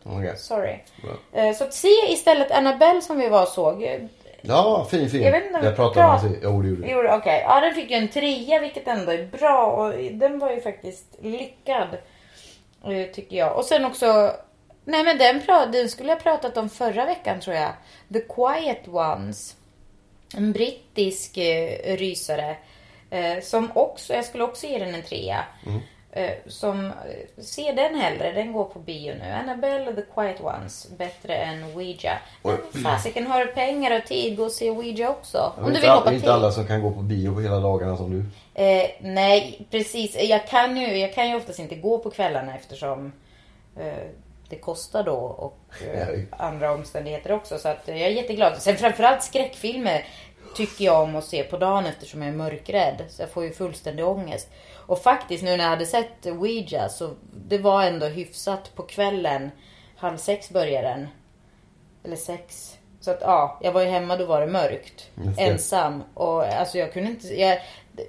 Okej. 0.04 0.36
Sorry. 0.36 0.76
Bra. 1.02 1.42
Eh, 1.42 1.54
Så 1.56 1.64
att 1.64 1.74
se 1.74 1.88
istället 2.08 2.50
Annabelle 2.50 3.00
som 3.02 3.18
vi 3.18 3.28
var 3.28 3.42
och 3.42 3.48
såg. 3.48 3.82
Eh, 3.82 4.00
Ja, 4.42 4.86
fin 4.90 5.10
film. 5.10 5.24
Jag 5.24 5.32
vet 5.32 5.46
inte 5.46 5.58
om 5.58 5.64
jag 5.64 5.76
pratade 5.76 6.06
om 6.26 6.32
det. 6.32 6.38
Jo, 6.42 6.62
det 6.62 6.68
gjorde. 6.68 6.90
Jo, 6.90 7.16
Okej, 7.18 7.42
ja 7.46 7.60
den 7.60 7.74
fick 7.74 7.90
ju 7.90 7.96
en 7.96 8.08
trea 8.08 8.58
vilket 8.60 8.88
ändå 8.88 9.12
är 9.12 9.26
bra 9.26 9.66
och 9.66 9.92
den 10.12 10.38
var 10.38 10.50
ju 10.50 10.60
faktiskt 10.60 11.04
lyckad. 11.22 11.88
eh, 12.84 13.10
Tycker 13.14 13.36
jag. 13.36 13.56
Och 13.56 13.64
sen 13.64 13.84
också, 13.84 14.32
nej 14.84 15.04
men 15.04 15.18
den, 15.18 15.42
den 15.72 15.88
skulle 15.88 16.08
jag 16.08 16.22
pratat 16.22 16.56
om 16.56 16.68
förra 16.70 17.04
veckan 17.04 17.40
tror 17.40 17.56
jag. 17.56 17.70
The 18.12 18.20
Quiet 18.20 18.88
Ones. 18.88 19.56
En 20.36 20.52
brittisk 20.52 21.36
eh, 21.36 21.96
rysare. 21.96 22.56
Eh, 23.10 23.40
som 23.42 23.70
också, 23.74 24.14
jag 24.14 24.24
skulle 24.24 24.44
också 24.44 24.66
ge 24.66 24.78
den 24.78 24.94
en 24.94 25.02
trea. 25.02 25.44
Eh, 26.12 26.30
som, 26.46 26.86
eh, 26.86 27.42
se 27.42 27.72
den 27.72 27.94
hellre, 27.94 28.32
den 28.32 28.52
går 28.52 28.64
på 28.64 28.78
bio 28.78 29.14
nu. 29.14 29.30
Annabelle 29.30 29.88
och 29.88 29.96
The 29.96 30.02
Quiet 30.14 30.40
Ones, 30.40 30.88
bättre 30.98 31.34
än 31.34 31.64
Ouija. 31.64 32.18
Men 32.42 32.82
fasiken, 32.82 33.26
har 33.26 33.40
du 33.40 33.46
pengar 33.46 33.98
och 33.98 34.04
tid, 34.06 34.36
gå 34.36 34.44
och 34.44 34.52
se 34.52 34.70
Ouija 34.70 35.10
också. 35.10 35.52
Om 35.56 35.62
du 35.62 35.68
inte 35.68 35.80
vill 35.80 35.90
hoppa 35.90 36.12
inte 36.12 36.22
till. 36.22 36.30
alla 36.30 36.50
som 36.50 36.66
kan 36.66 36.82
gå 36.82 36.90
på 36.90 37.00
bio 37.00 37.34
på 37.34 37.40
hela 37.40 37.60
dagarna 37.60 37.96
som 37.96 38.10
du. 38.10 38.24
Eh, 38.62 38.90
nej, 39.00 39.66
precis. 39.70 40.16
Jag 40.22 40.48
kan, 40.48 40.76
ju, 40.76 40.98
jag 40.98 41.14
kan 41.14 41.28
ju 41.28 41.36
oftast 41.36 41.58
inte 41.58 41.74
gå 41.74 41.98
på 41.98 42.10
kvällarna 42.10 42.56
eftersom 42.56 43.12
eh, 43.76 44.08
det 44.48 44.56
kostar 44.56 45.02
då 45.02 45.16
och 45.16 45.58
eh, 45.94 46.18
andra 46.30 46.72
omständigheter 46.72 47.32
också. 47.32 47.58
Så 47.58 47.68
att, 47.68 47.88
eh, 47.88 47.96
jag 47.96 48.10
är 48.10 48.12
jätteglad. 48.12 48.62
Sen 48.62 48.76
framförallt 48.76 49.22
skräckfilmer 49.22 50.06
tycker 50.54 50.84
jag 50.84 51.02
om 51.02 51.16
att 51.16 51.24
se 51.24 51.42
på 51.42 51.56
dagen 51.56 51.86
eftersom 51.86 52.22
jag 52.22 52.32
är 52.32 52.36
mörkrädd. 52.36 53.04
Så 53.08 53.22
jag 53.22 53.30
får 53.30 53.44
ju 53.44 53.52
fullständig 53.52 54.06
ångest. 54.06 54.48
Och 54.74 55.02
faktiskt 55.02 55.44
nu 55.44 55.56
när 55.56 55.64
jag 55.64 55.70
hade 55.70 55.86
sett 55.86 56.26
Ouija 56.26 56.88
så 56.88 57.14
det 57.34 57.58
var 57.58 57.82
ändå 57.82 58.06
hyfsat 58.06 58.74
på 58.74 58.82
kvällen. 58.82 59.50
Halv 59.96 60.16
sex 60.16 60.50
började 60.50 60.88
den. 60.88 61.08
Eller 62.04 62.16
sex. 62.16 62.77
Så 63.08 63.12
att 63.12 63.20
ja, 63.20 63.58
jag 63.60 63.72
var 63.72 63.82
ju 63.82 63.88
hemma 63.88 64.16
då 64.16 64.24
var 64.26 64.40
det 64.40 64.46
mörkt. 64.46 65.10
Det. 65.14 65.42
Ensam. 65.42 66.02
Och 66.14 66.44
alltså 66.44 66.78
jag 66.78 66.92
kunde 66.92 67.08
inte... 67.10 67.40
Jag, 67.40 67.58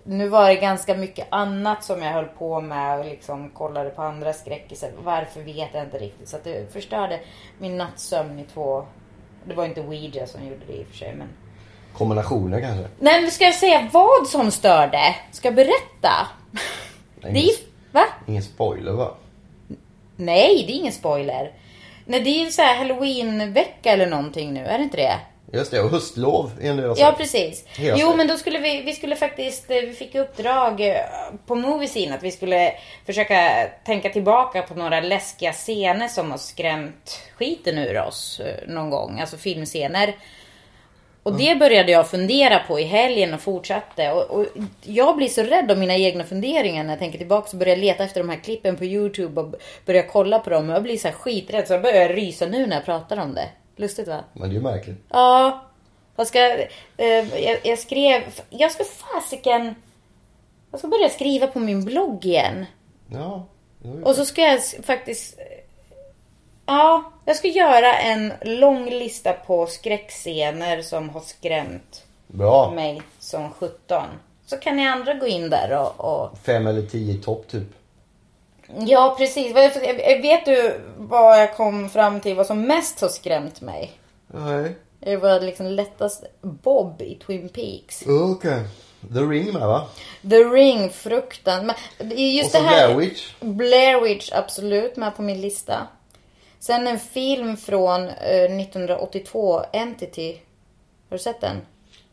nu 0.03 0.27
var 0.27 0.49
det 0.49 0.55
ganska 0.55 0.95
mycket 0.95 1.27
annat 1.29 1.83
som 1.83 2.01
jag 2.03 2.11
höll 2.11 2.25
på 2.25 2.61
med 2.61 2.99
och 2.99 3.05
liksom 3.05 3.49
kollade 3.49 3.89
på 3.89 4.01
andra 4.01 4.33
skräckisar. 4.33 4.91
Varför 5.03 5.41
vet 5.41 5.69
jag 5.73 5.83
inte 5.83 5.97
riktigt. 5.97 6.29
Så 6.29 6.35
att 6.35 6.43
det 6.43 6.73
förstörde 6.73 7.19
min 7.57 7.77
nattsömn 7.77 8.39
i 8.39 8.43
två... 8.53 8.85
Det 9.45 9.53
var 9.53 9.65
inte 9.65 9.81
Ouija 9.81 10.27
som 10.27 10.43
gjorde 10.43 10.65
det 10.67 10.73
i 10.73 10.83
och 10.83 10.87
för 10.87 10.97
sig 10.97 11.15
men... 11.15 11.27
Kombinationer 11.97 12.61
kanske? 12.61 12.87
Nej 12.99 13.21
men 13.21 13.31
ska 13.31 13.43
jag 13.43 13.55
säga 13.55 13.89
vad 13.93 14.27
som 14.27 14.51
störde? 14.51 15.15
Ska 15.31 15.47
jag 15.47 15.55
berätta? 15.55 16.27
Nej, 17.21 17.33
Det 17.33 17.39
är 17.39 17.43
ingen, 17.43 17.55
Va? 17.91 18.05
ingen 18.27 18.43
spoiler 18.43 18.91
va? 18.91 19.13
Nej, 20.15 20.63
det 20.67 20.73
är 20.73 20.75
ingen 20.75 20.93
spoiler. 20.93 21.53
Nej, 22.09 22.19
det 22.19 22.29
är 22.29 22.45
ju 22.45 22.51
så 22.51 22.61
här 22.61 22.75
halloween-vecka 22.75 23.91
eller 23.91 24.07
någonting 24.07 24.53
nu, 24.53 24.65
är 24.65 24.77
det 24.77 24.83
inte 24.83 24.97
det? 24.97 25.19
Just 25.53 25.71
det, 25.71 25.81
och 25.81 25.89
höstlov 25.89 26.51
är 26.61 26.99
Ja, 26.99 27.15
precis. 27.17 27.65
Hela 27.67 27.97
Jo, 27.97 28.15
men 28.15 28.27
då 28.27 28.37
skulle 28.37 28.59
vi, 28.59 28.81
vi 28.81 28.93
skulle 28.93 29.15
faktiskt, 29.15 29.71
eh, 29.71 29.77
vi 29.81 29.93
fick 29.93 30.15
uppdrag 30.15 30.81
eh, 30.81 30.95
på 31.45 31.55
Moviescene 31.55 32.15
att 32.15 32.23
vi 32.23 32.31
skulle 32.31 32.73
försöka 33.05 33.67
tänka 33.85 34.09
tillbaka 34.09 34.61
på 34.61 34.73
några 34.73 35.01
läskiga 35.01 35.53
scener 35.53 36.07
som 36.07 36.31
har 36.31 36.37
skrämt 36.37 37.19
skiten 37.37 37.77
ur 37.77 38.01
oss 38.01 38.39
eh, 38.39 38.67
någon 38.67 38.89
gång. 38.89 39.19
Alltså 39.19 39.37
filmscener. 39.37 40.15
Och 41.23 41.37
det 41.37 41.55
började 41.55 41.91
jag 41.91 42.09
fundera 42.09 42.59
på 42.59 42.79
i 42.79 42.83
helgen 42.83 43.33
och 43.33 43.41
fortsatte. 43.41 44.11
Och, 44.11 44.39
och 44.39 44.45
jag 44.81 45.17
blir 45.17 45.27
så 45.27 45.43
rädd 45.43 45.71
om 45.71 45.79
mina 45.79 45.95
egna 45.95 46.23
funderingar 46.23 46.83
när 46.83 46.89
jag 46.89 46.99
tänker 46.99 47.17
tillbaka. 47.17 47.47
Så 47.47 47.57
börjar 47.57 47.75
leta 47.75 48.03
efter 48.03 48.21
de 48.21 48.29
här 48.29 48.37
klippen 48.37 48.75
på 48.75 48.85
YouTube 48.85 49.41
och 49.41 49.55
börjar 49.85 50.03
kolla 50.03 50.39
på 50.39 50.49
dem. 50.49 50.69
Och 50.69 50.75
jag 50.75 50.83
blir 50.83 50.97
så 50.97 51.07
här 51.07 51.15
skiträdd. 51.15 51.67
Så 51.67 51.73
jag 51.73 51.81
börjar 51.81 52.09
rysa 52.09 52.45
nu 52.45 52.67
när 52.67 52.75
jag 52.75 52.85
pratar 52.85 53.17
om 53.17 53.33
det. 53.33 53.49
Lustigt 53.75 54.07
va? 54.07 54.23
Men 54.33 54.49
det 54.49 54.53
är 54.53 54.57
ju 54.57 54.61
märkligt. 54.61 54.97
Ja. 55.09 55.65
Jag 56.15 56.27
ska, 56.27 56.39
eh, 56.97 57.43
jag, 57.43 57.57
jag 57.63 57.79
skrev, 57.79 58.21
jag 58.49 58.71
ska 58.71 58.83
fasiken, 58.83 59.75
jag 60.71 60.79
ska 60.79 60.87
börja 60.87 61.09
skriva 61.09 61.47
på 61.47 61.59
min 61.59 61.85
blogg 61.85 62.25
igen. 62.25 62.65
Ja. 63.11 63.47
Och 64.03 64.15
så 64.15 64.25
ska 64.25 64.41
jag 64.41 64.61
faktiskt... 64.83 65.39
Ja, 66.69 67.11
jag 67.25 67.35
ska 67.35 67.47
göra 67.47 67.97
en 67.97 68.33
lång 68.41 68.89
lista 68.89 69.33
på 69.33 69.67
skräckscener 69.67 70.81
som 70.81 71.09
har 71.09 71.21
skrämt 71.21 72.03
Bra. 72.27 72.71
mig 72.71 73.01
som 73.19 73.51
17. 73.53 74.03
Så 74.45 74.57
kan 74.57 74.75
ni 74.75 74.87
andra 74.87 75.13
gå 75.13 75.27
in 75.27 75.49
där 75.49 75.77
och... 75.79 75.99
och... 76.23 76.37
Fem 76.43 76.67
eller 76.67 76.81
tio 76.81 77.13
i 77.13 77.17
topp 77.17 77.47
typ. 77.47 77.67
Ja, 78.77 79.15
precis. 79.17 79.55
Jag- 79.55 80.21
Vet 80.21 80.45
du 80.45 80.81
vad 80.97 81.41
jag 81.41 81.55
kom 81.55 81.89
fram 81.89 82.19
till 82.19 82.35
vad 82.35 82.45
som 82.45 82.61
mest 82.61 83.01
har 83.01 83.09
skrämt 83.09 83.61
mig? 83.61 83.91
Nej. 84.27 84.75
Det 84.99 85.17
var 85.17 85.39
liksom 85.39 85.65
lättast 85.65 86.23
Bob 86.41 87.01
i 87.01 87.15
Twin 87.15 87.49
Peaks. 87.49 88.03
Okej. 88.07 88.63
The 89.13 89.19
Ring 89.19 89.53
med 89.53 89.67
va? 89.67 89.87
The 90.29 90.35
Ring, 90.43 90.89
fruktan. 90.89 91.65
Men 91.65 91.75
just 92.35 92.45
Och 92.45 92.51
så 92.51 92.57
det 92.63 92.69
här... 92.69 92.87
Blair 92.95 92.99
Witch. 93.09 93.33
Blair 93.39 94.01
Witch, 94.01 94.29
absolut 94.33 94.95
med 94.95 95.15
på 95.15 95.21
min 95.21 95.41
lista. 95.41 95.87
Sen 96.59 96.87
en 96.87 96.99
film 96.99 97.57
från 97.57 98.01
eh, 98.07 98.59
1982, 98.59 99.61
Entity. 99.73 100.31
Har 101.09 101.17
du 101.17 101.23
sett 101.23 101.41
den? 101.41 101.57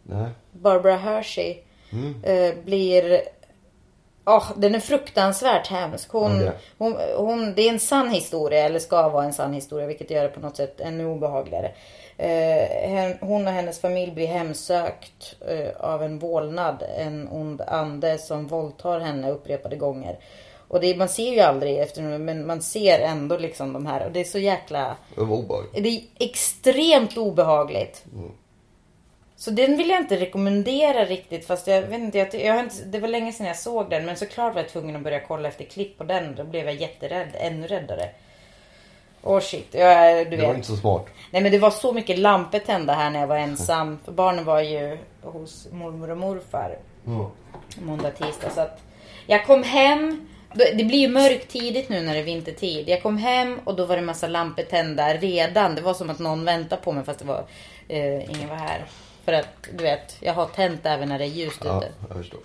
Nej. 0.02 0.30
Barbara 0.52 0.96
Hershey 0.96 1.58
eh, 2.22 2.54
blir... 2.64 3.20
Oh, 4.24 4.52
den 4.56 4.74
är 4.74 4.80
fruktansvärt 4.80 5.66
hemsk. 5.66 6.10
Hon, 6.10 6.36
Okej. 6.36 6.52
hon, 6.78 6.96
hon, 7.16 7.54
det 7.54 7.62
är 7.62 7.72
en 7.72 7.80
sann 7.80 8.10
historia, 8.10 8.64
eller 8.64 8.78
ska 8.78 9.08
vara 9.08 9.24
en 9.24 9.32
sann 9.32 9.52
historia, 9.52 9.86
vilket 9.86 10.10
gör 10.10 10.22
det 10.22 10.28
på 10.28 10.40
något 10.40 10.56
sätt 10.56 10.80
ännu 10.80 11.06
obehagligare. 11.06 11.72
Eh, 12.18 13.16
hon 13.20 13.46
och 13.46 13.52
hennes 13.52 13.80
familj 13.80 14.12
blir 14.12 14.26
hemsökt 14.26 15.36
eh, 15.48 15.76
av 15.76 16.02
en 16.02 16.18
vålnad, 16.18 16.84
en 16.96 17.28
ond 17.28 17.60
ande 17.66 18.18
som 18.18 18.46
våldtar 18.46 19.00
henne 19.00 19.30
upprepade 19.30 19.76
gånger. 19.76 20.18
Och 20.68 20.80
det, 20.80 20.96
man 20.96 21.08
ser 21.08 21.32
ju 21.32 21.40
aldrig 21.40 21.78
efter 21.78 22.02
men 22.18 22.46
man 22.46 22.62
ser 22.62 22.98
ändå 23.00 23.36
liksom 23.38 23.72
de 23.72 23.86
här 23.86 24.04
och 24.06 24.12
det 24.12 24.20
är 24.20 24.24
så 24.24 24.38
jäkla... 24.38 24.96
Det 25.14 25.20
var 25.24 25.36
obehagligt. 25.36 25.82
Det 25.82 25.88
är 25.88 26.02
extremt 26.26 27.16
obehagligt. 27.16 28.04
Så 29.36 29.50
den 29.50 29.76
vill 29.76 29.88
jag 29.90 30.00
inte 30.00 30.16
rekommendera 30.16 31.04
riktigt 31.04 31.46
fast 31.46 31.66
jag 31.66 31.82
vet 31.82 31.98
inte, 32.00 32.18
jag, 32.18 32.34
jag 32.34 32.54
har 32.54 32.60
inte, 32.62 32.84
det 32.84 32.98
var 32.98 33.08
länge 33.08 33.32
sedan 33.32 33.46
jag 33.46 33.56
såg 33.56 33.90
den 33.90 34.06
men 34.06 34.16
såklart 34.16 34.54
var 34.54 34.62
jag 34.62 34.70
tvungen 34.70 34.96
att 34.96 35.02
börja 35.02 35.20
kolla 35.20 35.48
efter 35.48 35.64
klipp 35.64 35.98
på 35.98 36.04
den. 36.04 36.34
Då 36.34 36.44
blev 36.44 36.64
jag 36.66 36.74
jätterädd, 36.74 37.28
ännu 37.34 37.66
räddare. 37.66 38.08
Åh 39.22 39.40
shit, 39.40 39.66
jag, 39.74 40.30
du 40.30 40.36
Det 40.36 40.42
var 40.42 40.48
vet. 40.48 40.56
inte 40.56 40.68
så 40.68 40.76
smart. 40.76 41.06
Nej 41.30 41.42
men 41.42 41.52
det 41.52 41.58
var 41.58 41.70
så 41.70 41.92
mycket 41.92 42.18
lampor 42.18 42.58
tända 42.58 42.92
här 42.92 43.10
när 43.10 43.20
jag 43.20 43.26
var 43.26 43.36
ensam. 43.36 43.98
För 44.04 44.12
barnen 44.12 44.44
var 44.44 44.60
ju 44.60 44.98
hos 45.22 45.68
mormor 45.72 46.10
och 46.10 46.16
morfar 46.18 46.78
Ja. 47.04 47.30
måndag, 47.82 48.10
tisdag. 48.10 48.50
Så 48.50 48.60
att 48.60 48.80
jag 49.26 49.46
kom 49.46 49.62
hem. 49.62 50.28
Det 50.56 50.84
blir 50.84 50.98
ju 50.98 51.08
mörkt 51.08 51.48
tidigt 51.52 51.88
nu 51.88 52.00
när 52.02 52.14
det 52.14 52.20
är 52.20 52.24
vintertid. 52.24 52.88
Jag 52.88 53.02
kom 53.02 53.18
hem 53.18 53.60
och 53.64 53.74
då 53.76 53.84
var 53.84 53.96
det 53.96 54.02
massa 54.02 54.26
lampor 54.28 54.62
tända 54.62 55.14
redan. 55.14 55.74
Det 55.74 55.80
var 55.82 55.94
som 55.94 56.10
att 56.10 56.18
någon 56.18 56.44
väntade 56.44 56.82
på 56.82 56.92
mig 56.92 57.04
fast 57.04 57.18
det 57.18 57.24
var 57.24 57.44
eh, 57.88 58.30
ingen 58.30 58.48
var 58.48 58.56
här. 58.56 58.86
För 59.24 59.32
att 59.32 59.48
du 59.76 59.82
vet, 59.84 60.16
jag 60.20 60.32
har 60.34 60.46
tänt 60.46 60.80
även 60.84 61.08
när 61.08 61.18
det 61.18 61.24
är 61.24 61.28
ljust 61.28 61.60
Ja, 61.64 61.78
ute. 61.78 61.88
jag 62.08 62.16
förstår. 62.16 62.40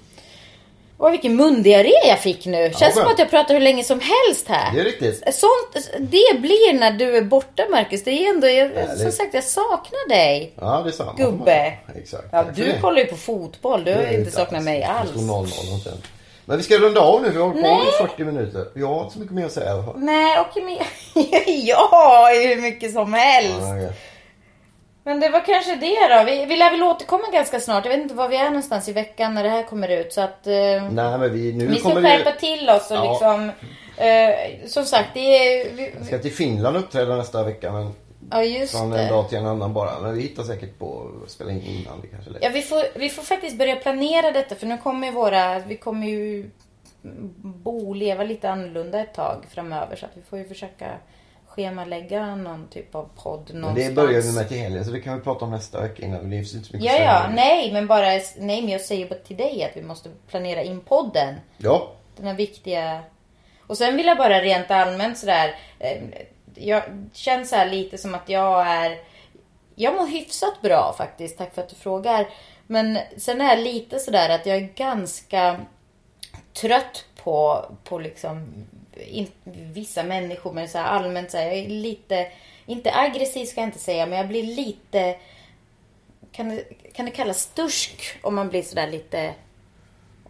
Åh 0.97 1.11
vilken 1.11 1.35
mundiarré 1.35 1.91
jag 2.07 2.19
fick 2.19 2.45
nu. 2.45 2.71
Känns 2.79 2.93
som 2.93 3.03
skönt. 3.03 3.13
att 3.13 3.19
jag 3.19 3.29
pratar 3.29 3.53
hur 3.53 3.61
länge 3.61 3.83
som 3.83 3.99
helst 3.99 4.47
här. 4.47 4.73
Det 4.73 4.79
är 4.79 4.83
riktigt. 4.83 5.23
Sånt, 5.35 5.87
det 5.99 6.39
blir 6.39 6.79
när 6.79 6.91
du 6.91 7.17
är 7.17 7.21
borta 7.21 7.63
Marcus. 7.71 8.03
Det 8.03 8.11
är 8.11 8.29
ändå, 8.29 8.47
jag, 8.47 8.97
som 8.99 9.11
sagt 9.11 9.33
jag 9.33 9.43
saknar 9.43 10.09
dig. 10.09 10.53
Ja, 10.59 10.81
det 10.83 10.89
är 10.89 10.91
samma. 10.91 11.13
Gubbe. 11.13 11.77
Exakt. 11.95 12.27
Ja, 12.31 12.45
du 12.55 12.79
kollar 12.81 12.99
ju 12.99 13.05
på 13.05 13.15
fotboll. 13.17 13.83
Du 13.83 13.93
har 13.93 14.01
ju 14.03 14.17
inte 14.17 14.31
saknat 14.31 14.63
mig 14.63 14.83
alls. 14.83 15.09
står 15.09 15.19
0-0 15.19 15.41
och 15.43 15.81
sen. 15.83 15.97
Men 16.45 16.57
vi 16.57 16.63
ska 16.63 16.77
runda 16.77 17.01
av 17.01 17.21
nu. 17.21 17.29
Vi 17.29 17.37
har 17.37 17.47
hållit 17.47 17.63
på 17.63 18.03
i 18.03 18.07
40 18.07 18.23
minuter. 18.23 18.65
Vi 18.73 18.83
har 18.83 19.01
inte 19.01 19.13
så 19.13 19.19
mycket 19.19 19.35
mer 19.35 19.45
att 19.45 19.51
säga. 19.51 19.83
Nej, 19.95 20.39
okej 20.39 20.63
men 20.63 20.77
jag 21.65 21.77
har 21.87 22.33
ju 22.33 22.47
hur 22.55 22.61
mycket 22.61 22.93
som 22.93 23.13
helst. 23.13 23.61
Ja. 23.61 23.89
Men 25.03 25.19
det 25.19 25.29
var 25.29 25.45
kanske 25.45 25.75
det 25.75 26.15
då. 26.17 26.23
Vi, 26.23 26.45
vi 26.45 26.55
lär 26.55 26.71
väl 26.71 26.83
återkomma 26.83 27.23
ganska 27.33 27.59
snart. 27.59 27.85
Jag 27.85 27.91
vet 27.91 28.01
inte 28.01 28.15
var 28.15 28.29
vi 28.29 28.37
är 28.37 28.45
någonstans 28.45 28.89
i 28.89 28.93
veckan 28.93 29.33
när 29.33 29.43
det 29.43 29.49
här 29.49 29.63
kommer 29.63 29.87
ut. 29.89 30.13
Så 30.13 30.21
att 30.21 30.47
eh, 30.47 30.53
Nej, 30.91 31.17
men 31.17 31.33
vi, 31.33 31.53
nu 31.53 31.67
vi 31.67 31.79
ska 31.79 31.89
kommer 31.89 32.01
skärpa 32.09 32.31
vi... 32.31 32.39
till 32.39 32.69
oss 32.69 32.91
och 32.91 32.97
Ja. 32.97 33.11
liksom... 33.11 33.51
Eh, 33.97 34.67
som 34.67 34.85
sagt, 34.85 35.09
det 35.13 35.19
är... 35.19 35.71
Vi, 35.73 35.93
Jag 35.97 36.05
ska 36.07 36.17
till 36.19 36.31
Finland 36.31 36.77
uppträda 36.77 37.15
nästa 37.15 37.43
vecka. 37.43 37.71
Men 37.71 37.93
ja, 38.29 38.43
just 38.43 38.71
från 38.77 38.93
en 38.93 38.97
det. 38.97 39.09
dag 39.09 39.29
till 39.29 39.37
en 39.37 39.45
annan 39.45 39.73
bara. 39.73 39.99
Men 39.99 40.15
vi 40.15 40.21
hittar 40.21 40.43
säkert 40.43 40.79
på 40.79 41.11
att 41.25 41.31
spela 41.31 41.51
in 41.51 41.61
innan. 41.61 42.01
Det 42.01 42.07
kanske 42.07 42.29
är 42.29 42.33
lätt. 42.33 42.43
Ja, 42.43 42.49
vi 42.53 42.61
får, 42.61 42.99
vi 42.99 43.09
får 43.09 43.23
faktiskt 43.23 43.57
börja 43.57 43.75
planera 43.75 44.31
detta 44.31 44.55
för 44.55 44.65
nu 44.67 44.77
kommer 44.77 45.07
ju 45.07 45.13
våra... 45.13 45.59
Vi 45.59 45.77
kommer 45.77 46.07
ju 46.07 46.49
bo 47.43 47.89
och 47.89 47.95
leva 47.95 48.23
lite 48.23 48.49
annorlunda 48.49 48.99
ett 48.99 49.13
tag 49.13 49.45
framöver. 49.49 49.95
Så 49.95 50.05
att 50.05 50.11
vi 50.17 50.21
får 50.21 50.39
ju 50.39 50.45
försöka 50.45 50.91
schemalägga 51.47 52.35
någon 52.35 52.67
typ 52.67 52.95
av 52.95 53.09
podd 53.23 53.49
Men 53.51 53.61
någonstans. 53.61 53.87
det 53.89 53.95
börjar 53.95 54.21
vi 54.21 54.31
med 54.31 54.47
till 54.47 54.57
helgen. 54.57 54.85
Så 54.85 54.91
det 54.91 54.99
kan 54.99 55.17
vi 55.17 55.23
prata 55.23 55.45
om 55.45 55.51
nästa 55.51 55.81
vecka 55.81 56.03
innan. 56.05 56.29
Det 56.29 56.37
finns 56.37 56.55
inte 56.55 56.67
så 56.67 56.75
mycket 56.77 56.91
Ja, 56.93 56.99
ja, 57.03 57.29
nej, 57.35 57.73
men 57.73 57.87
bara, 57.87 58.05
nej, 58.05 58.61
men 58.61 58.69
jag 58.69 58.81
säger 58.81 59.09
bara 59.09 59.19
till 59.19 59.37
dig 59.37 59.63
att 59.63 59.77
vi 59.77 59.81
måste 59.87 60.09
planera 60.27 60.63
in 60.63 60.79
podden. 60.81 61.35
Ja, 61.57 61.91
Den 62.17 62.25
här 62.27 62.33
viktiga... 62.35 63.01
Och 63.67 63.77
sen 63.77 63.97
vill 63.97 64.05
jag 64.05 64.17
bara 64.17 64.41
rent 64.41 64.71
allmänt 64.71 65.17
sådär, 65.17 65.55
eh, 65.79 66.01
jag 66.67 66.83
känns 67.13 67.49
så 67.49 67.55
här 67.55 67.69
lite 67.69 67.97
som 67.97 68.15
att 68.15 68.29
jag 68.29 68.67
är, 68.67 68.99
jag 69.75 69.95
mår 69.95 70.07
hyfsat 70.07 70.61
bra 70.61 70.95
faktiskt, 70.97 71.37
tack 71.37 71.55
för 71.55 71.61
att 71.61 71.69
du 71.69 71.75
frågar. 71.75 72.29
Men 72.67 72.97
sen 73.17 73.41
är 73.41 73.49
jag 73.49 73.59
lite 73.63 73.99
sådär 73.99 74.29
att 74.29 74.45
jag 74.45 74.57
är 74.57 74.69
ganska 74.75 75.59
trött 76.53 77.05
på, 77.23 77.65
på 77.83 77.99
liksom 77.99 78.47
in, 78.95 79.27
vissa 79.73 80.03
människor, 80.03 80.53
men 80.53 80.69
så 80.69 80.77
här 80.77 80.85
allmänt 80.85 81.31
så 81.31 81.37
här, 81.37 81.45
jag 81.45 81.57
är 81.57 81.69
lite, 81.69 82.31
inte 82.65 82.95
aggressiv 82.95 83.45
ska 83.45 83.61
jag 83.61 83.67
inte 83.67 83.79
säga, 83.79 84.05
men 84.05 84.17
jag 84.17 84.27
blir 84.27 84.43
lite, 84.43 85.17
kan 86.31 86.49
det, 86.49 86.63
kan 86.93 87.05
det 87.05 87.11
kallas 87.11 87.41
stursk 87.41 88.19
om 88.21 88.35
man 88.35 88.49
blir 88.49 88.61
sådär 88.63 88.87
lite 88.87 89.33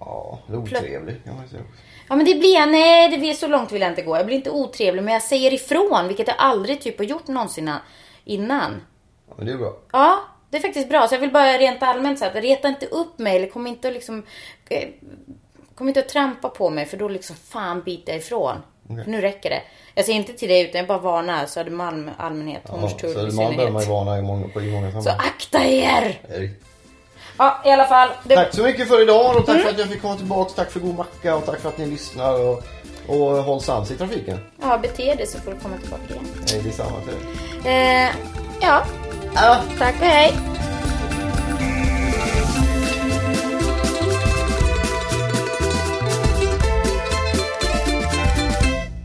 ja 0.05 0.39
det 0.47 0.53
är 0.53 0.57
otrevligt 0.57 1.23
kan 1.23 1.35
man 1.35 1.47
säga. 1.47 1.61
Ja 2.09 2.15
men 2.15 2.25
det 2.25 2.35
blir 2.35 2.53
jag, 2.53 2.69
nej 2.71 3.09
det 3.09 3.17
blir 3.17 3.33
så 3.33 3.47
långt 3.47 3.71
vill 3.71 3.81
jag 3.81 3.91
inte 3.91 4.01
gå. 4.01 4.17
Jag 4.17 4.25
blir 4.25 4.35
inte 4.35 4.49
otrevlig 4.49 5.03
men 5.03 5.13
jag 5.13 5.23
säger 5.23 5.53
ifrån 5.53 6.07
vilket 6.07 6.27
jag 6.27 6.35
aldrig 6.39 6.81
typ 6.81 6.97
har 6.97 7.05
gjort 7.05 7.27
någonsin 7.27 7.71
innan. 8.25 8.81
Ja, 9.29 9.33
men 9.37 9.45
det 9.45 9.51
är 9.51 9.57
bra. 9.57 9.73
Ja, 9.91 10.19
det 10.49 10.57
är 10.57 10.61
faktiskt 10.61 10.89
bra. 10.89 11.07
Så 11.07 11.15
jag 11.15 11.19
vill 11.19 11.31
bara 11.31 11.57
rent 11.57 11.83
allmänt 11.83 12.19
säga 12.19 12.31
att 12.31 12.37
reta 12.43 12.67
inte 12.67 12.85
upp 12.85 13.19
mig 13.19 13.37
eller 13.37 13.47
kom 13.47 13.67
inte 13.67 13.87
att 13.87 13.93
liksom 13.93 14.23
eh, 14.69 14.89
Kom 15.75 15.87
inte 15.87 15.99
att 15.99 16.09
trampa 16.09 16.49
på 16.49 16.69
mig 16.69 16.85
för 16.85 16.97
då 16.97 17.07
liksom 17.07 17.35
fan 17.35 17.81
biter 17.81 18.11
jag 18.13 18.19
ifrån. 18.21 18.55
För 18.87 19.11
nu 19.11 19.21
räcker 19.21 19.49
det. 19.49 19.61
Jag 19.95 20.05
säger 20.05 20.19
inte 20.19 20.33
till 20.33 20.49
dig 20.49 20.61
utan 20.61 20.79
jag 20.79 20.87
bara 20.87 20.97
varnar 20.97 21.45
Södermalm 21.45 22.11
allmänhet, 22.17 22.61
Ja, 22.67 22.71
Hornstull 22.77 23.09
i 23.09 23.13
Södermalm 23.13 23.55
behöver 23.55 23.71
man 23.73 23.81
ju 23.83 23.89
varna 23.89 24.17
i 24.17 24.21
många, 24.21 24.47
på 24.47 24.61
i 24.61 24.71
många 24.71 24.91
Så 24.91 25.01
sammanhang. 25.01 25.27
akta 25.27 25.65
er! 25.65 26.19
Det 26.27 26.35
är 26.35 26.39
riktigt. 26.39 26.67
Ja, 27.41 27.61
i 27.65 27.69
alla 27.71 27.85
fall. 27.85 28.09
Det... 28.23 28.35
Tack 28.35 28.55
så 28.55 28.63
mycket 28.63 28.87
för 28.87 29.01
idag 29.01 29.37
och 29.37 29.45
tack 29.45 29.49
Mm. 29.55 29.61
för 29.63 29.69
att 29.73 29.79
jag 29.79 29.87
fick 29.87 30.01
komma 30.01 30.15
tillbaka. 30.15 30.51
Tack 30.55 30.71
för 30.71 30.79
god 30.79 30.95
macka 30.97 31.35
och 31.35 31.45
tack 31.45 31.59
för 31.59 31.69
att 31.69 31.77
ni 31.77 31.85
lyssnar 31.85 32.33
och, 32.39 32.63
och 33.07 33.17
håll 33.43 33.61
sans 33.61 33.91
i 33.91 33.95
trafiken. 33.97 34.37
Ja, 34.61 34.77
bete 34.77 35.15
dig 35.15 35.27
så 35.27 35.39
får 35.39 35.51
du 35.51 35.57
komma 35.59 35.77
tillbaka 35.77 36.03
igen. 36.09 36.25
Hej, 36.51 36.61
detsamma 36.63 36.99
till 36.99 37.13
er. 37.13 38.05
Eh, 38.05 38.09
ja, 38.61 38.83
Ja. 39.35 39.57
tack 39.79 39.95
och 39.99 40.05
hej. 40.07 40.33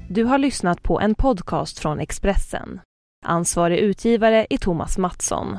Du 0.09 0.25
har 0.25 0.39
lyssnat 0.39 0.83
på 0.83 1.01
en 1.01 1.15
podcast 1.15 1.79
från 1.79 2.01
Expressen. 2.01 2.81
Ansvarig 3.27 3.79
utgivare 3.79 4.47
är 4.51 4.59
Thomas 4.59 4.99
Mattsson. 4.99 5.59